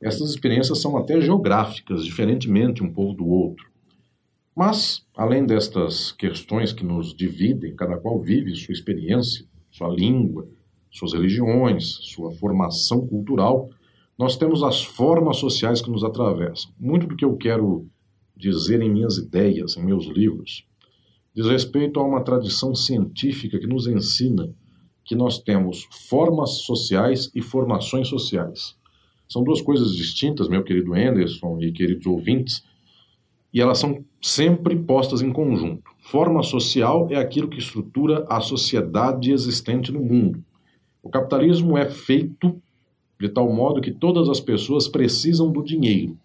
Essas 0.00 0.30
experiências 0.30 0.80
são 0.80 0.96
até 0.96 1.20
geográficas, 1.20 2.04
diferentemente 2.04 2.82
um 2.82 2.92
povo 2.92 3.14
do 3.14 3.26
outro. 3.26 3.70
Mas, 4.54 5.04
além 5.16 5.46
destas 5.46 6.12
questões 6.12 6.72
que 6.72 6.84
nos 6.84 7.14
dividem, 7.14 7.74
cada 7.74 7.96
qual 7.96 8.18
vive 8.20 8.54
sua 8.54 8.72
experiência, 8.72 9.44
sua 9.70 9.88
língua, 9.88 10.46
suas 10.90 11.12
religiões, 11.12 11.98
sua 12.02 12.30
formação 12.32 13.06
cultural, 13.06 13.70
nós 14.18 14.36
temos 14.36 14.62
as 14.62 14.82
formas 14.82 15.38
sociais 15.38 15.80
que 15.80 15.90
nos 15.90 16.04
atravessam. 16.04 16.70
Muito 16.78 17.06
do 17.06 17.16
que 17.16 17.24
eu 17.24 17.36
quero 17.36 17.86
dizer 18.36 18.80
em 18.82 18.90
minhas 18.90 19.16
ideias, 19.16 19.76
em 19.76 19.84
meus 19.84 20.06
livros, 20.06 20.66
diz 21.34 21.46
respeito 21.46 21.98
a 21.98 22.04
uma 22.04 22.22
tradição 22.22 22.74
científica 22.74 23.58
que 23.58 23.66
nos 23.66 23.86
ensina 23.86 24.54
que 25.04 25.14
nós 25.14 25.38
temos 25.38 25.88
formas 26.08 26.62
sociais 26.62 27.30
e 27.34 27.42
formações 27.42 28.08
sociais. 28.08 28.76
São 29.28 29.42
duas 29.42 29.60
coisas 29.60 29.94
distintas, 29.94 30.48
meu 30.48 30.62
querido 30.62 30.94
Anderson 30.94 31.58
e 31.60 31.72
queridos 31.72 32.06
ouvintes, 32.06 32.62
e 33.52 33.60
elas 33.60 33.78
são 33.78 34.04
sempre 34.20 34.76
postas 34.76 35.20
em 35.20 35.32
conjunto. 35.32 35.90
Forma 36.00 36.42
social 36.42 37.08
é 37.10 37.16
aquilo 37.16 37.48
que 37.48 37.58
estrutura 37.58 38.24
a 38.28 38.40
sociedade 38.40 39.32
existente 39.32 39.90
no 39.90 40.00
mundo. 40.00 40.42
O 41.02 41.10
capitalismo 41.10 41.76
é 41.76 41.88
feito 41.88 42.61
de 43.22 43.28
tal 43.28 43.52
modo 43.52 43.80
que 43.80 43.92
todas 43.92 44.28
as 44.28 44.40
pessoas 44.40 44.88
precisam 44.88 45.52
do 45.52 45.62
dinheiro. 45.62 46.18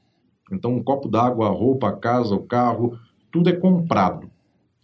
Então, 0.51 0.73
um 0.73 0.81
copo 0.81 1.07
d'água, 1.07 1.45
a 1.45 1.51
roupa, 1.51 1.89
a 1.89 1.93
casa, 1.93 2.33
o 2.33 2.41
carro, 2.41 2.97
tudo 3.31 3.51
é 3.51 3.53
comprado. 3.53 4.27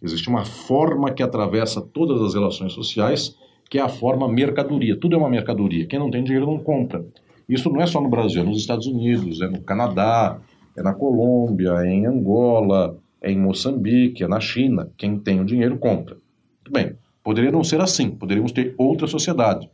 Existe 0.00 0.28
uma 0.28 0.44
forma 0.44 1.10
que 1.10 1.24
atravessa 1.24 1.80
todas 1.80 2.22
as 2.22 2.34
relações 2.34 2.72
sociais, 2.72 3.36
que 3.68 3.78
é 3.78 3.82
a 3.82 3.88
forma 3.88 4.28
mercadoria. 4.28 4.96
Tudo 4.96 5.16
é 5.16 5.18
uma 5.18 5.28
mercadoria. 5.28 5.86
Quem 5.86 5.98
não 5.98 6.08
tem 6.08 6.22
dinheiro 6.22 6.46
não 6.46 6.60
compra. 6.60 7.04
Isso 7.48 7.68
não 7.68 7.80
é 7.80 7.86
só 7.86 8.00
no 8.00 8.08
Brasil, 8.08 8.42
é 8.42 8.44
nos 8.44 8.58
Estados 8.58 8.86
Unidos, 8.86 9.40
é 9.40 9.48
no 9.48 9.60
Canadá, 9.62 10.40
é 10.76 10.82
na 10.84 10.94
Colômbia, 10.94 11.72
é 11.80 11.92
em 11.92 12.06
Angola, 12.06 12.96
é 13.20 13.32
em 13.32 13.38
Moçambique, 13.40 14.22
é 14.22 14.28
na 14.28 14.38
China. 14.38 14.88
Quem 14.96 15.18
tem 15.18 15.40
o 15.40 15.44
dinheiro 15.44 15.78
compra. 15.78 16.14
Muito 16.14 16.70
bem, 16.70 16.96
poderia 17.24 17.50
não 17.50 17.64
ser 17.64 17.80
assim, 17.80 18.08
poderíamos 18.08 18.52
ter 18.52 18.72
outra 18.78 19.08
sociedade, 19.08 19.68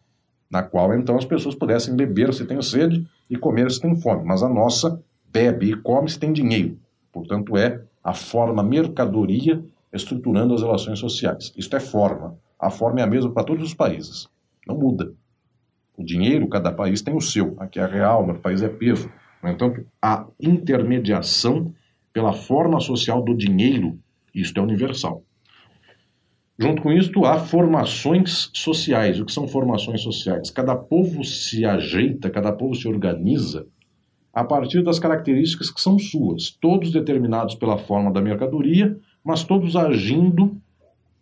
na 0.50 0.62
qual 0.62 0.92
então 0.94 1.16
as 1.16 1.24
pessoas 1.24 1.54
pudessem 1.54 1.94
beber 1.94 2.34
se 2.34 2.44
têm 2.44 2.60
sede 2.60 3.06
e 3.28 3.36
comer 3.36 3.70
se 3.70 3.80
têm 3.80 3.94
fome. 3.94 4.24
Mas 4.24 4.42
a 4.42 4.48
nossa 4.48 5.00
bebe 5.32 5.70
e 5.70 5.76
come 5.76 6.10
se 6.10 6.18
tem 6.18 6.32
dinheiro. 6.32 6.76
Portanto, 7.12 7.56
é 7.56 7.82
a 8.02 8.12
forma 8.12 8.62
mercadoria 8.62 9.62
estruturando 9.92 10.54
as 10.54 10.62
relações 10.62 10.98
sociais. 10.98 11.52
Isto 11.56 11.76
é 11.76 11.80
forma. 11.80 12.36
A 12.58 12.70
forma 12.70 13.00
é 13.00 13.02
a 13.02 13.06
mesma 13.06 13.30
para 13.32 13.44
todos 13.44 13.64
os 13.64 13.74
países. 13.74 14.28
Não 14.66 14.76
muda. 14.76 15.12
O 15.96 16.04
dinheiro, 16.04 16.48
cada 16.48 16.72
país 16.72 17.02
tem 17.02 17.14
o 17.14 17.20
seu. 17.20 17.54
Aqui 17.58 17.78
é 17.78 17.86
real, 17.86 18.26
no 18.26 18.38
país 18.38 18.62
é 18.62 18.68
peso. 18.68 19.10
No 19.42 19.48
entanto, 19.48 19.84
a 20.00 20.26
intermediação 20.40 21.74
pela 22.12 22.32
forma 22.32 22.80
social 22.80 23.22
do 23.22 23.34
dinheiro, 23.34 23.98
isto 24.34 24.58
é 24.58 24.62
universal. 24.62 25.22
Junto 26.62 26.82
com 26.82 26.92
isto, 26.92 27.24
há 27.24 27.38
formações 27.38 28.50
sociais. 28.52 29.18
O 29.18 29.24
que 29.24 29.32
são 29.32 29.48
formações 29.48 30.02
sociais? 30.02 30.50
Cada 30.50 30.76
povo 30.76 31.24
se 31.24 31.64
ajeita, 31.64 32.28
cada 32.28 32.52
povo 32.52 32.74
se 32.74 32.86
organiza 32.86 33.66
a 34.30 34.44
partir 34.44 34.82
das 34.82 34.98
características 34.98 35.70
que 35.70 35.80
são 35.80 35.98
suas, 35.98 36.50
todos 36.50 36.92
determinados 36.92 37.54
pela 37.54 37.78
forma 37.78 38.12
da 38.12 38.20
mercadoria, 38.20 38.94
mas 39.24 39.42
todos 39.42 39.74
agindo 39.74 40.54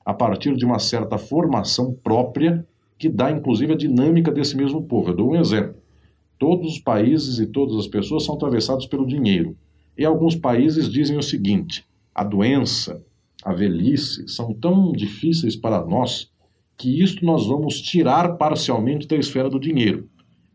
a 0.04 0.12
partir 0.12 0.56
de 0.56 0.64
uma 0.64 0.80
certa 0.80 1.16
formação 1.16 1.94
própria 2.02 2.66
que 2.98 3.08
dá 3.08 3.30
inclusive 3.30 3.74
a 3.74 3.76
dinâmica 3.76 4.32
desse 4.32 4.56
mesmo 4.56 4.82
povo. 4.82 5.10
Eu 5.10 5.14
dou 5.14 5.30
um 5.30 5.36
exemplo. 5.36 5.76
Todos 6.36 6.72
os 6.72 6.78
países 6.80 7.38
e 7.38 7.46
todas 7.46 7.76
as 7.76 7.86
pessoas 7.86 8.24
são 8.24 8.34
atravessados 8.34 8.86
pelo 8.86 9.06
dinheiro. 9.06 9.56
E 9.96 10.04
alguns 10.04 10.34
países 10.34 10.90
dizem 10.90 11.16
o 11.16 11.22
seguinte: 11.22 11.86
a 12.12 12.24
doença, 12.24 13.04
a 13.44 13.52
velhice 13.52 14.28
são 14.28 14.52
tão 14.52 14.92
difíceis 14.92 15.54
para 15.56 15.84
nós 15.84 16.30
que 16.76 17.02
isto 17.02 17.24
nós 17.24 17.46
vamos 17.46 17.80
tirar 17.80 18.36
parcialmente 18.36 19.06
da 19.06 19.16
esfera 19.16 19.48
do 19.48 19.58
dinheiro. 19.58 20.08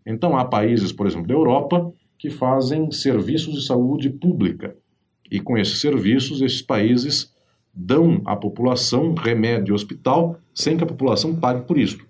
Então 0.06 0.38
há 0.38 0.46
países, 0.46 0.92
por 0.92 1.08
exemplo, 1.08 1.28
da 1.28 1.34
Europa, 1.34 1.92
que 2.18 2.30
fazem 2.30 2.92
serviços 2.92 3.54
de 3.54 3.66
saúde 3.66 4.10
pública. 4.10 4.76
E 5.30 5.40
com 5.40 5.58
esses 5.58 5.80
serviços, 5.80 6.42
esses 6.42 6.62
países 6.62 7.34
dão 7.74 8.22
à 8.26 8.36
população 8.36 9.14
remédio 9.14 9.74
hospital 9.74 10.38
sem 10.54 10.78
que 10.78 10.84
a 10.84 10.88
população 10.88 11.36
pague 11.36 11.66
por 11.66 11.78
isso. 11.78 12.06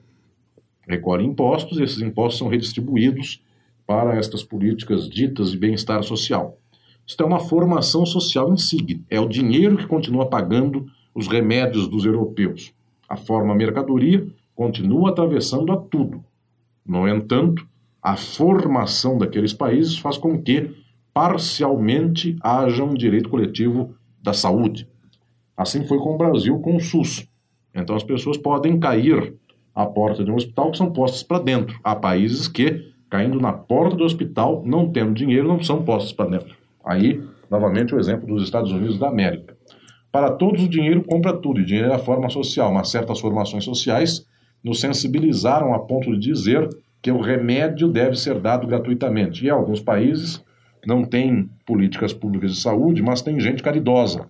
Recolhem 0.88 1.30
impostos, 1.30 1.80
e 1.80 1.84
esses 1.84 2.02
impostos 2.02 2.40
são 2.40 2.50
redistribuídos 2.50 3.42
para 3.88 4.18
estas 4.18 4.44
políticas 4.44 5.08
ditas 5.10 5.52
de 5.52 5.58
bem-estar 5.58 6.04
social. 6.04 6.58
Isto 7.06 7.24
é 7.24 7.26
uma 7.26 7.40
formação 7.40 8.06
social 8.06 8.52
insígnia. 8.54 9.00
É 9.10 9.20
o 9.20 9.28
dinheiro 9.28 9.78
que 9.78 9.88
continua 9.88 10.26
pagando 10.26 10.86
os 11.14 11.28
remédios 11.28 11.88
dos 11.88 12.06
europeus. 12.06 12.74
A 13.08 13.18
forma 13.18 13.54
mercadoria 13.54 14.26
continua 14.56 15.10
atravessando 15.10 15.72
a 15.72 15.78
tudo. 15.78 16.24
No 16.86 17.08
entanto, 17.08 17.68
a 18.02 18.16
formação 18.16 19.18
daqueles 19.18 19.54
países 19.54 19.98
faz 19.98 20.18
com 20.18 20.42
que 20.42 20.72
parcialmente 21.14 22.36
haja 22.42 22.84
um 22.84 22.94
direito 22.94 23.30
coletivo 23.30 23.96
da 24.22 24.34
saúde. 24.34 24.88
Assim 25.56 25.86
foi 25.86 26.00
com 26.00 26.16
o 26.16 26.18
Brasil 26.18 26.58
com 26.60 26.76
o 26.76 26.80
SUS. 26.80 27.28
Então 27.74 27.96
as 27.96 28.04
pessoas 28.04 28.38
podem 28.38 28.80
cair 28.80 29.36
à 29.76 29.86
porta 29.86 30.24
de 30.24 30.32
um 30.32 30.36
hospital 30.36 30.72
que 30.72 30.78
são 30.78 30.92
postas 30.92 31.24
para 31.24 31.40
dentro. 31.40 31.80
Há 31.84 31.96
países 31.96 32.48
que 32.48 32.94
caindo 33.10 33.40
na 33.40 33.54
porta 33.54 33.96
do 33.96 34.04
hospital, 34.04 34.64
não 34.66 34.90
tendo 34.92 35.14
dinheiro, 35.14 35.48
não 35.48 35.62
são 35.62 35.84
postos 35.84 36.14
para 36.14 36.30
dentro. 36.30 36.63
Aí, 36.86 37.22
novamente, 37.50 37.96
o 37.96 38.00
exemplo 38.00 38.28
dos 38.28 38.44
Estados 38.44 38.72
Unidos 38.72 38.98
da 38.98 39.08
América. 39.08 39.56
Para 40.12 40.32
todos, 40.32 40.64
o 40.64 40.70
dinheiro 40.70 41.04
compra 41.04 41.34
tudo, 41.34 41.60
e 41.60 41.66
dinheiro 41.66 41.90
é 41.90 41.96
a 41.96 42.00
forma 42.00 42.30
social, 42.30 42.72
mas 42.74 42.90
certas 42.90 43.20
formações 43.20 43.64
sociais 43.64 44.26
nos 44.64 44.80
sensibilizaram 44.80 45.74
a 45.74 45.80
ponto 45.80 46.12
de 46.12 46.20
dizer 46.20 46.70
que 47.02 47.12
o 47.12 47.20
remédio 47.20 47.88
deve 47.88 48.16
ser 48.16 48.40
dado 48.40 48.68
gratuitamente. 48.68 49.46
E 49.46 49.50
alguns 49.50 49.82
países 49.82 50.44
não 50.86 51.04
têm 51.04 51.50
políticas 51.66 52.14
públicas 52.14 52.52
de 52.52 52.62
saúde, 52.62 53.02
mas 53.02 53.22
tem 53.22 53.40
gente 53.40 53.64
caridosa. 53.64 54.28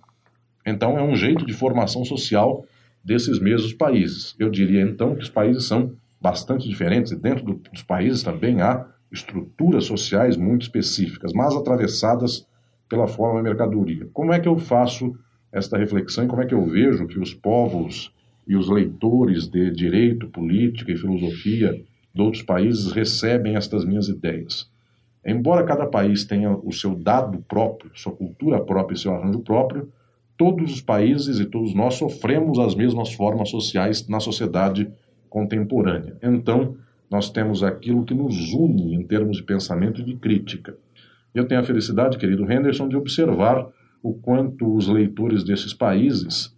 Então, 0.66 0.98
é 0.98 1.02
um 1.02 1.14
jeito 1.14 1.44
de 1.44 1.52
formação 1.52 2.04
social 2.04 2.64
desses 3.04 3.38
mesmos 3.38 3.74
países. 3.74 4.34
Eu 4.38 4.48
diria, 4.48 4.80
então, 4.80 5.14
que 5.14 5.22
os 5.22 5.28
países 5.28 5.64
são 5.64 5.92
bastante 6.20 6.66
diferentes, 6.66 7.12
e 7.12 7.16
dentro 7.16 7.44
do, 7.44 7.54
dos 7.70 7.82
países 7.82 8.22
também 8.22 8.62
há 8.62 8.86
estruturas 9.14 9.84
sociais 9.84 10.36
muito 10.36 10.62
específicas, 10.62 11.32
mas 11.32 11.54
atravessadas 11.54 12.46
pela 12.88 13.06
forma 13.06 13.42
mercadoria. 13.42 14.08
Como 14.12 14.32
é 14.32 14.40
que 14.40 14.48
eu 14.48 14.58
faço 14.58 15.16
esta 15.52 15.78
reflexão 15.78 16.24
e 16.24 16.28
como 16.28 16.42
é 16.42 16.46
que 16.46 16.54
eu 16.54 16.66
vejo 16.66 17.06
que 17.06 17.18
os 17.18 17.32
povos 17.32 18.12
e 18.46 18.56
os 18.56 18.68
leitores 18.68 19.48
de 19.48 19.70
direito, 19.70 20.28
política 20.28 20.92
e 20.92 20.96
filosofia 20.96 21.80
de 22.12 22.20
outros 22.20 22.42
países 22.42 22.92
recebem 22.92 23.56
estas 23.56 23.84
minhas 23.84 24.08
ideias? 24.08 24.68
Embora 25.24 25.64
cada 25.64 25.86
país 25.86 26.24
tenha 26.24 26.50
o 26.50 26.72
seu 26.72 26.94
dado 26.94 27.38
próprio, 27.48 27.90
sua 27.94 28.12
cultura 28.12 28.60
própria 28.60 28.94
e 28.94 28.98
seu 28.98 29.14
arranjo 29.14 29.38
próprio, 29.38 29.88
todos 30.36 30.72
os 30.72 30.80
países 30.80 31.38
e 31.38 31.46
todos 31.46 31.72
nós 31.72 31.94
sofremos 31.94 32.58
as 32.58 32.74
mesmas 32.74 33.12
formas 33.12 33.48
sociais 33.48 34.06
na 34.08 34.20
sociedade 34.20 34.90
contemporânea. 35.30 36.16
Então, 36.22 36.76
nós 37.14 37.30
temos 37.30 37.62
aquilo 37.62 38.04
que 38.04 38.12
nos 38.12 38.52
une 38.52 38.92
em 38.92 39.06
termos 39.06 39.36
de 39.36 39.44
pensamento 39.44 40.00
e 40.00 40.04
de 40.04 40.16
crítica. 40.16 40.76
Eu 41.32 41.46
tenho 41.46 41.60
a 41.60 41.64
felicidade, 41.64 42.18
querido 42.18 42.50
Henderson, 42.50 42.88
de 42.88 42.96
observar 42.96 43.68
o 44.02 44.14
quanto 44.14 44.74
os 44.74 44.88
leitores 44.88 45.44
desses 45.44 45.72
países 45.72 46.52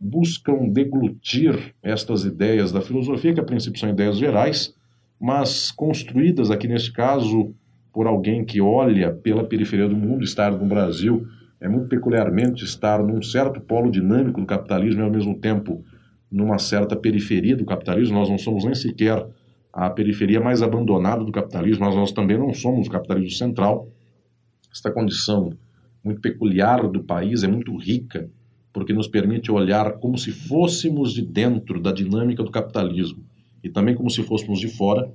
buscam 0.00 0.66
deglutir 0.70 1.74
estas 1.82 2.24
ideias 2.24 2.72
da 2.72 2.80
filosofia, 2.80 3.34
que 3.34 3.40
a 3.40 3.44
princípio 3.44 3.78
são 3.78 3.90
ideias 3.90 4.16
gerais, 4.16 4.74
mas 5.20 5.70
construídas 5.70 6.50
aqui 6.50 6.66
neste 6.66 6.90
caso 6.90 7.54
por 7.92 8.06
alguém 8.06 8.46
que 8.46 8.62
olha 8.62 9.12
pela 9.12 9.44
periferia 9.44 9.86
do 9.86 9.94
mundo, 9.94 10.24
estar 10.24 10.52
no 10.52 10.66
Brasil 10.66 11.26
é 11.60 11.68
muito 11.68 11.88
peculiarmente 11.88 12.64
estar 12.64 13.02
num 13.02 13.22
certo 13.22 13.60
polo 13.60 13.90
dinâmico 13.90 14.40
do 14.40 14.46
capitalismo 14.46 15.02
e 15.02 15.04
ao 15.04 15.10
mesmo 15.10 15.38
tempo 15.38 15.84
numa 16.34 16.58
certa 16.58 16.96
periferia 16.96 17.56
do 17.56 17.64
capitalismo. 17.64 18.18
Nós 18.18 18.28
não 18.28 18.36
somos 18.36 18.64
nem 18.64 18.74
sequer 18.74 19.24
a 19.72 19.88
periferia 19.88 20.40
mais 20.40 20.62
abandonada 20.62 21.24
do 21.24 21.30
capitalismo, 21.30 21.84
mas 21.84 21.94
nós 21.94 22.10
também 22.10 22.36
não 22.36 22.52
somos 22.52 22.88
o 22.88 22.90
capitalismo 22.90 23.38
central. 23.38 23.88
Esta 24.70 24.90
condição 24.90 25.52
muito 26.02 26.20
peculiar 26.20 26.88
do 26.88 27.04
país, 27.04 27.44
é 27.44 27.48
muito 27.48 27.76
rica, 27.76 28.28
porque 28.72 28.92
nos 28.92 29.06
permite 29.06 29.52
olhar 29.52 29.92
como 29.98 30.18
se 30.18 30.32
fôssemos 30.32 31.12
de 31.12 31.22
dentro 31.22 31.80
da 31.80 31.92
dinâmica 31.92 32.42
do 32.42 32.50
capitalismo 32.50 33.24
e 33.62 33.70
também 33.70 33.94
como 33.94 34.10
se 34.10 34.22
fôssemos 34.24 34.58
de 34.58 34.66
fora. 34.66 35.08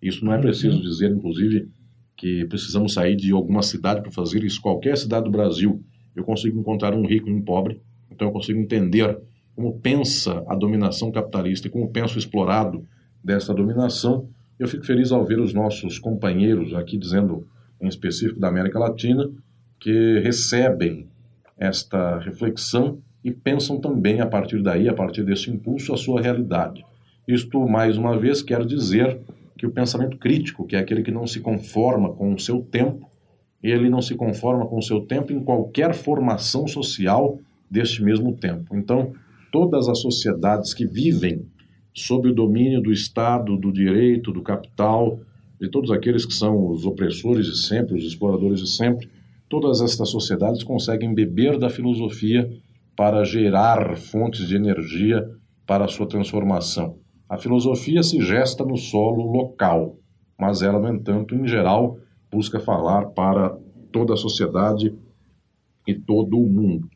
Isso 0.00 0.24
não 0.24 0.32
é 0.32 0.38
preciso 0.38 0.80
dizer, 0.80 1.10
inclusive, 1.10 1.68
que 2.16 2.46
precisamos 2.46 2.94
sair 2.94 3.16
de 3.16 3.32
alguma 3.32 3.60
cidade 3.60 4.00
para 4.00 4.10
fazer 4.10 4.42
isso. 4.42 4.62
Qualquer 4.62 4.96
cidade 4.96 5.26
do 5.26 5.30
Brasil, 5.30 5.82
eu 6.16 6.24
consigo 6.24 6.58
encontrar 6.58 6.94
um 6.94 7.06
rico 7.06 7.28
e 7.28 7.32
um 7.34 7.42
pobre, 7.42 7.82
então 8.10 8.28
eu 8.28 8.32
consigo 8.32 8.58
entender 8.58 9.18
como 9.54 9.78
pensa 9.78 10.44
a 10.48 10.54
dominação 10.54 11.10
capitalista 11.10 11.68
e 11.68 11.70
como 11.70 11.88
pensa 11.90 12.16
o 12.16 12.18
explorado 12.18 12.86
dessa 13.22 13.54
dominação. 13.54 14.28
Eu 14.58 14.68
fico 14.68 14.84
feliz 14.84 15.12
ao 15.12 15.24
ver 15.24 15.40
os 15.40 15.52
nossos 15.52 15.98
companheiros 15.98 16.74
aqui 16.74 16.98
dizendo, 16.98 17.46
em 17.80 17.88
específico 17.88 18.40
da 18.40 18.48
América 18.48 18.78
Latina, 18.78 19.30
que 19.80 20.18
recebem 20.20 21.06
esta 21.58 22.18
reflexão 22.18 22.98
e 23.22 23.30
pensam 23.30 23.80
também 23.80 24.20
a 24.20 24.26
partir 24.26 24.62
daí, 24.62 24.88
a 24.88 24.94
partir 24.94 25.22
desse 25.22 25.50
impulso, 25.50 25.92
a 25.92 25.96
sua 25.96 26.20
realidade. 26.20 26.84
Isto, 27.26 27.66
mais 27.66 27.96
uma 27.96 28.18
vez, 28.18 28.42
quer 28.42 28.64
dizer 28.66 29.18
que 29.56 29.66
o 29.66 29.70
pensamento 29.70 30.18
crítico, 30.18 30.66
que 30.66 30.76
é 30.76 30.78
aquele 30.78 31.02
que 31.02 31.10
não 31.10 31.26
se 31.26 31.40
conforma 31.40 32.12
com 32.12 32.34
o 32.34 32.38
seu 32.38 32.60
tempo, 32.60 33.08
ele 33.62 33.88
não 33.88 34.02
se 34.02 34.14
conforma 34.14 34.66
com 34.66 34.76
o 34.76 34.82
seu 34.82 35.00
tempo 35.00 35.32
em 35.32 35.42
qualquer 35.42 35.94
formação 35.94 36.68
social 36.68 37.38
deste 37.70 38.02
mesmo 38.02 38.36
tempo. 38.36 38.76
Então, 38.76 39.14
todas 39.54 39.88
as 39.88 40.00
sociedades 40.00 40.74
que 40.74 40.84
vivem 40.84 41.46
sob 41.94 42.28
o 42.28 42.34
domínio 42.34 42.82
do 42.82 42.90
Estado, 42.90 43.56
do 43.56 43.72
direito, 43.72 44.32
do 44.32 44.42
capital, 44.42 45.20
de 45.60 45.70
todos 45.70 45.92
aqueles 45.92 46.26
que 46.26 46.34
são 46.34 46.72
os 46.72 46.84
opressores 46.84 47.46
de 47.46 47.56
sempre, 47.56 47.94
os 47.94 48.02
exploradores 48.02 48.58
de 48.58 48.68
sempre, 48.68 49.08
todas 49.48 49.80
estas 49.80 50.10
sociedades 50.10 50.64
conseguem 50.64 51.14
beber 51.14 51.56
da 51.56 51.70
filosofia 51.70 52.50
para 52.96 53.22
gerar 53.22 53.96
fontes 53.96 54.48
de 54.48 54.56
energia 54.56 55.24
para 55.64 55.84
a 55.84 55.88
sua 55.88 56.08
transformação. 56.08 56.98
A 57.28 57.38
filosofia 57.38 58.02
se 58.02 58.20
gesta 58.20 58.64
no 58.64 58.76
solo 58.76 59.22
local, 59.22 59.96
mas 60.36 60.62
ela, 60.62 60.80
no 60.80 60.92
entanto, 60.92 61.32
em 61.36 61.46
geral, 61.46 61.96
busca 62.28 62.58
falar 62.58 63.06
para 63.10 63.56
toda 63.92 64.14
a 64.14 64.16
sociedade 64.16 64.92
e 65.86 65.94
todo 65.94 66.40
o 66.40 66.50
mundo. 66.50 66.88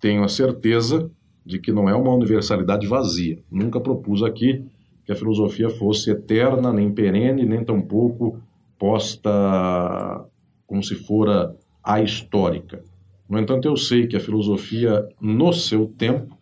Tenho 0.00 0.24
a 0.24 0.28
certeza 0.28 1.10
de 1.46 1.60
que 1.60 1.70
não 1.70 1.88
é 1.88 1.94
uma 1.94 2.12
universalidade 2.12 2.86
vazia. 2.86 3.38
Nunca 3.50 3.80
propus 3.80 4.22
aqui 4.22 4.64
que 5.04 5.12
a 5.12 5.16
filosofia 5.16 5.70
fosse 5.70 6.10
eterna, 6.10 6.72
nem 6.72 6.90
perene, 6.90 7.46
nem 7.46 7.64
tampouco 7.64 8.42
posta 8.78 10.26
como 10.66 10.82
se 10.82 10.94
fora 10.94 11.56
a 11.82 12.02
histórica. 12.02 12.82
No 13.28 13.38
entanto, 13.38 13.66
eu 13.66 13.76
sei 13.76 14.06
que 14.06 14.16
a 14.16 14.20
filosofia, 14.20 15.08
no 15.20 15.52
seu 15.52 15.86
tempo, 15.86 16.36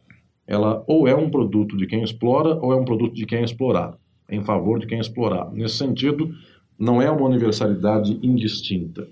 ela 0.46 0.82
ou 0.86 1.06
é 1.06 1.14
um 1.14 1.30
produto 1.30 1.76
de 1.76 1.86
quem 1.86 2.02
explora 2.02 2.56
ou 2.56 2.72
é 2.72 2.76
um 2.76 2.84
produto 2.84 3.14
de 3.14 3.26
quem 3.26 3.38
é 3.40 3.44
explorado, 3.44 3.98
em 4.28 4.42
favor 4.42 4.78
de 4.78 4.86
quem 4.86 4.98
é 4.98 5.00
explorado. 5.00 5.54
Nesse 5.54 5.76
sentido, 5.76 6.30
não 6.78 7.00
é 7.00 7.10
uma 7.10 7.26
universalidade 7.26 8.18
indistinta, 8.22 9.06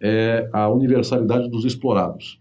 é 0.00 0.48
a 0.52 0.68
universalidade 0.68 1.48
dos 1.48 1.64
explorados. 1.64 2.40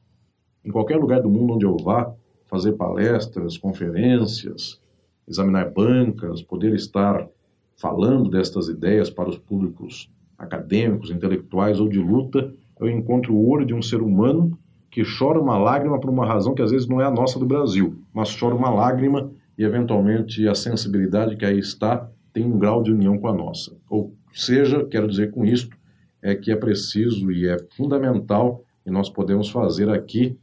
Em 0.64 0.72
qualquer 0.72 0.97
lugar 0.97 1.22
do 1.22 1.30
mundo 1.30 1.53
onde 1.53 1.66
eu 1.66 1.78
vá 1.78 2.14
fazer 2.56 2.74
palestras, 2.74 3.58
conferências, 3.58 4.80
examinar 5.28 5.72
bancas, 5.72 6.41
poder 6.41 6.74
estar 6.74 7.28
falando 7.76 8.30
destas 8.30 8.70
ideias 8.70 9.10
para 9.10 9.30
os 9.30 9.38
públicos 9.38 10.10
acadêmicos, 10.38 11.12
intelectuais 11.12 11.82
ou 11.82 11.89
de 11.89 11.99
luta, 11.99 12.53
eu 12.80 12.89
encontro 12.89 13.34
o 13.34 13.49
olho 13.49 13.66
de 13.66 13.74
um 13.74 13.82
ser 13.82 14.01
humano 14.01 14.58
que 14.89 15.03
chora 15.03 15.39
uma 15.39 15.58
lágrima 15.58 15.99
por 15.99 16.10
uma 16.10 16.26
razão 16.26 16.56
que 16.56 16.62
às 16.62 16.72
vezes 16.72 16.88
não 16.88 17.01
é 17.01 17.06
a 17.06 17.12
nossa 17.12 17.38
do 17.38 17.45
Brasil, 17.45 17.97
mas 18.14 18.34
chora 18.34 18.56
uma 18.56 18.70
lágrima 18.70 19.30
e 19.58 19.64
eventualmente 19.64 20.47
a 20.47 20.56
sensibilidade 20.56 21.36
que 21.36 21.45
aí 21.45 21.60
está 21.60 22.10
tem 22.32 22.45
um 22.45 22.58
grau 22.58 22.82
de 22.82 22.91
união 22.91 23.18
com 23.18 23.28
a 23.28 23.34
nossa. 23.34 23.76
Ou 23.89 24.14
seja, 24.34 24.86
quero 24.86 25.10
dizer 25.10 25.32
com 25.32 25.43
isto, 25.43 25.76
é 26.22 26.34
que 26.36 26.51
é 26.51 26.56
preciso 26.56 27.30
e 27.32 27.47
é 27.47 27.58
fundamental 27.76 28.64
e 28.86 28.91
nós 28.91 29.10
podemos 29.10 29.49
fazer 29.49 29.89
aqui 29.89 30.38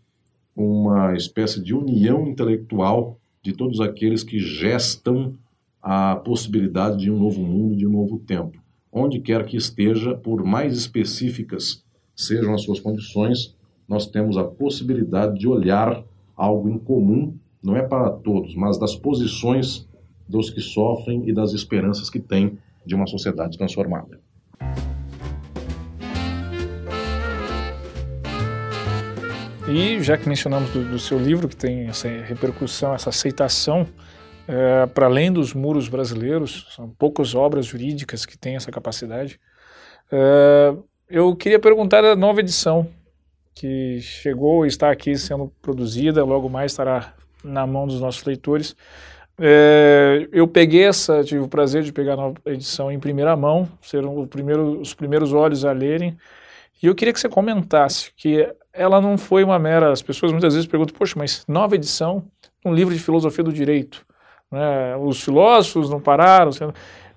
uma 0.55 1.14
espécie 1.14 1.62
de 1.62 1.74
união 1.74 2.26
intelectual 2.26 3.18
de 3.42 3.53
todos 3.53 3.80
aqueles 3.80 4.22
que 4.22 4.38
gestam 4.38 5.34
a 5.82 6.16
possibilidade 6.16 6.98
de 6.98 7.11
um 7.11 7.18
novo 7.18 7.40
mundo, 7.40 7.76
de 7.76 7.86
um 7.86 7.90
novo 7.90 8.18
tempo. 8.18 8.59
Onde 8.92 9.18
quer 9.20 9.44
que 9.46 9.57
esteja, 9.57 10.14
por 10.14 10.44
mais 10.44 10.76
específicas 10.76 11.82
sejam 12.14 12.55
as 12.55 12.62
suas 12.62 12.78
condições, 12.78 13.57
nós 13.88 14.07
temos 14.07 14.36
a 14.36 14.44
possibilidade 14.44 15.38
de 15.38 15.48
olhar 15.48 16.05
algo 16.36 16.68
em 16.68 16.78
comum, 16.78 17.34
não 17.62 17.76
é 17.76 17.82
para 17.82 18.11
todos, 18.11 18.55
mas 18.55 18.78
das 18.78 18.94
posições 18.94 19.88
dos 20.28 20.50
que 20.50 20.61
sofrem 20.61 21.28
e 21.28 21.32
das 21.32 21.53
esperanças 21.53 22.09
que 22.09 22.20
têm 22.20 22.59
de 22.84 22.94
uma 22.94 23.07
sociedade 23.07 23.57
transformada. 23.57 24.20
E 29.74 30.02
já 30.02 30.18
que 30.18 30.28
mencionamos 30.28 30.68
do, 30.68 30.84
do 30.84 30.98
seu 30.98 31.18
livro, 31.18 31.48
que 31.48 31.56
tem 31.56 31.86
essa 31.86 32.06
repercussão, 32.06 32.94
essa 32.94 33.08
aceitação, 33.08 33.88
é, 34.46 34.84
para 34.84 35.06
além 35.06 35.32
dos 35.32 35.54
muros 35.54 35.88
brasileiros, 35.88 36.66
são 36.76 36.90
poucas 36.90 37.34
obras 37.34 37.64
jurídicas 37.64 38.26
que 38.26 38.36
têm 38.36 38.54
essa 38.54 38.70
capacidade. 38.70 39.40
É, 40.12 40.74
eu 41.08 41.34
queria 41.34 41.58
perguntar 41.58 42.02
da 42.02 42.14
nova 42.14 42.40
edição, 42.40 42.86
que 43.54 43.98
chegou 44.02 44.66
e 44.66 44.68
está 44.68 44.90
aqui 44.90 45.16
sendo 45.16 45.50
produzida, 45.62 46.22
logo 46.22 46.50
mais 46.50 46.72
estará 46.72 47.14
na 47.42 47.66
mão 47.66 47.86
dos 47.86 47.98
nossos 47.98 48.22
leitores. 48.24 48.76
É, 49.38 50.28
eu 50.32 50.46
peguei 50.46 50.84
essa, 50.84 51.24
tive 51.24 51.40
o 51.40 51.48
prazer 51.48 51.82
de 51.82 51.94
pegar 51.94 52.12
a 52.12 52.16
nova 52.16 52.36
edição 52.44 52.92
em 52.92 53.00
primeira 53.00 53.34
mão, 53.34 53.66
serão 53.80 54.26
primeiro, 54.26 54.78
os 54.82 54.92
primeiros 54.92 55.32
olhos 55.32 55.64
a 55.64 55.72
lerem, 55.72 56.14
e 56.82 56.86
eu 56.86 56.94
queria 56.94 57.14
que 57.14 57.20
você 57.20 57.28
comentasse 57.28 58.12
que 58.14 58.46
ela 58.72 59.00
não 59.00 59.18
foi 59.18 59.44
uma 59.44 59.58
mera. 59.58 59.92
As 59.92 60.02
pessoas 60.02 60.32
muitas 60.32 60.54
vezes 60.54 60.68
perguntam, 60.68 60.94
poxa, 60.96 61.14
mas 61.16 61.44
nova 61.46 61.74
edição, 61.74 62.24
um 62.64 62.72
livro 62.72 62.94
de 62.94 63.00
filosofia 63.00 63.44
do 63.44 63.52
direito. 63.52 64.04
Né? 64.50 64.96
Os 64.96 65.22
filósofos 65.22 65.90
não 65.90 66.00
pararam, 66.00 66.50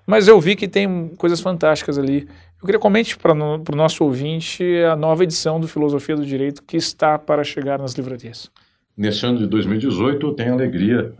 mas 0.06 0.28
eu 0.28 0.40
vi 0.40 0.56
que 0.56 0.68
tem 0.68 1.08
coisas 1.16 1.40
fantásticas 1.40 1.98
ali. 1.98 2.28
Eu 2.60 2.66
queria 2.66 2.78
comente 2.80 3.18
para 3.18 3.32
o 3.32 3.76
nosso 3.76 4.02
ouvinte 4.04 4.64
a 4.90 4.96
nova 4.96 5.22
edição 5.24 5.60
do 5.60 5.68
Filosofia 5.68 6.16
do 6.16 6.24
Direito 6.24 6.62
que 6.62 6.76
está 6.76 7.18
para 7.18 7.44
chegar 7.44 7.78
nas 7.78 7.92
livrarias. 7.92 8.50
Neste 8.96 9.26
ano 9.26 9.38
de 9.38 9.46
2018, 9.46 10.26
eu 10.26 10.32
tenho 10.32 10.52
a 10.52 10.54
alegria 10.54 11.12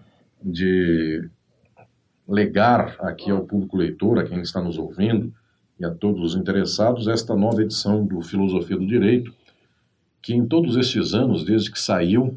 de 0.43 1.29
legar 2.27 2.97
aqui 3.01 3.31
ao 3.31 3.45
público 3.45 3.77
leitor, 3.77 4.19
a 4.19 4.25
quem 4.25 4.41
está 4.41 4.63
nos 4.63 4.79
ouvindo 4.79 5.33
e 5.79 5.85
a 5.85 5.91
todos 5.91 6.23
os 6.23 6.35
interessados, 6.35 7.07
esta 7.07 7.37
nova 7.37 7.63
edição 7.63 8.05
do 8.05 8.23
Filosofia 8.23 8.77
do 8.77 8.87
Direito, 8.87 9.33
que 10.27 10.35
em 10.35 10.45
todos 10.45 10.77
estes 10.77 11.15
anos, 11.15 11.45
desde 11.45 11.71
que 11.71 11.79
saiu, 11.79 12.37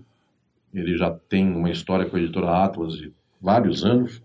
ele 0.72 0.96
já 0.96 1.10
tem 1.10 1.52
uma 1.52 1.72
história 1.72 2.08
com 2.08 2.16
a 2.16 2.20
editora 2.20 2.64
Atlas 2.64 2.94
de 2.94 3.12
vários 3.42 3.84
anos, 3.84 4.22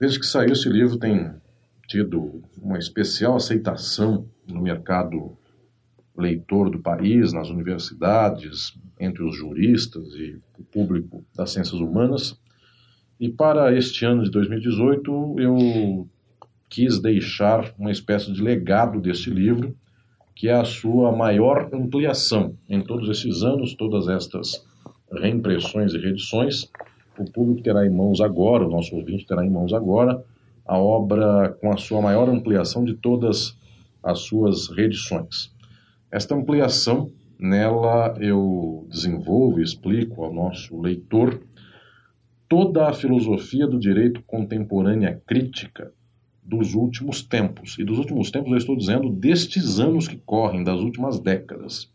desde 0.00 0.18
que 0.18 0.26
saiu 0.26 0.52
esse 0.52 0.68
livro 0.68 0.98
tem 0.98 1.30
tido 1.86 2.42
uma 2.60 2.76
especial 2.76 3.36
aceitação 3.36 4.26
no 4.48 4.60
mercado 4.60 5.38
leitor 6.18 6.70
do 6.70 6.80
país, 6.80 7.32
nas 7.32 7.50
universidades, 7.50 8.76
entre 8.98 9.22
os 9.22 9.36
juristas 9.36 10.12
e 10.14 10.36
o 10.58 10.64
público 10.64 11.24
das 11.36 11.52
ciências 11.52 11.80
humanas. 11.80 12.36
E 13.20 13.28
para 13.28 13.72
este 13.76 14.04
ano 14.04 14.24
de 14.24 14.30
2018, 14.32 15.36
eu 15.38 16.08
quis 16.68 16.98
deixar 16.98 17.72
uma 17.78 17.92
espécie 17.92 18.32
de 18.32 18.42
legado 18.42 19.00
deste 19.00 19.30
livro, 19.30 19.76
que 20.40 20.48
é 20.48 20.54
a 20.54 20.64
sua 20.64 21.12
maior 21.12 21.68
ampliação. 21.70 22.56
Em 22.66 22.80
todos 22.80 23.10
esses 23.10 23.42
anos, 23.42 23.74
todas 23.74 24.08
estas 24.08 24.66
reimpressões 25.12 25.92
e 25.92 25.98
reedições, 25.98 26.66
o 27.18 27.30
público 27.30 27.62
terá 27.62 27.86
em 27.86 27.90
mãos 27.90 28.22
agora, 28.22 28.66
o 28.66 28.70
nosso 28.70 28.96
ouvinte 28.96 29.26
terá 29.26 29.44
em 29.44 29.50
mãos 29.50 29.74
agora, 29.74 30.24
a 30.64 30.78
obra 30.78 31.54
com 31.60 31.70
a 31.70 31.76
sua 31.76 32.00
maior 32.00 32.26
ampliação 32.26 32.86
de 32.86 32.94
todas 32.94 33.54
as 34.02 34.20
suas 34.20 34.68
reedições. 34.68 35.52
Esta 36.10 36.34
ampliação 36.34 37.10
Nela 37.38 38.14
eu 38.18 38.86
desenvolvo 38.90 39.60
e 39.60 39.62
explico 39.62 40.24
ao 40.24 40.32
nosso 40.32 40.78
leitor 40.80 41.38
toda 42.48 42.88
a 42.88 42.94
filosofia 42.94 43.66
do 43.66 43.78
direito 43.78 44.22
contemporânea 44.22 45.20
crítica 45.26 45.92
dos 46.50 46.74
últimos 46.74 47.22
tempos. 47.22 47.76
E 47.78 47.84
dos 47.84 47.98
últimos 47.98 48.30
tempos 48.30 48.50
eu 48.50 48.58
estou 48.58 48.76
dizendo 48.76 49.08
destes 49.08 49.78
anos 49.78 50.08
que 50.08 50.16
correm, 50.16 50.64
das 50.64 50.80
últimas 50.80 51.20
décadas. 51.20 51.88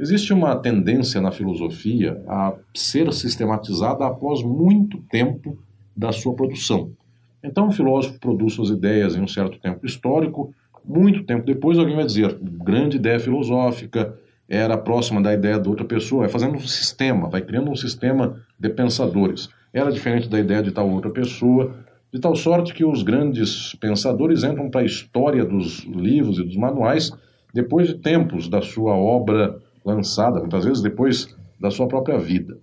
Existe 0.00 0.32
uma 0.32 0.56
tendência 0.56 1.20
na 1.20 1.30
filosofia 1.30 2.20
a 2.26 2.54
ser 2.74 3.12
sistematizada 3.12 4.04
após 4.04 4.42
muito 4.42 4.98
tempo 5.10 5.56
da 5.96 6.12
sua 6.12 6.34
produção. 6.34 6.90
Então, 7.42 7.68
o 7.68 7.72
filósofo 7.72 8.18
produz 8.18 8.54
suas 8.54 8.70
ideias 8.70 9.14
em 9.14 9.20
um 9.20 9.28
certo 9.28 9.58
tempo 9.58 9.86
histórico, 9.86 10.52
muito 10.84 11.22
tempo 11.24 11.46
depois 11.46 11.78
alguém 11.78 11.94
vai 11.94 12.06
dizer, 12.06 12.36
grande 12.40 12.96
ideia 12.96 13.20
filosófica, 13.20 14.14
era 14.48 14.76
próxima 14.76 15.20
da 15.20 15.32
ideia 15.34 15.58
de 15.58 15.68
outra 15.68 15.84
pessoa, 15.84 16.22
vai 16.22 16.30
fazendo 16.30 16.56
um 16.56 16.66
sistema, 16.66 17.28
vai 17.28 17.42
criando 17.42 17.70
um 17.70 17.76
sistema 17.76 18.40
de 18.58 18.68
pensadores. 18.70 19.48
Era 19.72 19.92
diferente 19.92 20.28
da 20.28 20.40
ideia 20.40 20.62
de 20.62 20.72
tal 20.72 20.88
outra 20.88 21.10
pessoa, 21.10 21.74
de 22.12 22.20
tal 22.20 22.34
sorte 22.34 22.72
que 22.72 22.84
os 22.84 23.02
grandes 23.02 23.74
pensadores 23.74 24.42
entram 24.42 24.70
para 24.70 24.80
a 24.80 24.84
história 24.84 25.44
dos 25.44 25.84
livros 25.84 26.38
e 26.38 26.44
dos 26.44 26.56
manuais 26.56 27.10
depois 27.52 27.88
de 27.88 27.94
tempos 27.94 28.48
da 28.48 28.62
sua 28.62 28.94
obra 28.94 29.60
lançada, 29.84 30.40
muitas 30.40 30.64
vezes 30.64 30.82
depois 30.82 31.34
da 31.60 31.70
sua 31.70 31.88
própria 31.88 32.18
vida. 32.18 32.58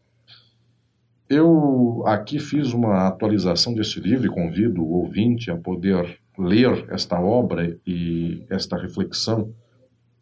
Eu 1.28 2.04
aqui 2.06 2.40
fiz 2.40 2.72
uma 2.72 3.08
atualização 3.08 3.74
deste 3.74 4.00
livro 4.00 4.28
e 4.28 4.30
convido 4.30 4.84
o 4.84 4.92
ouvinte 4.94 5.50
a 5.50 5.56
poder 5.56 6.20
ler 6.38 6.86
esta 6.90 7.20
obra 7.20 7.78
e 7.86 8.44
esta 8.50 8.78
reflexão 8.78 9.52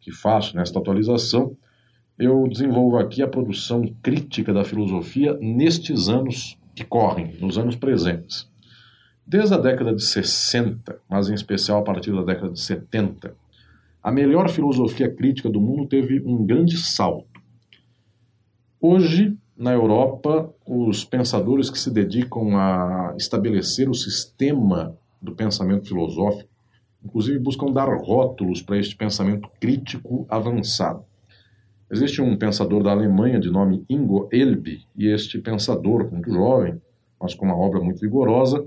que 0.00 0.10
faço 0.10 0.56
nesta 0.56 0.78
atualização. 0.78 1.56
Eu 2.18 2.46
desenvolvo 2.48 2.96
aqui 2.96 3.22
a 3.22 3.28
produção 3.28 3.84
crítica 4.02 4.52
da 4.52 4.64
filosofia 4.64 5.36
nestes 5.40 6.08
anos 6.08 6.58
que 6.74 6.84
correm, 6.84 7.36
nos 7.38 7.58
anos 7.58 7.76
presentes. 7.76 8.48
Desde 9.26 9.54
a 9.54 9.58
década 9.58 9.94
de 9.94 10.04
60, 10.04 11.00
mas 11.08 11.30
em 11.30 11.34
especial 11.34 11.78
a 11.78 11.82
partir 11.82 12.12
da 12.12 12.22
década 12.22 12.52
de 12.52 12.60
70, 12.60 13.34
a 14.02 14.12
melhor 14.12 14.50
filosofia 14.50 15.10
crítica 15.10 15.48
do 15.48 15.62
mundo 15.62 15.88
teve 15.88 16.20
um 16.26 16.44
grande 16.44 16.76
salto. 16.76 17.40
Hoje, 18.78 19.34
na 19.56 19.72
Europa, 19.72 20.52
os 20.66 21.06
pensadores 21.06 21.70
que 21.70 21.78
se 21.78 21.90
dedicam 21.90 22.54
a 22.54 23.14
estabelecer 23.16 23.88
o 23.88 23.94
sistema 23.94 24.94
do 25.22 25.34
pensamento 25.34 25.88
filosófico, 25.88 26.50
inclusive 27.02 27.38
buscam 27.38 27.72
dar 27.72 27.88
rótulos 27.96 28.60
para 28.60 28.78
este 28.78 28.94
pensamento 28.94 29.48
crítico 29.58 30.26
avançado. 30.28 31.02
Existe 31.90 32.20
um 32.20 32.36
pensador 32.36 32.82
da 32.82 32.90
Alemanha 32.90 33.40
de 33.40 33.50
nome 33.50 33.86
Ingo 33.88 34.28
Elbe, 34.30 34.86
e 34.94 35.06
este 35.06 35.38
pensador, 35.38 36.12
muito 36.12 36.30
jovem, 36.30 36.78
mas 37.18 37.32
com 37.32 37.46
uma 37.46 37.56
obra 37.56 37.80
muito 37.80 38.00
vigorosa, 38.00 38.66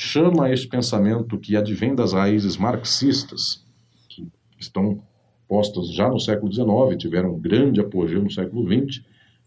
chama 0.00 0.48
este 0.52 0.68
pensamento 0.68 1.36
que 1.36 1.56
advém 1.56 1.92
das 1.92 2.12
raízes 2.12 2.56
marxistas, 2.56 3.66
que 4.08 4.28
estão 4.56 5.02
postas 5.48 5.92
já 5.92 6.08
no 6.08 6.20
século 6.20 6.52
XIX, 6.52 6.96
tiveram 6.96 7.34
um 7.34 7.40
grande 7.40 7.80
apogeu 7.80 8.22
no 8.22 8.30
século 8.30 8.64
XX, 8.64 9.02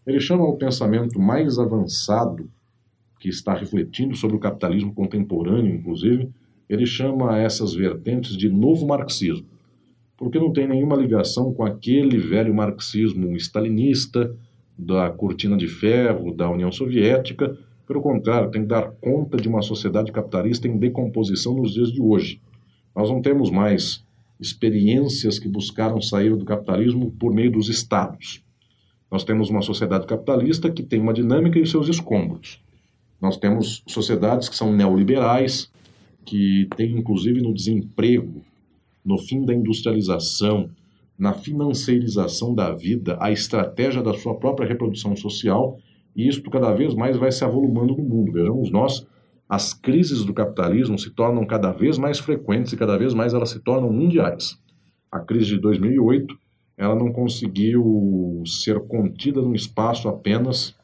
ele 0.06 0.20
chama 0.20 0.44
o 0.44 0.58
pensamento 0.58 1.18
mais 1.18 1.58
avançado, 1.58 2.50
que 3.18 3.30
está 3.30 3.54
refletindo 3.54 4.14
sobre 4.14 4.36
o 4.36 4.38
capitalismo 4.38 4.92
contemporâneo, 4.92 5.74
inclusive, 5.74 6.28
ele 6.68 6.84
chama 6.84 7.38
essas 7.38 7.72
vertentes 7.72 8.36
de 8.36 8.50
novo 8.50 8.86
marxismo, 8.86 9.46
porque 10.18 10.38
não 10.38 10.52
tem 10.52 10.68
nenhuma 10.68 10.96
ligação 10.96 11.54
com 11.54 11.64
aquele 11.64 12.18
velho 12.18 12.54
marxismo 12.54 13.34
stalinista 13.36 14.36
da 14.76 15.08
cortina 15.08 15.56
de 15.56 15.66
ferro 15.66 16.30
da 16.30 16.50
União 16.50 16.70
Soviética, 16.70 17.56
pelo 17.86 18.00
contrário, 18.00 18.50
tem 18.50 18.62
que 18.62 18.68
dar 18.68 18.90
conta 18.92 19.36
de 19.36 19.48
uma 19.48 19.62
sociedade 19.62 20.12
capitalista 20.12 20.68
em 20.68 20.78
decomposição 20.78 21.54
nos 21.54 21.72
dias 21.72 21.92
de 21.92 22.00
hoje. 22.00 22.40
Nós 22.94 23.10
não 23.10 23.20
temos 23.20 23.50
mais 23.50 24.04
experiências 24.40 25.38
que 25.38 25.48
buscaram 25.48 26.00
sair 26.00 26.36
do 26.36 26.44
capitalismo 26.44 27.10
por 27.12 27.32
meio 27.32 27.50
dos 27.50 27.68
estados. 27.68 28.42
Nós 29.10 29.24
temos 29.24 29.50
uma 29.50 29.62
sociedade 29.62 30.06
capitalista 30.06 30.70
que 30.70 30.82
tem 30.82 31.00
uma 31.00 31.12
dinâmica 31.12 31.58
e 31.58 31.66
seus 31.66 31.88
escombros. 31.88 32.60
Nós 33.20 33.36
temos 33.36 33.82
sociedades 33.86 34.48
que 34.48 34.56
são 34.56 34.72
neoliberais, 34.72 35.70
que 36.24 36.68
têm 36.76 36.98
inclusive 36.98 37.40
no 37.40 37.54
desemprego, 37.54 38.42
no 39.04 39.18
fim 39.18 39.44
da 39.44 39.54
industrialização, 39.54 40.70
na 41.18 41.32
financiarização 41.32 42.54
da 42.54 42.72
vida, 42.72 43.16
a 43.20 43.30
estratégia 43.30 44.02
da 44.02 44.14
sua 44.14 44.34
própria 44.34 44.66
reprodução 44.66 45.14
social 45.14 45.78
e 46.14 46.28
isso 46.28 46.42
cada 46.50 46.72
vez 46.72 46.94
mais 46.94 47.16
vai 47.16 47.32
se 47.32 47.44
avolumando 47.44 47.96
no 47.96 48.02
mundo. 48.02 48.32
Vejamos 48.32 48.70
nós, 48.70 49.06
as 49.48 49.74
crises 49.74 50.24
do 50.24 50.32
capitalismo 50.32 50.98
se 50.98 51.10
tornam 51.10 51.46
cada 51.46 51.72
vez 51.72 51.98
mais 51.98 52.18
frequentes 52.18 52.72
e 52.72 52.76
cada 52.76 52.96
vez 52.96 53.14
mais 53.14 53.34
elas 53.34 53.50
se 53.50 53.60
tornam 53.60 53.92
mundiais. 53.92 54.58
A 55.10 55.20
crise 55.20 55.46
de 55.46 55.58
2008, 55.58 56.38
ela 56.76 56.94
não 56.94 57.12
conseguiu 57.12 58.42
ser 58.46 58.80
contida 58.86 59.40
num 59.42 59.54
espaço 59.54 60.08
apenas 60.08 60.74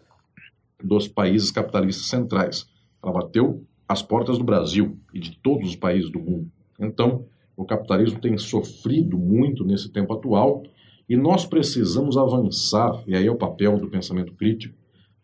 dos 0.82 1.08
países 1.08 1.50
capitalistas 1.50 2.06
centrais. 2.06 2.68
Ela 3.02 3.12
bateu 3.12 3.64
as 3.88 4.02
portas 4.02 4.38
do 4.38 4.44
Brasil 4.44 4.98
e 5.14 5.18
de 5.18 5.36
todos 5.38 5.70
os 5.70 5.76
países 5.76 6.10
do 6.10 6.20
mundo. 6.20 6.50
Então, 6.78 7.24
o 7.56 7.64
capitalismo 7.64 8.20
tem 8.20 8.36
sofrido 8.36 9.18
muito 9.18 9.64
nesse 9.64 9.90
tempo 9.90 10.12
atual 10.12 10.62
e 11.08 11.16
nós 11.16 11.46
precisamos 11.46 12.18
avançar, 12.18 13.02
e 13.06 13.16
aí 13.16 13.26
é 13.26 13.30
o 13.30 13.36
papel 13.36 13.78
do 13.78 13.88
pensamento 13.88 14.34
crítico, 14.34 14.76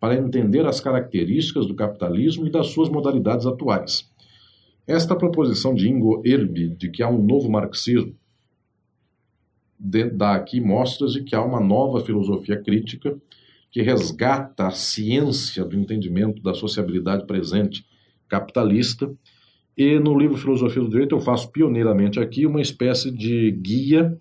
para 0.05 0.17
entender 0.17 0.67
as 0.67 0.81
características 0.81 1.67
do 1.67 1.75
capitalismo 1.75 2.47
e 2.47 2.51
das 2.51 2.67
suas 2.67 2.91
modalidades 2.91 3.47
atuais. 3.47 4.07
Esta 4.87 5.17
proposição 5.17 5.75
de 5.75 5.89
Ingo 5.89 6.21
Erbe 6.27 6.69
de 6.69 6.91
que 6.91 7.03
há 7.03 7.09
um 7.09 7.23
novo 7.23 7.51
marxismo 7.51 8.15
dá 10.13 10.35
aqui 10.35 10.61
mostras 10.61 11.15
de 11.15 11.23
que 11.23 11.35
há 11.35 11.43
uma 11.43 11.59
nova 11.59 12.05
filosofia 12.05 12.63
crítica 12.63 13.17
que 13.71 13.81
resgata 13.81 14.67
a 14.67 14.73
ciência 14.73 15.65
do 15.65 15.75
entendimento 15.75 16.43
da 16.43 16.53
sociabilidade 16.53 17.25
presente 17.27 17.87
capitalista. 18.29 19.11
E 19.75 19.99
no 19.99 20.19
livro 20.19 20.37
Filosofia 20.37 20.83
do 20.83 20.91
Direito 20.91 21.15
eu 21.15 21.21
faço 21.21 21.51
pioneiramente 21.51 22.21
aqui 22.21 22.45
uma 22.45 22.61
espécie 22.61 23.11
de 23.11 23.51
guia 23.53 24.15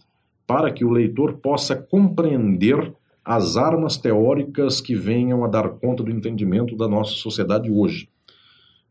para 0.48 0.72
que 0.72 0.86
o 0.86 0.92
leitor 0.92 1.40
possa 1.40 1.76
compreender 1.76 2.94
as 3.24 3.56
armas 3.56 3.98
teóricas 3.98 4.82
que 4.82 4.96
venham 4.96 5.44
a 5.44 5.48
dar 5.48 5.70
conta 5.70 6.04
do 6.04 6.12
entendimento 6.12 6.76
da 6.76 6.88
nossa 6.88 7.14
sociedade 7.14 7.72
hoje. 7.72 8.10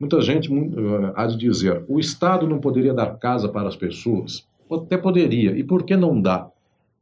Muita 0.01 0.20
gente 0.20 0.53
uh, 0.53 1.12
há 1.14 1.26
de 1.26 1.37
dizer: 1.37 1.85
o 1.87 2.01
Estado 2.01 2.47
não 2.47 2.59
poderia 2.59 2.95
dar 2.95 3.18
casa 3.18 3.49
para 3.49 3.68
as 3.68 3.76
pessoas? 3.76 4.47
Até 4.70 4.97
poderia. 4.97 5.51
E 5.57 5.62
por 5.62 5.85
que 5.85 5.97
não 5.97 6.20
dá? 6.20 6.49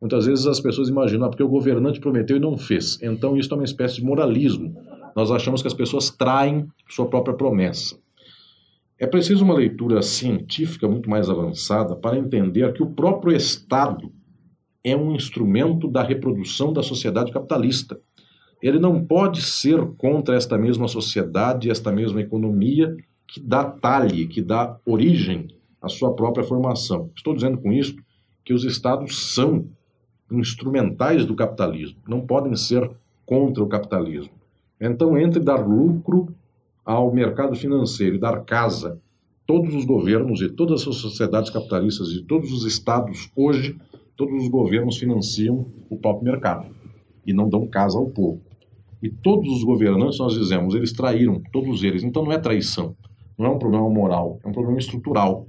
Muitas 0.01 0.27
vezes 0.27 0.47
as 0.47 0.59
pessoas 0.59 0.89
imaginam, 0.89 1.27
ah, 1.27 1.29
porque 1.29 1.43
o 1.43 1.49
governante 1.49 2.01
prometeu 2.01 2.37
e 2.37 2.41
não 2.41 2.57
fez. 2.57 2.99
Então 3.03 3.37
isso 3.37 3.53
é 3.53 3.57
uma 3.57 3.65
espécie 3.65 3.97
de 3.97 4.05
moralismo. 4.05 4.75
Nós 5.15 5.31
achamos 5.31 5.63
que 5.63 5.69
as 5.69 5.75
pessoas 5.75 6.11
traem 6.11 6.67
sua 6.89 7.07
própria 7.07 7.35
promessa. 7.35 7.97
É 8.99 9.07
preciso 9.07 9.45
uma 9.45 9.55
leitura 9.55 10.03
científica 10.03 10.89
muito 10.89 11.09
mais 11.09 11.31
avançada 11.31 11.95
para 11.97 12.19
entender 12.19 12.73
que 12.73 12.83
o 12.83 12.91
próprio 12.91 13.35
Estado 13.35 14.13
é 14.83 14.97
um 14.97 15.15
instrumento 15.15 15.89
da 15.89 16.03
reprodução 16.03 16.73
da 16.73 16.83
sociedade 16.83 17.33
capitalista. 17.33 17.99
Ele 18.63 18.79
não 18.79 19.05
pode 19.05 19.43
ser 19.43 19.85
contra 19.97 20.37
esta 20.37 20.59
mesma 20.59 20.89
sociedade, 20.89 21.71
esta 21.71 21.91
mesma 21.91 22.21
economia 22.21 22.97
que 23.27 23.41
dá 23.41 23.65
talhe, 23.65 24.27
que 24.27 24.43
dá 24.43 24.79
origem 24.85 25.49
à 25.81 25.89
sua 25.89 26.15
própria 26.15 26.45
formação. 26.45 27.11
Estou 27.15 27.35
dizendo 27.35 27.59
com 27.59 27.73
isso 27.73 27.97
que 28.45 28.53
os 28.53 28.65
estados 28.65 29.33
são 29.33 29.67
instrumentais 30.31 31.25
do 31.25 31.35
capitalismo, 31.35 31.99
não 32.07 32.21
podem 32.21 32.55
ser 32.55 32.91
contra 33.25 33.63
o 33.63 33.69
capitalismo. 33.69 34.33
Então, 34.81 35.19
entre 35.19 35.41
dar 35.41 35.67
lucro 35.67 36.35
ao 36.85 37.13
mercado 37.13 37.55
financeiro 37.55 38.17
e 38.17 38.19
dar 38.19 38.45
casa, 38.45 39.01
todos 39.47 39.75
os 39.75 39.85
governos 39.85 40.41
e 40.41 40.49
todas 40.49 40.87
as 40.87 40.97
sociedades 40.97 41.51
capitalistas 41.51 42.09
e 42.11 42.23
todos 42.23 42.53
os 42.53 42.65
estados 42.65 43.31
hoje 43.37 43.77
todos 44.21 44.43
os 44.43 44.51
governos 44.51 44.99
financiam 44.99 45.65
o 45.89 45.97
próprio 45.97 46.31
mercado 46.31 46.67
e 47.27 47.33
não 47.33 47.49
dão 47.49 47.67
casa 47.67 47.97
ao 47.97 48.05
povo. 48.05 48.39
E 49.03 49.09
todos 49.09 49.51
os 49.51 49.65
governantes, 49.65 50.19
nós 50.19 50.35
dizemos, 50.35 50.75
eles 50.75 50.93
traíram, 50.93 51.41
todos 51.51 51.83
eles. 51.83 52.05
Então 52.05 52.23
não 52.23 52.31
é 52.31 52.39
traição, 52.39 52.95
não 53.39 53.47
é 53.47 53.49
um 53.49 53.59
problema 53.59 53.89
moral, 53.89 54.39
é 54.45 54.49
um 54.49 54.53
problema 54.53 54.79
estrutural. 54.79 55.47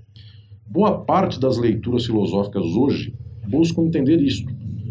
Boa 0.65 0.99
parte 0.99 1.37
das 1.37 1.57
leituras 1.57 2.05
filosóficas 2.05 2.63
hoje 2.63 3.13
buscam 3.45 3.81
entender 3.81 4.21
isso. 4.21 4.45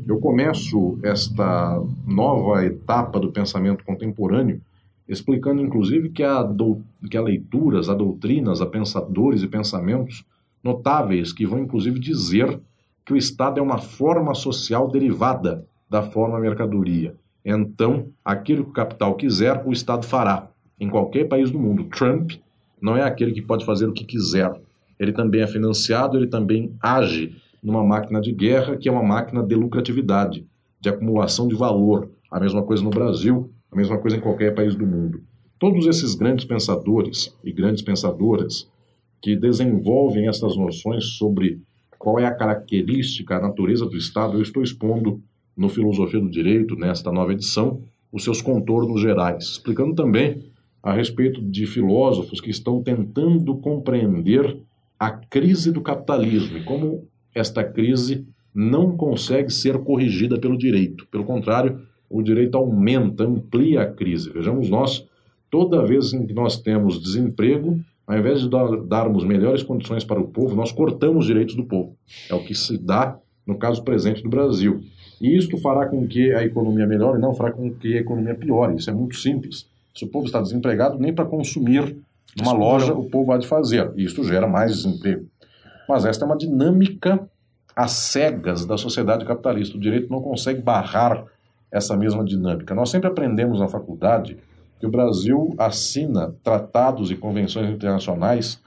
Eu 0.06 0.18
começo 0.18 0.98
esta 1.02 1.82
nova 2.06 2.62
etapa 2.66 3.18
do 3.18 3.32
pensamento 3.32 3.82
contemporâneo 3.82 4.60
explicando, 5.08 5.62
inclusive, 5.62 6.10
que 6.10 6.22
há, 6.22 6.42
do, 6.42 6.82
que 7.10 7.16
há 7.16 7.22
leituras, 7.22 7.88
há 7.88 7.94
doutrinas, 7.94 8.60
há 8.60 8.66
pensadores 8.66 9.42
e 9.42 9.48
pensamentos 9.48 10.22
notáveis 10.62 11.32
que 11.32 11.46
vão, 11.46 11.60
inclusive, 11.60 11.98
dizer 11.98 12.60
que 13.10 13.14
o 13.14 13.16
Estado 13.16 13.58
é 13.58 13.62
uma 13.62 13.78
forma 13.78 14.32
social 14.34 14.88
derivada 14.88 15.66
da 15.90 16.00
forma 16.00 16.38
mercadoria. 16.38 17.16
Então, 17.44 18.06
aquilo 18.24 18.62
que 18.62 18.70
o 18.70 18.72
capital 18.72 19.16
quiser, 19.16 19.66
o 19.66 19.72
Estado 19.72 20.06
fará. 20.06 20.48
Em 20.78 20.88
qualquer 20.88 21.24
país 21.24 21.50
do 21.50 21.58
mundo. 21.58 21.88
Trump 21.88 22.30
não 22.80 22.96
é 22.96 23.02
aquele 23.02 23.32
que 23.32 23.42
pode 23.42 23.64
fazer 23.64 23.86
o 23.86 23.92
que 23.92 24.04
quiser. 24.04 24.52
Ele 24.96 25.12
também 25.12 25.40
é 25.40 25.46
financiado, 25.48 26.16
ele 26.16 26.28
também 26.28 26.72
age 26.80 27.34
numa 27.60 27.82
máquina 27.82 28.20
de 28.20 28.30
guerra 28.30 28.76
que 28.76 28.88
é 28.88 28.92
uma 28.92 29.02
máquina 29.02 29.42
de 29.42 29.56
lucratividade, 29.56 30.46
de 30.80 30.88
acumulação 30.88 31.48
de 31.48 31.56
valor. 31.56 32.12
A 32.30 32.38
mesma 32.38 32.62
coisa 32.62 32.84
no 32.84 32.90
Brasil, 32.90 33.50
a 33.72 33.76
mesma 33.76 33.98
coisa 33.98 34.18
em 34.18 34.20
qualquer 34.20 34.54
país 34.54 34.76
do 34.76 34.86
mundo. 34.86 35.20
Todos 35.58 35.84
esses 35.84 36.14
grandes 36.14 36.44
pensadores 36.44 37.36
e 37.42 37.52
grandes 37.52 37.82
pensadoras 37.82 38.70
que 39.20 39.34
desenvolvem 39.34 40.28
essas 40.28 40.56
noções 40.56 41.16
sobre 41.16 41.60
qual 42.00 42.18
é 42.18 42.24
a 42.24 42.34
característica, 42.34 43.36
a 43.36 43.40
natureza 43.40 43.84
do 43.84 43.94
Estado, 43.94 44.38
eu 44.38 44.42
estou 44.42 44.62
expondo 44.62 45.22
no 45.54 45.68
Filosofia 45.68 46.18
do 46.18 46.30
Direito, 46.30 46.74
nesta 46.74 47.12
nova 47.12 47.34
edição, 47.34 47.82
os 48.10 48.24
seus 48.24 48.40
contornos 48.40 49.02
gerais, 49.02 49.44
explicando 49.44 49.94
também 49.94 50.42
a 50.82 50.94
respeito 50.94 51.42
de 51.42 51.66
filósofos 51.66 52.40
que 52.40 52.48
estão 52.48 52.82
tentando 52.82 53.54
compreender 53.56 54.56
a 54.98 55.10
crise 55.10 55.70
do 55.70 55.82
capitalismo 55.82 56.56
e 56.56 56.64
como 56.64 57.06
esta 57.34 57.62
crise 57.62 58.26
não 58.54 58.96
consegue 58.96 59.52
ser 59.52 59.78
corrigida 59.80 60.38
pelo 60.38 60.56
direito. 60.56 61.06
Pelo 61.08 61.24
contrário, 61.24 61.82
o 62.08 62.22
direito 62.22 62.56
aumenta, 62.56 63.24
amplia 63.24 63.82
a 63.82 63.86
crise. 63.86 64.30
Vejamos 64.30 64.70
nós, 64.70 65.06
toda 65.50 65.84
vez 65.84 66.14
em 66.14 66.26
que 66.26 66.32
nós 66.32 66.58
temos 66.58 66.98
desemprego, 66.98 67.78
ao 68.10 68.18
invés 68.18 68.40
de 68.40 68.48
darmos 68.88 69.24
melhores 69.24 69.62
condições 69.62 70.04
para 70.04 70.20
o 70.20 70.26
povo, 70.26 70.56
nós 70.56 70.72
cortamos 70.72 71.20
os 71.20 71.26
direitos 71.26 71.54
do 71.54 71.64
povo. 71.64 71.96
É 72.28 72.34
o 72.34 72.42
que 72.42 72.56
se 72.56 72.76
dá 72.76 73.16
no 73.46 73.56
caso 73.56 73.84
presente 73.84 74.20
do 74.20 74.28
Brasil. 74.28 74.80
E 75.20 75.36
isto 75.36 75.56
fará 75.58 75.86
com 75.86 76.06
que 76.08 76.32
a 76.32 76.44
economia 76.44 76.88
melhore, 76.88 77.20
não 77.20 77.34
fará 77.34 77.52
com 77.52 77.70
que 77.72 77.96
a 77.96 78.00
economia 78.00 78.34
piore. 78.34 78.74
Isso 78.74 78.90
é 78.90 78.92
muito 78.92 79.16
simples. 79.16 79.68
Se 79.94 80.04
o 80.04 80.08
povo 80.08 80.26
está 80.26 80.40
desempregado, 80.40 80.98
nem 80.98 81.14
para 81.14 81.24
consumir 81.24 81.96
numa 82.36 82.52
loja 82.52 82.92
o 82.94 83.08
povo 83.08 83.30
há 83.30 83.38
de 83.38 83.46
fazer. 83.46 83.92
E 83.96 84.04
isso 84.04 84.24
gera 84.24 84.48
mais 84.48 84.82
desemprego. 84.82 85.26
Mas 85.88 86.04
esta 86.04 86.24
é 86.24 86.26
uma 86.26 86.36
dinâmica 86.36 87.28
às 87.76 87.92
cegas 87.92 88.66
da 88.66 88.76
sociedade 88.76 89.24
capitalista. 89.24 89.76
O 89.76 89.80
direito 89.80 90.10
não 90.10 90.20
consegue 90.20 90.60
barrar 90.60 91.26
essa 91.70 91.96
mesma 91.96 92.24
dinâmica. 92.24 92.74
Nós 92.74 92.90
sempre 92.90 93.08
aprendemos 93.08 93.60
na 93.60 93.68
faculdade 93.68 94.36
que 94.80 94.86
o 94.86 94.90
Brasil 94.90 95.54
assina 95.58 96.34
tratados 96.42 97.10
e 97.10 97.16
convenções 97.16 97.70
internacionais 97.70 98.58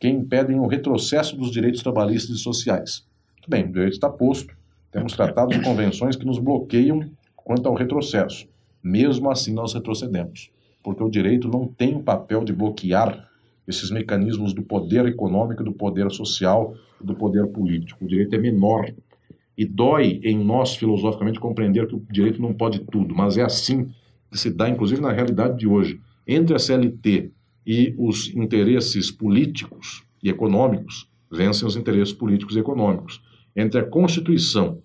que 0.00 0.08
impedem 0.08 0.58
o 0.58 0.66
retrocesso 0.66 1.36
dos 1.36 1.52
direitos 1.52 1.80
trabalhistas 1.80 2.36
e 2.36 2.40
sociais. 2.40 3.06
Muito 3.36 3.48
bem, 3.48 3.64
o 3.64 3.72
direito 3.72 3.92
está 3.92 4.10
posto, 4.10 4.52
temos 4.90 5.12
tratados 5.12 5.56
e 5.56 5.62
convenções 5.62 6.16
que 6.16 6.26
nos 6.26 6.40
bloqueiam 6.40 7.08
quanto 7.36 7.68
ao 7.68 7.74
retrocesso. 7.74 8.48
Mesmo 8.82 9.30
assim, 9.30 9.52
nós 9.54 9.72
retrocedemos, 9.72 10.50
porque 10.82 11.04
o 11.04 11.10
direito 11.10 11.46
não 11.46 11.68
tem 11.68 11.94
o 11.94 12.02
papel 12.02 12.42
de 12.44 12.52
bloquear 12.52 13.28
esses 13.68 13.92
mecanismos 13.92 14.52
do 14.52 14.62
poder 14.62 15.06
econômico, 15.06 15.62
do 15.62 15.72
poder 15.72 16.10
social, 16.10 16.74
do 17.00 17.14
poder 17.14 17.46
político. 17.46 18.04
O 18.04 18.08
direito 18.08 18.34
é 18.34 18.38
menor. 18.38 18.92
E 19.56 19.64
dói 19.64 20.20
em 20.24 20.36
nós, 20.42 20.74
filosoficamente, 20.74 21.38
compreender 21.38 21.86
que 21.86 21.94
o 21.94 22.02
direito 22.10 22.42
não 22.42 22.52
pode 22.52 22.80
tudo, 22.80 23.14
mas 23.14 23.36
é 23.36 23.42
assim 23.42 23.90
que 24.30 24.38
se 24.38 24.50
dá, 24.50 24.68
inclusive 24.68 25.00
na 25.00 25.12
realidade 25.12 25.58
de 25.58 25.66
hoje. 25.66 26.00
Entre 26.26 26.54
a 26.54 26.58
CLT 26.58 27.30
e 27.66 27.94
os 27.98 28.34
interesses 28.34 29.10
políticos 29.10 30.04
e 30.22 30.28
econômicos, 30.28 31.08
vencem 31.30 31.66
os 31.66 31.76
interesses 31.76 32.12
políticos 32.12 32.56
e 32.56 32.60
econômicos. 32.60 33.22
Entre 33.54 33.80
a 33.80 33.84
Constituição 33.84 34.82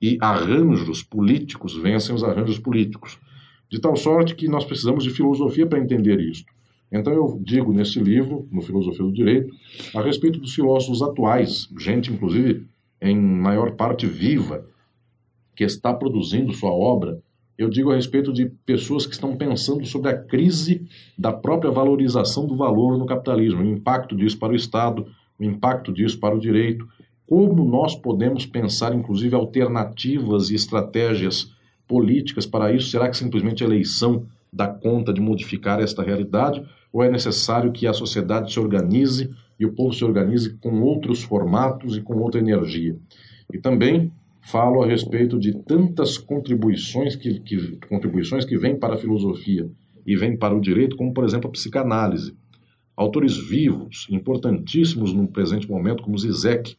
e 0.00 0.18
arranjos 0.20 1.02
políticos, 1.02 1.76
vencem 1.76 2.14
os 2.14 2.22
arranjos 2.22 2.58
políticos. 2.58 3.18
De 3.68 3.80
tal 3.80 3.96
sorte 3.96 4.34
que 4.34 4.48
nós 4.48 4.64
precisamos 4.64 5.04
de 5.04 5.10
filosofia 5.10 5.66
para 5.66 5.78
entender 5.78 6.20
isso. 6.20 6.44
Então 6.90 7.12
eu 7.12 7.40
digo 7.42 7.72
nesse 7.72 7.98
livro, 7.98 8.48
no 8.50 8.62
Filosofia 8.62 9.04
do 9.04 9.12
Direito, 9.12 9.52
a 9.94 10.00
respeito 10.00 10.38
dos 10.38 10.54
filósofos 10.54 11.02
atuais, 11.02 11.68
gente 11.76 12.12
inclusive 12.12 12.66
em 13.00 13.18
maior 13.18 13.72
parte 13.72 14.06
viva, 14.06 14.64
que 15.54 15.64
está 15.64 15.92
produzindo 15.92 16.52
sua 16.52 16.70
obra. 16.70 17.18
Eu 17.58 17.70
digo 17.70 17.90
a 17.90 17.94
respeito 17.94 18.32
de 18.32 18.46
pessoas 18.66 19.06
que 19.06 19.14
estão 19.14 19.36
pensando 19.36 19.86
sobre 19.86 20.10
a 20.10 20.16
crise 20.16 20.86
da 21.16 21.32
própria 21.32 21.70
valorização 21.70 22.46
do 22.46 22.54
valor 22.54 22.98
no 22.98 23.06
capitalismo, 23.06 23.62
o 23.62 23.66
impacto 23.66 24.14
disso 24.14 24.38
para 24.38 24.52
o 24.52 24.56
Estado, 24.56 25.06
o 25.38 25.44
impacto 25.44 25.92
disso 25.92 26.18
para 26.18 26.34
o 26.34 26.40
direito, 26.40 26.86
como 27.26 27.64
nós 27.64 27.94
podemos 27.96 28.46
pensar, 28.46 28.94
inclusive, 28.94 29.34
alternativas 29.34 30.50
e 30.50 30.54
estratégias 30.54 31.50
políticas 31.88 32.46
para 32.46 32.72
isso? 32.72 32.90
Será 32.90 33.08
que 33.08 33.16
simplesmente 33.16 33.64
a 33.64 33.66
eleição 33.66 34.26
dá 34.52 34.68
conta 34.68 35.12
de 35.12 35.20
modificar 35.20 35.80
esta 35.80 36.02
realidade? 36.02 36.62
Ou 36.92 37.02
é 37.02 37.10
necessário 37.10 37.72
que 37.72 37.86
a 37.86 37.92
sociedade 37.92 38.52
se 38.52 38.60
organize 38.60 39.30
e 39.58 39.66
o 39.66 39.72
povo 39.72 39.92
se 39.92 40.04
organize 40.04 40.54
com 40.58 40.80
outros 40.82 41.22
formatos 41.22 41.96
e 41.96 42.00
com 42.00 42.14
outra 42.18 42.40
energia? 42.40 42.96
E 43.52 43.58
também 43.58 44.12
falo 44.46 44.82
a 44.82 44.86
respeito 44.86 45.40
de 45.40 45.52
tantas 45.52 46.16
contribuições 46.16 47.16
que, 47.16 47.40
que, 47.40 47.78
contribuições 47.88 48.44
que 48.44 48.56
vêm 48.56 48.78
para 48.78 48.94
a 48.94 48.98
filosofia 48.98 49.68
e 50.06 50.16
vêm 50.16 50.36
para 50.36 50.54
o 50.54 50.60
direito, 50.60 50.96
como, 50.96 51.12
por 51.12 51.24
exemplo, 51.24 51.48
a 51.48 51.52
psicanálise. 51.52 52.36
Autores 52.96 53.36
vivos, 53.36 54.06
importantíssimos 54.08 55.12
no 55.12 55.26
presente 55.26 55.68
momento, 55.68 56.04
como 56.04 56.16
Zizek, 56.16 56.76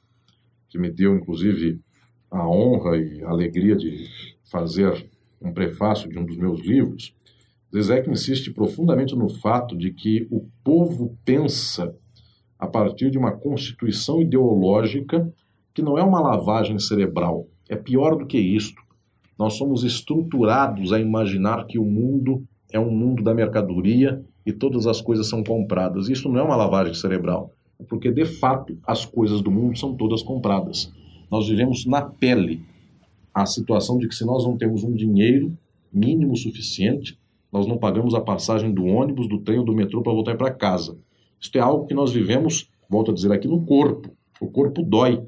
que 0.69 0.79
me 0.79 0.89
deu, 0.89 1.13
inclusive, 1.15 1.81
a 2.31 2.47
honra 2.47 2.97
e 2.97 3.21
a 3.21 3.29
alegria 3.29 3.75
de 3.75 4.07
fazer 4.49 5.05
um 5.41 5.51
prefácio 5.51 6.09
de 6.09 6.17
um 6.17 6.25
dos 6.25 6.37
meus 6.37 6.61
livros, 6.61 7.13
Zizek 7.75 8.09
insiste 8.09 8.49
profundamente 8.49 9.13
no 9.13 9.27
fato 9.27 9.77
de 9.77 9.91
que 9.91 10.25
o 10.31 10.47
povo 10.63 11.17
pensa 11.25 11.93
a 12.57 12.65
partir 12.65 13.11
de 13.11 13.17
uma 13.17 13.33
constituição 13.33 14.21
ideológica 14.21 15.29
que 15.73 15.81
não 15.81 15.97
é 15.97 16.03
uma 16.03 16.21
lavagem 16.21 16.79
cerebral, 16.79 17.45
é 17.69 17.75
pior 17.75 18.15
do 18.15 18.25
que 18.25 18.37
isto. 18.37 18.81
Nós 19.37 19.53
somos 19.53 19.83
estruturados 19.83 20.91
a 20.91 20.99
imaginar 20.99 21.65
que 21.65 21.77
o 21.77 21.85
mundo 21.85 22.43
é 22.71 22.79
um 22.79 22.91
mundo 22.91 23.23
da 23.23 23.33
mercadoria 23.33 24.23
e 24.45 24.51
todas 24.51 24.87
as 24.87 25.01
coisas 25.01 25.27
são 25.27 25.43
compradas. 25.43 26.09
Isso 26.09 26.27
não 26.29 26.39
é 26.39 26.43
uma 26.43 26.55
lavagem 26.55 26.93
cerebral 26.93 27.53
porque 27.85 28.11
de 28.11 28.25
fato 28.25 28.77
as 28.85 29.05
coisas 29.05 29.41
do 29.41 29.51
mundo 29.51 29.77
são 29.77 29.95
todas 29.95 30.23
compradas. 30.23 30.91
Nós 31.29 31.47
vivemos 31.47 31.85
na 31.85 32.01
pele 32.01 32.63
a 33.33 33.45
situação 33.45 33.97
de 33.97 34.07
que 34.07 34.15
se 34.15 34.25
nós 34.25 34.45
não 34.45 34.57
temos 34.57 34.83
um 34.83 34.93
dinheiro 34.93 35.55
mínimo 35.93 36.35
suficiente, 36.35 37.17
nós 37.51 37.67
não 37.67 37.77
pagamos 37.77 38.13
a 38.15 38.21
passagem 38.21 38.73
do 38.73 38.85
ônibus, 38.85 39.27
do 39.27 39.39
trem 39.39 39.59
ou 39.59 39.65
do 39.65 39.73
metrô 39.73 40.01
para 40.01 40.13
voltar 40.13 40.35
para 40.35 40.51
casa. 40.51 40.97
Isto 41.39 41.57
é 41.57 41.61
algo 41.61 41.85
que 41.85 41.93
nós 41.93 42.11
vivemos, 42.11 42.69
volto 42.89 43.11
a 43.11 43.13
dizer 43.13 43.31
aqui, 43.31 43.47
no 43.47 43.61
corpo. 43.61 44.09
O 44.41 44.47
corpo 44.47 44.83
dói, 44.83 45.23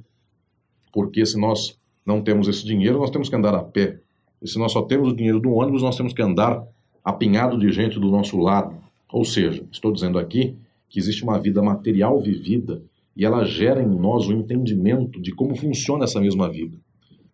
porque 0.91 1.25
se 1.25 1.39
nós 1.39 1.79
não 2.05 2.21
temos 2.21 2.47
esse 2.47 2.65
dinheiro, 2.65 2.99
nós 2.99 3.11
temos 3.11 3.29
que 3.29 3.35
andar 3.35 3.53
a 3.53 3.63
pé. 3.63 3.99
E 4.41 4.47
se 4.47 4.57
nós 4.57 4.71
só 4.71 4.81
temos 4.81 5.11
o 5.11 5.15
dinheiro 5.15 5.39
do 5.39 5.51
ônibus, 5.51 5.81
nós 5.81 5.97
temos 5.97 6.13
que 6.13 6.21
andar 6.21 6.63
apinhado 7.03 7.57
de 7.57 7.71
gente 7.71 7.99
do 7.99 8.09
nosso 8.09 8.37
lado. 8.37 8.75
Ou 9.11 9.25
seja, 9.25 9.65
estou 9.71 9.91
dizendo 9.91 10.17
aqui 10.19 10.55
que 10.87 10.99
existe 10.99 11.23
uma 11.23 11.39
vida 11.39 11.61
material 11.61 12.19
vivida 12.19 12.81
e 13.15 13.25
ela 13.25 13.43
gera 13.43 13.81
em 13.81 13.87
nós 13.87 14.27
o 14.27 14.33
entendimento 14.33 15.21
de 15.21 15.31
como 15.31 15.55
funciona 15.55 16.05
essa 16.05 16.21
mesma 16.21 16.49
vida. 16.49 16.77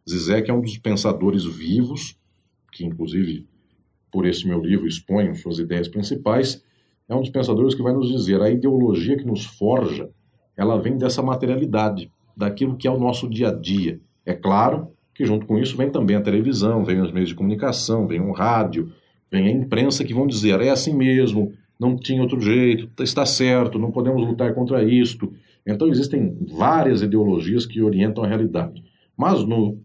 Zizek 0.08 0.50
é 0.50 0.54
um 0.54 0.62
dos 0.62 0.78
pensadores 0.78 1.46
vivos, 1.46 2.18
que 2.72 2.86
inclusive 2.86 3.48
por 4.12 4.26
esse 4.26 4.48
meu 4.48 4.62
livro 4.62 4.88
expõe 4.88 5.34
suas 5.36 5.60
ideias 5.60 5.88
principais, 5.88 6.64
é 7.08 7.16
um 7.16 7.22
dos 7.22 7.30
pensadores 7.30 7.76
que 7.76 7.84
vai 7.84 7.94
nos 7.94 8.10
dizer 8.10 8.42
a 8.42 8.50
ideologia 8.50 9.18
que 9.18 9.26
nos 9.26 9.46
forja, 9.46 10.10
ela 10.56 10.80
vem 10.80 10.98
dessa 10.98 11.22
materialidade, 11.22 12.12
daquilo 12.36 12.78
que 12.78 12.88
é 12.88 12.92
o 12.92 13.00
nosso 13.00 13.30
dia 13.30 13.50
a 13.50 13.54
dia. 13.54 14.00
É 14.26 14.34
claro 14.34 14.90
que 15.14 15.26
junto 15.26 15.46
com 15.46 15.58
isso 15.58 15.78
vem 15.78 15.90
também 15.90 16.16
a 16.16 16.22
televisão, 16.22 16.84
vem 16.84 17.02
os 17.02 17.12
meios 17.12 17.30
de 17.30 17.36
comunicação, 17.36 18.08
vem 18.08 18.20
o 18.20 18.32
rádio, 18.32 18.92
vem 19.32 19.48
a 19.48 19.52
imprensa 19.52 20.04
que 20.04 20.14
vão 20.14 20.28
dizer 20.28 20.60
é 20.62 20.70
assim 20.70 20.94
mesmo, 20.94 21.54
não 21.80 21.96
tinha 21.96 22.22
outro 22.22 22.40
jeito, 22.40 22.90
está 23.02 23.26
certo, 23.26 23.80
não 23.80 23.92
podemos 23.92 24.26
lutar 24.26 24.54
contra 24.54 24.84
isto. 24.84 25.34
Então 25.66 25.88
existem 25.88 26.38
várias 26.52 27.02
ideologias 27.02 27.66
que 27.66 27.82
orientam 27.82 28.24
a 28.24 28.28
realidade. 28.28 28.84
Mas 29.18 29.46
no 29.46 29.78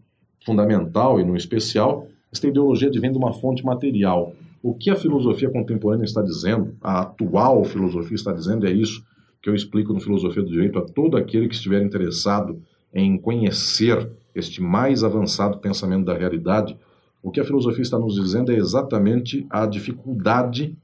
fundamental 0.45 1.19
e 1.19 1.23
no 1.23 1.35
especial, 1.35 2.07
esta 2.31 2.47
ideologia 2.47 2.89
vem 2.91 3.11
de 3.11 3.17
uma 3.17 3.33
fonte 3.33 3.63
material. 3.63 4.33
O 4.63 4.73
que 4.73 4.89
a 4.89 4.95
filosofia 4.95 5.49
contemporânea 5.49 6.05
está 6.05 6.21
dizendo, 6.21 6.75
a 6.81 7.01
atual 7.01 7.63
filosofia 7.63 8.15
está 8.15 8.31
dizendo, 8.31 8.67
é 8.67 8.71
isso 8.71 9.03
que 9.41 9.49
eu 9.49 9.55
explico 9.55 9.91
no 9.91 9.99
Filosofia 9.99 10.43
do 10.43 10.51
Direito 10.51 10.77
a 10.77 10.83
todo 10.83 11.17
aquele 11.17 11.47
que 11.47 11.55
estiver 11.55 11.81
interessado 11.81 12.61
em 12.93 13.17
conhecer 13.17 14.07
este 14.33 14.61
mais 14.61 15.03
avançado 15.03 15.59
pensamento 15.59 16.05
da 16.05 16.17
realidade. 16.17 16.77
O 17.21 17.31
que 17.31 17.39
a 17.39 17.45
filosofia 17.45 17.81
está 17.81 17.99
nos 17.99 18.15
dizendo 18.15 18.51
é 18.51 18.55
exatamente 18.55 19.45
a 19.49 19.65
dificuldade 19.65 20.75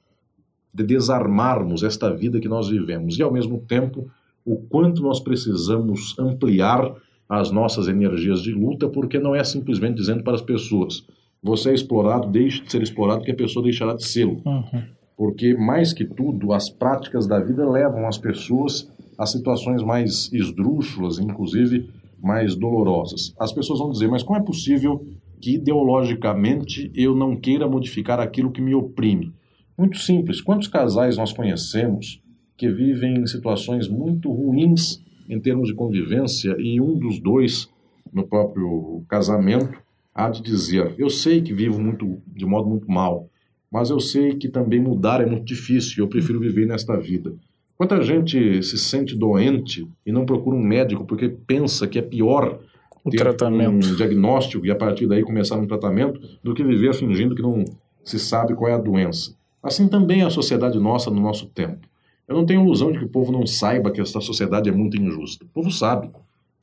de 0.73 0.83
desarmarmos 0.83 1.81
esta 1.81 2.13
vida 2.13 2.39
que 2.39 2.47
nós 2.47 2.69
vivemos 2.69 3.17
e, 3.17 3.23
ao 3.23 3.31
mesmo 3.31 3.59
tempo, 3.59 4.09
o 4.45 4.57
quanto 4.57 5.01
nós 5.01 5.19
precisamos 5.19 6.15
ampliar 6.19 6.93
as 7.27 7.51
nossas 7.51 7.87
energias 7.87 8.41
de 8.41 8.53
luta, 8.53 8.87
porque 8.87 9.19
não 9.19 9.35
é 9.35 9.43
simplesmente 9.43 9.95
dizendo 9.95 10.23
para 10.23 10.35
as 10.35 10.41
pessoas: 10.41 11.05
você 11.41 11.71
é 11.71 11.73
explorado, 11.73 12.29
deixe 12.29 12.63
de 12.63 12.71
ser 12.71 12.81
explorado, 12.81 13.23
que 13.23 13.31
a 13.31 13.35
pessoa 13.35 13.63
deixará 13.63 13.95
de 13.95 14.05
ser. 14.05 14.25
Uhum. 14.25 14.83
Porque, 15.17 15.55
mais 15.55 15.93
que 15.93 16.05
tudo, 16.05 16.53
as 16.53 16.69
práticas 16.69 17.25
da 17.25 17.39
vida 17.39 17.67
levam 17.67 18.07
as 18.07 18.17
pessoas 18.17 18.87
a 19.17 19.25
situações 19.25 19.81
mais 19.81 20.31
esdrúxulas, 20.31 21.17
inclusive 21.17 21.89
mais 22.21 22.55
dolorosas. 22.55 23.33
As 23.39 23.51
pessoas 23.51 23.79
vão 23.79 23.91
dizer, 23.91 24.07
mas 24.07 24.23
como 24.23 24.39
é 24.39 24.43
possível 24.43 25.05
que 25.39 25.55
ideologicamente 25.55 26.91
eu 26.95 27.15
não 27.15 27.35
queira 27.35 27.67
modificar 27.67 28.19
aquilo 28.19 28.51
que 28.51 28.61
me 28.61 28.73
oprime? 28.73 29.33
Muito 29.77 29.97
simples. 29.97 30.41
Quantos 30.41 30.67
casais 30.67 31.17
nós 31.17 31.31
conhecemos 31.31 32.21
que 32.57 32.67
vivem 32.69 33.19
em 33.19 33.27
situações 33.27 33.87
muito 33.87 34.31
ruins 34.31 34.99
em 35.29 35.39
termos 35.39 35.67
de 35.67 35.75
convivência 35.75 36.55
e 36.57 36.81
um 36.81 36.97
dos 36.97 37.19
dois, 37.19 37.69
no 38.11 38.25
próprio 38.25 39.03
casamento, 39.07 39.79
há 40.13 40.29
de 40.29 40.41
dizer: 40.41 40.95
Eu 40.97 41.09
sei 41.09 41.41
que 41.41 41.53
vivo 41.53 41.79
muito 41.79 42.19
de 42.27 42.45
modo 42.45 42.67
muito 42.67 42.89
mal, 42.89 43.29
mas 43.71 43.89
eu 43.89 43.99
sei 43.99 44.35
que 44.35 44.49
também 44.49 44.81
mudar 44.81 45.21
é 45.21 45.25
muito 45.25 45.45
difícil 45.45 45.97
e 45.97 46.01
eu 46.01 46.07
prefiro 46.07 46.39
viver 46.39 46.65
nesta 46.65 46.97
vida. 46.97 47.35
Quanta 47.77 48.01
gente 48.01 48.63
se 48.63 48.75
sente 48.75 49.15
doente 49.15 49.87
e 50.03 50.11
não 50.11 50.25
procura 50.25 50.55
um 50.55 50.63
médico 50.63 51.05
porque 51.05 51.29
pensa 51.29 51.87
que 51.87 51.99
é 51.99 52.01
pior 52.01 52.59
o 53.05 53.11
ter 53.11 53.17
tratamento. 53.17 53.69
um 53.69 53.95
diagnóstico 53.95 54.65
e 54.65 54.71
a 54.71 54.75
partir 54.75 55.05
daí 55.05 55.21
começar 55.21 55.57
um 55.57 55.67
tratamento 55.67 56.19
do 56.43 56.55
que 56.55 56.63
viver 56.63 56.95
fingindo 56.95 57.35
que 57.35 57.41
não 57.41 57.63
se 58.03 58.17
sabe 58.17 58.55
qual 58.55 58.71
é 58.71 58.73
a 58.73 58.79
doença. 58.79 59.35
Assim 59.61 59.87
também 59.87 60.21
é 60.21 60.25
a 60.25 60.31
sociedade 60.31 60.79
nossa 60.79 61.11
no 61.11 61.21
nosso 61.21 61.45
tempo. 61.49 61.87
Eu 62.27 62.35
não 62.35 62.47
tenho 62.47 62.63
ilusão 62.63 62.91
de 62.91 62.97
que 62.97 63.05
o 63.05 63.09
povo 63.09 63.31
não 63.31 63.45
saiba 63.45 63.91
que 63.91 64.01
essa 64.01 64.19
sociedade 64.21 64.67
é 64.67 64.71
muito 64.71 64.99
injusta. 64.99 65.45
O 65.45 65.47
povo 65.47 65.69
sabe, 65.69 66.09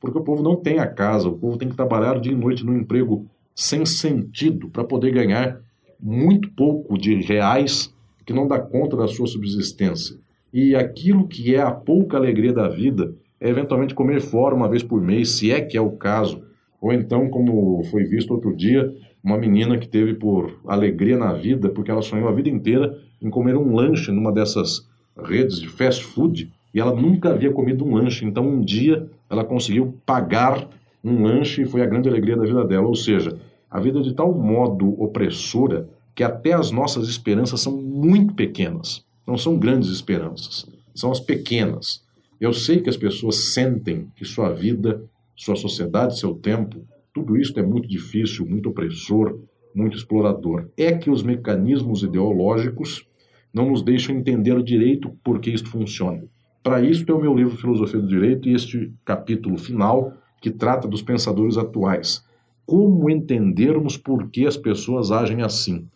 porque 0.01 0.17
o 0.17 0.23
povo 0.23 0.43
não 0.43 0.57
tem 0.57 0.79
a 0.79 0.87
casa, 0.87 1.29
o 1.29 1.37
povo 1.37 1.57
tem 1.57 1.69
que 1.69 1.77
trabalhar 1.77 2.19
dia 2.19 2.33
e 2.33 2.35
noite 2.35 2.65
num 2.65 2.77
emprego 2.77 3.25
sem 3.55 3.85
sentido 3.85 4.67
para 4.69 4.83
poder 4.83 5.11
ganhar 5.11 5.61
muito 5.97 6.51
pouco 6.51 6.97
de 6.97 7.15
reais 7.21 7.93
que 8.25 8.33
não 8.33 8.49
dá 8.49 8.59
conta 8.59 8.97
da 8.97 9.07
sua 9.07 9.27
subsistência 9.27 10.17
e 10.53 10.75
aquilo 10.75 11.27
que 11.27 11.53
é 11.55 11.61
a 11.61 11.71
pouca 11.71 12.17
alegria 12.17 12.53
da 12.53 12.67
vida 12.67 13.13
é 13.39 13.49
eventualmente 13.49 13.93
comer 13.93 14.21
fora 14.21 14.55
uma 14.55 14.69
vez 14.69 14.81
por 14.81 15.01
mês, 15.01 15.31
se 15.31 15.51
é 15.51 15.61
que 15.61 15.77
é 15.77 15.81
o 15.81 15.91
caso. 15.91 16.43
Ou 16.81 16.93
então, 16.93 17.29
como 17.29 17.83
foi 17.85 18.03
visto 18.03 18.31
outro 18.31 18.55
dia, 18.55 18.93
uma 19.23 19.37
menina 19.37 19.77
que 19.77 19.87
teve 19.87 20.13
por 20.13 20.59
alegria 20.67 21.17
na 21.17 21.33
vida, 21.33 21.69
porque 21.69 21.91
ela 21.91 22.01
sonhou 22.01 22.27
a 22.27 22.31
vida 22.31 22.49
inteira 22.49 22.97
em 23.21 23.29
comer 23.29 23.57
um 23.57 23.75
lanche 23.75 24.11
numa 24.11 24.31
dessas 24.31 24.87
redes 25.21 25.59
de 25.59 25.67
fast 25.67 26.03
food 26.03 26.51
e 26.73 26.79
ela 26.79 26.93
nunca 26.93 27.29
havia 27.29 27.51
comido 27.51 27.85
um 27.85 27.95
lanche. 27.95 28.25
Então, 28.25 28.47
um 28.47 28.61
dia, 28.61 29.09
ela 29.29 29.43
conseguiu 29.43 29.95
pagar 30.05 30.67
um 31.03 31.23
lanche 31.23 31.61
e 31.61 31.65
foi 31.65 31.81
a 31.81 31.85
grande 31.85 32.09
alegria 32.09 32.35
da 32.35 32.43
vida 32.43 32.65
dela. 32.65 32.87
Ou 32.87 32.95
seja, 32.95 33.37
a 33.69 33.79
vida 33.79 33.99
é 33.99 34.01
de 34.01 34.13
tal 34.13 34.33
modo 34.33 35.01
opressora 35.01 35.89
que 36.13 36.23
até 36.23 36.53
as 36.53 36.71
nossas 36.71 37.07
esperanças 37.07 37.61
são 37.61 37.75
muito 37.75 38.33
pequenas. 38.33 39.05
Não 39.25 39.37
são 39.37 39.57
grandes 39.57 39.89
esperanças, 39.89 40.65
são 40.93 41.11
as 41.11 41.19
pequenas. 41.19 42.03
Eu 42.39 42.53
sei 42.53 42.81
que 42.81 42.89
as 42.89 42.97
pessoas 42.97 43.53
sentem 43.53 44.07
que 44.15 44.25
sua 44.25 44.51
vida, 44.51 45.03
sua 45.35 45.55
sociedade, 45.55 46.19
seu 46.19 46.33
tempo, 46.33 46.85
tudo 47.13 47.37
isso 47.37 47.57
é 47.59 47.63
muito 47.63 47.87
difícil, 47.87 48.45
muito 48.45 48.69
opressor, 48.69 49.39
muito 49.73 49.97
explorador. 49.97 50.69
É 50.77 50.91
que 50.91 51.09
os 51.09 51.23
mecanismos 51.23 52.03
ideológicos 52.03 53.07
não 53.53 53.69
nos 53.69 53.81
deixam 53.81 54.15
entender 54.15 54.61
direito 54.61 55.09
por 55.23 55.39
que 55.39 55.49
isso 55.49 55.65
funciona. 55.67 56.23
Para 56.61 56.81
isso 56.81 57.05
é 57.07 57.13
o 57.13 57.21
meu 57.21 57.33
livro 57.33 57.55
Filosofia 57.55 57.99
do 57.99 58.07
Direito 58.07 58.49
e 58.49 58.53
este 58.53 58.91
capítulo 59.05 59.57
final 59.57 60.13
que 60.41 60.51
trata 60.51 60.87
dos 60.87 61.01
pensadores 61.01 61.57
atuais. 61.57 62.25
Como 62.65 63.09
entendermos 63.09 63.97
por 63.97 64.29
que 64.29 64.45
as 64.45 64.57
pessoas 64.57 65.11
agem 65.11 65.41
assim? 65.41 65.87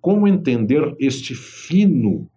Como 0.00 0.26
entender 0.26 0.94
este 0.98 1.34
fino 1.34 2.28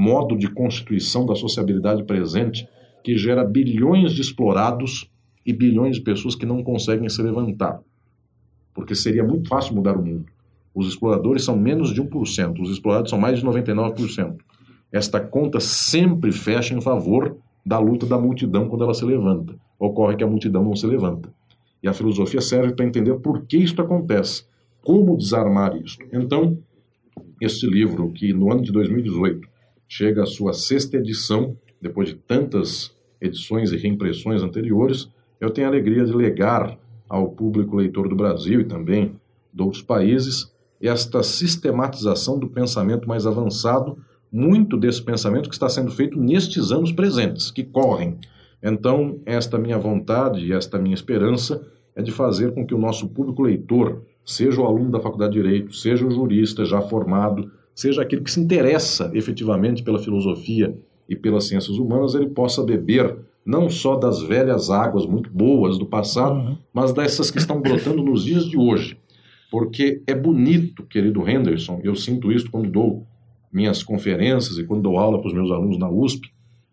modo 0.00 0.34
de 0.34 0.48
constituição 0.48 1.26
da 1.26 1.34
sociabilidade 1.34 2.04
presente 2.04 2.66
que 3.04 3.18
gera 3.18 3.44
bilhões 3.44 4.12
de 4.12 4.22
explorados 4.22 5.10
e 5.44 5.52
bilhões 5.52 5.96
de 5.96 6.02
pessoas 6.02 6.34
que 6.34 6.46
não 6.46 6.62
conseguem 6.62 7.08
se 7.10 7.22
levantar. 7.22 7.80
Porque 8.72 8.94
seria 8.94 9.22
muito 9.22 9.48
fácil 9.48 9.74
mudar 9.74 9.98
o 9.98 10.02
mundo. 10.02 10.24
Os 10.74 10.88
exploradores 10.88 11.44
são 11.44 11.54
menos 11.54 11.92
de 11.92 12.02
1%, 12.02 12.60
os 12.60 12.70
explorados 12.70 13.10
são 13.10 13.18
mais 13.18 13.40
de 13.40 13.44
99%. 13.46 14.36
Esta 14.90 15.20
conta 15.20 15.60
sempre 15.60 16.32
fecha 16.32 16.74
em 16.74 16.80
favor 16.80 17.36
da 17.64 17.78
luta 17.78 18.06
da 18.06 18.18
multidão 18.18 18.68
quando 18.68 18.84
ela 18.84 18.94
se 18.94 19.04
levanta. 19.04 19.54
Ocorre 19.78 20.16
que 20.16 20.24
a 20.24 20.26
multidão 20.26 20.64
não 20.64 20.74
se 20.74 20.86
levanta. 20.86 21.30
E 21.82 21.88
a 21.88 21.92
filosofia 21.92 22.40
serve 22.40 22.72
para 22.72 22.86
entender 22.86 23.14
por 23.16 23.44
que 23.44 23.58
isso 23.58 23.80
acontece, 23.80 24.44
como 24.82 25.16
desarmar 25.16 25.76
isso. 25.76 25.98
Então, 26.10 26.58
este 27.40 27.66
livro, 27.66 28.10
que 28.12 28.32
no 28.32 28.50
ano 28.50 28.62
de 28.62 28.72
2018 28.72 29.50
chega 29.90 30.22
à 30.22 30.26
sua 30.26 30.52
sexta 30.52 30.96
edição, 30.96 31.56
depois 31.82 32.10
de 32.10 32.14
tantas 32.14 32.96
edições 33.20 33.72
e 33.72 33.76
reimpressões 33.76 34.40
anteriores, 34.40 35.10
eu 35.40 35.50
tenho 35.50 35.66
a 35.66 35.70
alegria 35.70 36.04
de 36.04 36.12
legar 36.12 36.78
ao 37.08 37.28
público 37.30 37.74
leitor 37.74 38.08
do 38.08 38.14
Brasil 38.14 38.60
e 38.60 38.64
também 38.64 39.16
de 39.52 39.62
outros 39.62 39.82
países 39.82 40.54
esta 40.80 41.24
sistematização 41.24 42.38
do 42.38 42.48
pensamento 42.48 43.08
mais 43.08 43.26
avançado, 43.26 43.98
muito 44.32 44.76
desse 44.76 45.02
pensamento 45.02 45.48
que 45.48 45.54
está 45.56 45.68
sendo 45.68 45.90
feito 45.90 46.18
nestes 46.18 46.70
anos 46.70 46.92
presentes, 46.92 47.50
que 47.50 47.64
correm. 47.64 48.16
Então, 48.62 49.18
esta 49.26 49.58
minha 49.58 49.76
vontade 49.76 50.46
e 50.46 50.52
esta 50.52 50.78
minha 50.78 50.94
esperança 50.94 51.66
é 51.96 52.00
de 52.00 52.12
fazer 52.12 52.54
com 52.54 52.64
que 52.64 52.74
o 52.74 52.78
nosso 52.78 53.08
público 53.08 53.42
leitor, 53.42 54.02
seja 54.24 54.60
o 54.60 54.66
aluno 54.66 54.92
da 54.92 55.00
Faculdade 55.00 55.32
de 55.32 55.42
Direito, 55.42 55.74
seja 55.74 56.06
o 56.06 56.10
jurista 56.12 56.64
já 56.64 56.80
formado, 56.80 57.50
seja 57.74 58.02
aquele 58.02 58.22
que 58.22 58.30
se 58.30 58.40
interessa 58.40 59.10
efetivamente 59.14 59.82
pela 59.82 59.98
filosofia 59.98 60.76
e 61.08 61.16
pelas 61.16 61.48
ciências 61.48 61.76
humanas, 61.78 62.14
ele 62.14 62.28
possa 62.28 62.62
beber 62.62 63.16
não 63.44 63.68
só 63.68 63.96
das 63.96 64.22
velhas 64.22 64.70
águas 64.70 65.06
muito 65.06 65.30
boas 65.30 65.78
do 65.78 65.86
passado, 65.86 66.36
uhum. 66.36 66.58
mas 66.72 66.92
dessas 66.92 67.30
que 67.30 67.38
estão 67.38 67.60
brotando 67.60 68.02
nos 68.02 68.24
dias 68.24 68.44
de 68.44 68.56
hoje. 68.56 68.98
Porque 69.50 70.02
é 70.06 70.14
bonito, 70.14 70.84
querido 70.84 71.28
Henderson, 71.28 71.80
eu 71.82 71.96
sinto 71.96 72.30
isso 72.30 72.50
quando 72.50 72.70
dou 72.70 73.06
minhas 73.52 73.82
conferências 73.82 74.58
e 74.58 74.64
quando 74.64 74.82
dou 74.82 74.98
aula 74.98 75.18
para 75.18 75.28
os 75.28 75.34
meus 75.34 75.50
alunos 75.50 75.78
na 75.78 75.90
USP, 75.90 76.30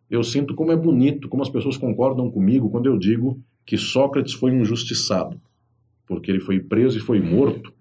eu 0.09 0.23
sinto 0.23 0.53
como 0.53 0.71
é 0.71 0.75
bonito, 0.75 1.27
como 1.27 1.41
as 1.41 1.49
pessoas 1.49 1.75
concordam 1.77 2.29
comigo 2.29 2.69
quando 2.69 2.85
eu 2.85 2.97
digo 2.97 3.41
que 3.65 3.77
Sócrates 3.77 4.33
foi 4.33 4.51
injustiçado, 4.51 5.41
porque 6.07 6.31
ele 6.31 6.39
foi 6.39 6.59
preso 6.59 6.97
e 6.97 7.01
foi 7.01 7.19
morto 7.19 7.73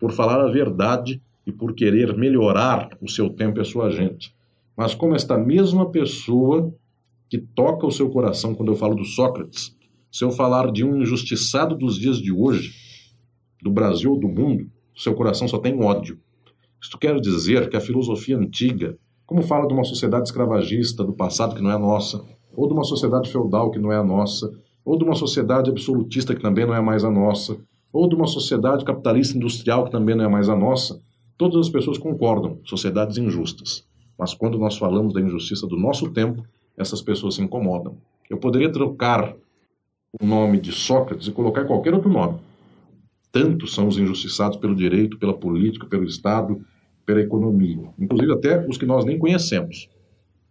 por 0.00 0.12
falar 0.12 0.40
a 0.42 0.50
verdade 0.50 1.20
e 1.48 1.52
por 1.52 1.74
querer 1.74 2.14
melhorar 2.14 2.90
o 3.00 3.08
seu 3.08 3.30
tempo 3.30 3.58
e 3.58 3.62
a 3.62 3.64
sua 3.64 3.90
gente. 3.90 4.34
Mas 4.76 4.94
como 4.94 5.14
esta 5.14 5.38
mesma 5.38 5.90
pessoa 5.90 6.70
que 7.26 7.38
toca 7.38 7.86
o 7.86 7.90
seu 7.90 8.10
coração 8.10 8.54
quando 8.54 8.70
eu 8.70 8.76
falo 8.76 8.94
do 8.94 9.04
Sócrates, 9.04 9.74
se 10.12 10.22
eu 10.22 10.30
falar 10.30 10.70
de 10.70 10.84
um 10.84 11.00
injustiçado 11.00 11.74
dos 11.74 11.98
dias 11.98 12.18
de 12.18 12.30
hoje, 12.30 12.74
do 13.62 13.70
Brasil 13.70 14.12
ou 14.12 14.20
do 14.20 14.28
mundo, 14.28 14.70
seu 14.94 15.14
coração 15.14 15.48
só 15.48 15.56
tem 15.56 15.82
ódio. 15.82 16.20
Isto 16.82 16.98
quer 16.98 17.18
dizer 17.18 17.70
que 17.70 17.76
a 17.78 17.80
filosofia 17.80 18.36
antiga, 18.36 18.98
como 19.24 19.40
fala 19.40 19.66
de 19.66 19.72
uma 19.72 19.84
sociedade 19.84 20.28
escravagista 20.28 21.02
do 21.02 21.14
passado 21.14 21.54
que 21.54 21.62
não 21.62 21.70
é 21.70 21.74
a 21.74 21.78
nossa, 21.78 22.22
ou 22.54 22.68
de 22.68 22.74
uma 22.74 22.84
sociedade 22.84 23.32
feudal 23.32 23.70
que 23.70 23.78
não 23.78 23.90
é 23.90 23.96
a 23.96 24.04
nossa, 24.04 24.52
ou 24.84 24.98
de 24.98 25.04
uma 25.04 25.14
sociedade 25.14 25.70
absolutista 25.70 26.34
que 26.34 26.42
também 26.42 26.66
não 26.66 26.74
é 26.74 26.80
mais 26.80 27.04
a 27.04 27.10
nossa, 27.10 27.56
ou 27.90 28.06
de 28.06 28.14
uma 28.14 28.26
sociedade 28.26 28.84
capitalista 28.84 29.34
industrial 29.34 29.86
que 29.86 29.90
também 29.90 30.14
não 30.14 30.26
é 30.26 30.28
mais 30.28 30.50
a 30.50 30.54
nossa, 30.54 31.00
Todas 31.38 31.66
as 31.66 31.70
pessoas 31.70 31.96
concordam, 31.96 32.58
sociedades 32.64 33.16
injustas. 33.16 33.86
Mas 34.18 34.34
quando 34.34 34.58
nós 34.58 34.76
falamos 34.76 35.14
da 35.14 35.20
injustiça 35.20 35.68
do 35.68 35.76
nosso 35.76 36.10
tempo, 36.10 36.44
essas 36.76 37.00
pessoas 37.00 37.36
se 37.36 37.42
incomodam. 37.42 37.96
Eu 38.28 38.38
poderia 38.38 38.72
trocar 38.72 39.36
o 40.20 40.26
nome 40.26 40.60
de 40.60 40.72
Sócrates 40.72 41.28
e 41.28 41.32
colocar 41.32 41.64
qualquer 41.64 41.94
outro 41.94 42.10
nome. 42.10 42.40
Tantos 43.30 43.72
são 43.72 43.86
os 43.86 43.96
injustiçados 43.96 44.56
pelo 44.56 44.74
direito, 44.74 45.16
pela 45.16 45.32
política, 45.32 45.86
pelo 45.86 46.04
Estado, 46.04 46.60
pela 47.06 47.20
economia. 47.20 47.88
Inclusive 47.96 48.32
até 48.32 48.66
os 48.66 48.76
que 48.76 48.84
nós 48.84 49.04
nem 49.04 49.16
conhecemos. 49.16 49.88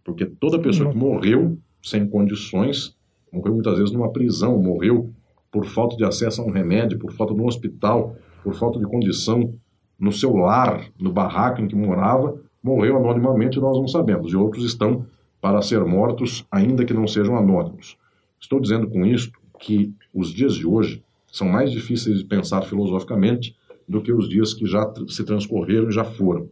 Porque 0.02 0.24
toda 0.24 0.58
pessoa 0.58 0.90
que 0.90 0.96
morreu 0.96 1.58
sem 1.82 2.08
condições, 2.08 2.96
morreu 3.30 3.52
muitas 3.52 3.76
vezes 3.76 3.92
numa 3.92 4.10
prisão, 4.10 4.56
morreu 4.56 5.10
por 5.52 5.66
falta 5.66 5.96
de 5.96 6.04
acesso 6.04 6.40
a 6.40 6.44
um 6.46 6.50
remédio, 6.50 6.98
por 6.98 7.12
falta 7.12 7.34
de 7.34 7.40
um 7.42 7.46
hospital, 7.46 8.16
por 8.42 8.54
falta 8.54 8.78
de 8.78 8.86
condição 8.86 9.52
no 9.98 10.12
seu 10.12 10.36
lar, 10.36 10.84
no 10.98 11.10
barraco 11.10 11.60
em 11.60 11.68
que 11.68 11.74
morava, 11.74 12.40
morreu 12.62 12.96
anonimamente, 12.96 13.58
nós 13.58 13.76
não 13.76 13.88
sabemos, 13.88 14.32
e 14.32 14.36
outros 14.36 14.64
estão 14.64 15.06
para 15.40 15.62
ser 15.62 15.84
mortos, 15.84 16.44
ainda 16.50 16.84
que 16.84 16.94
não 16.94 17.06
sejam 17.06 17.36
anônimos. 17.36 17.96
Estou 18.40 18.60
dizendo 18.60 18.88
com 18.88 19.04
isto 19.04 19.38
que 19.58 19.92
os 20.14 20.32
dias 20.32 20.54
de 20.54 20.66
hoje 20.66 21.02
são 21.26 21.48
mais 21.48 21.70
difíceis 21.70 22.18
de 22.18 22.24
pensar 22.24 22.62
filosoficamente 22.62 23.56
do 23.88 24.00
que 24.00 24.12
os 24.12 24.28
dias 24.28 24.54
que 24.54 24.66
já 24.66 24.92
se 25.08 25.24
transcorreram 25.24 25.88
e 25.88 25.92
já 25.92 26.04
foram. 26.04 26.48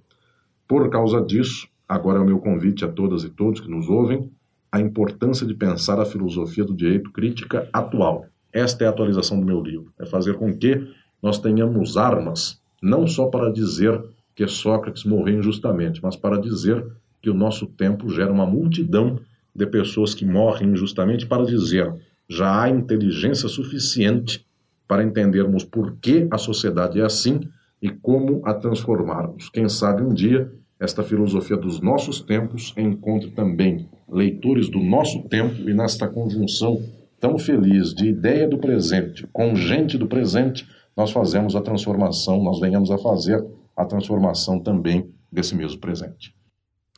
Por 0.67 0.89
causa 0.91 1.21
disso, 1.21 1.69
agora 1.89 2.19
é 2.19 2.23
o 2.23 2.27
meu 2.27 2.39
convite 2.39 2.85
a 2.85 2.89
todas 2.89 3.25
e 3.25 3.29
todos 3.29 3.61
que 3.61 3.71
nos 3.71 3.89
ouvem, 3.89 4.31
a 4.73 4.81
importância 4.81 5.47
de 5.47 5.55
pensar 5.55 6.01
a 6.01 6.05
filosofia 6.05 6.65
do 6.65 6.75
direito 6.75 7.13
crítica 7.13 7.69
atual. 7.73 8.27
Esta 8.53 8.85
é 8.85 8.87
a 8.87 8.91
atualização 8.91 9.39
do 9.39 9.47
meu 9.47 9.61
livro. 9.61 9.93
É 9.99 10.07
fazer 10.07 10.35
com 10.35 10.57
que 10.57 10.89
nós 11.23 11.39
tenhamos 11.39 11.97
armas, 11.97 12.61
não 12.83 13.07
só 13.07 13.27
para 13.27 13.53
dizer 13.53 14.03
que 14.35 14.47
Sócrates 14.47 15.05
morreu 15.05 15.39
injustamente, 15.39 16.01
mas 16.03 16.17
para 16.17 16.41
dizer 16.41 16.87
que 17.23 17.31
o 17.31 17.35
nosso 17.35 17.67
tempo 17.67 18.09
gera 18.09 18.33
uma 18.33 18.47
multidão 18.47 19.19
de 19.55 19.67
pessoas 19.67 20.15
que 20.15 20.25
morrem 20.25 20.71
injustamente 20.71 21.27
para 21.27 21.45
dizer 21.45 21.93
já 22.29 22.63
há 22.63 22.69
inteligência 22.69 23.49
suficiente 23.49 24.45
para 24.87 25.03
entendermos 25.03 25.65
por 25.65 25.97
que 25.97 26.27
a 26.31 26.39
sociedade 26.39 27.01
é 27.01 27.05
assim 27.05 27.41
e 27.81 27.89
como 27.91 28.43
a 28.45 28.55
transformarmos. 28.55 29.49
Quem 29.49 29.69
sabe 29.69 30.03
um 30.03 30.13
dia 30.13 30.53
esta 30.79 31.03
filosofia 31.03 31.57
dos 31.57 31.81
nossos 31.81 32.21
tempos 32.21 32.75
encontre 32.77 33.31
também 33.31 33.89
leitores 34.09 34.69
do 34.69 34.79
nosso 34.79 35.23
tempo 35.29 35.69
e 35.69 35.73
nesta 35.73 36.07
conjunção 36.07 36.83
tão 37.19 37.39
feliz 37.39 37.95
de 37.95 38.09
ideia 38.09 38.47
do 38.47 38.59
presente 38.59 39.27
com 39.33 39.55
gente 39.55 39.97
do 39.97 40.07
presente, 40.07 40.69
nós 40.97 41.11
fazemos 41.11 41.55
a 41.55 41.61
transformação, 41.61 42.43
nós 42.43 42.59
venhamos 42.59 42.91
a 42.91 42.97
fazer 42.97 43.45
a 43.77 43.85
transformação 43.85 44.59
também 44.59 45.13
desse 45.31 45.55
mesmo 45.55 45.79
presente. 45.79 46.35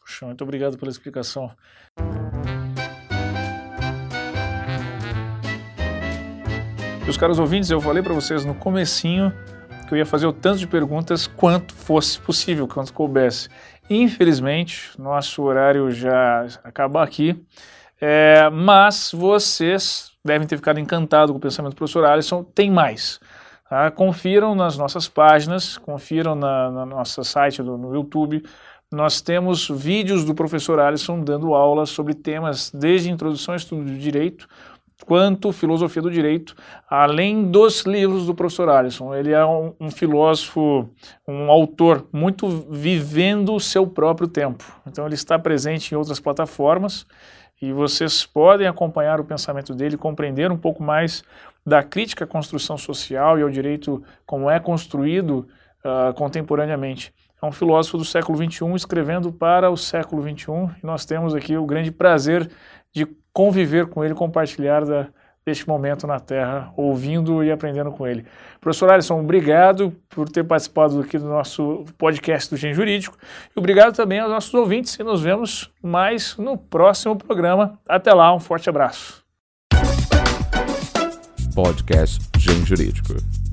Puxa, 0.01 0.27
muito 0.27 0.45
obrigado 0.45 0.79
pela 0.79 0.91
explicação. 0.91 1.51
Meus 7.03 7.17
caros 7.17 7.39
ouvintes, 7.39 7.71
eu 7.71 7.81
falei 7.81 8.03
para 8.03 8.15
vocês 8.15 8.45
no 8.45 8.55
comecinho 8.55 9.33
que 9.89 9.95
eu 9.95 9.99
ia 9.99 10.07
fazer 10.07 10.27
o 10.27 10.33
tanto 10.33 10.59
de 10.59 10.67
perguntas 10.67 11.27
quanto 11.27 11.75
fosse 11.75 12.21
possível, 12.21 12.69
quanto 12.69 12.93
coubesse. 12.93 13.49
Infelizmente, 13.89 14.91
nosso 14.99 15.43
horário 15.43 15.91
já 15.91 16.47
acaba 16.63 17.03
aqui, 17.03 17.43
é, 17.99 18.49
mas 18.51 19.11
vocês 19.13 20.13
devem 20.23 20.47
ter 20.47 20.57
ficado 20.57 20.79
encantados 20.79 21.33
com 21.33 21.39
o 21.39 21.41
pensamento 21.41 21.73
do 21.73 21.77
professor 21.77 22.05
Alisson. 22.05 22.45
Tem 22.45 22.71
mais. 22.71 23.19
Tá? 23.69 23.91
Confiram 23.91 24.55
nas 24.55 24.79
nossas 24.79 25.09
páginas, 25.09 25.77
confiram 25.77 26.35
na, 26.35 26.71
na 26.71 26.87
nossa 26.87 27.23
site 27.23 27.63
do, 27.63 27.77
no 27.77 27.95
YouTube. 27.95 28.43
Nós 28.91 29.21
temos 29.21 29.69
vídeos 29.69 30.25
do 30.25 30.35
professor 30.35 30.81
Alisson 30.81 31.21
dando 31.21 31.55
aulas 31.55 31.91
sobre 31.91 32.15
temas 32.15 32.71
desde 32.71 33.11
introdução 33.11 33.53
ao 33.53 33.57
estudo 33.57 33.85
de 33.85 33.99
direito, 33.99 34.49
quanto 35.05 35.53
filosofia 35.53 36.01
do 36.01 36.11
direito, 36.11 36.55
além 36.89 37.51
dos 37.51 37.83
livros 37.83 38.27
do 38.27 38.35
professor 38.35 38.71
Alisson. 38.71 39.15
Ele 39.15 39.33
é 39.33 39.45
um, 39.45 39.75
um, 39.79 39.91
filósofo, 39.91 40.89
um 41.27 41.51
autor 41.51 42.07
muito 42.11 42.49
vivendo 42.71 43.55
o 43.55 43.61
seu 43.61 43.87
próprio 43.87 44.27
tempo. 44.27 44.65
Então 44.87 45.05
ele 45.05 45.15
está 45.15 45.39
presente 45.39 45.93
em 45.93 45.99
outras 45.99 46.19
plataformas 46.19 47.07
e 47.61 47.73
vocês 47.73 48.25
podem 48.25 48.67
acompanhar 48.67 49.21
o 49.21 49.25
pensamento 49.25 49.75
dele, 49.75 49.97
compreender 49.97 50.51
um 50.51 50.57
pouco 50.57 50.83
mais 50.83 51.23
da 51.69 51.83
crítica 51.83 52.25
à 52.25 52.27
construção 52.27 52.77
social 52.77 53.39
e 53.39 53.43
ao 53.43 53.51
direito 53.51 54.03
como 54.27 54.51
é 54.51 54.59
construído 54.59 55.47
uh, 55.85 56.13
contemporaneamente. 56.15 57.13
É 57.41 57.47
um 57.47 57.53
filósofo 57.53 57.99
do 57.99 58.05
século 58.05 58.37
XXI 58.37 58.75
escrevendo 58.75 59.33
para 59.33 59.71
o 59.71 59.77
século 59.77 60.23
XXI 60.23 60.53
e 60.83 60.87
nós 60.87 61.05
temos 61.05 61.35
aqui 61.35 61.57
o 61.57 61.65
grande 61.65 61.93
prazer 61.93 62.51
de 62.93 63.07
conviver 63.33 63.87
com 63.87 64.05
ele, 64.05 64.15
compartilhar 64.15 64.85
da, 64.85 65.07
deste 65.49 65.69
momento 65.69 66.07
na 66.07 66.19
Terra, 66.19 66.73
ouvindo 66.77 67.45
e 67.45 67.53
aprendendo 67.53 67.93
com 67.93 68.07
ele. 68.07 68.25
Professor 68.61 68.91
Alisson, 68.91 69.21
obrigado 69.21 69.95
por 70.09 70.29
ter 70.29 70.43
participado 70.43 71.01
aqui 71.01 71.17
do 71.17 71.29
nosso 71.29 71.85
podcast 71.97 72.51
do 72.51 72.57
Gen 72.57 72.75
Jurídico 72.75 73.17
e 73.55 73.59
obrigado 73.59 73.95
também 73.95 74.19
aos 74.19 74.31
nossos 74.31 74.53
ouvintes 74.55 74.99
e 74.99 75.05
nos 75.05 75.23
vemos 75.23 75.73
mais 75.81 76.37
no 76.37 76.59
próximo 76.59 77.17
programa. 77.17 77.79
Até 77.89 78.13
lá, 78.13 78.35
um 78.35 78.41
forte 78.41 78.69
abraço. 78.69 79.28
Podcast 81.59 82.21
Gen 82.39 82.65
Jurídico. 82.65 83.48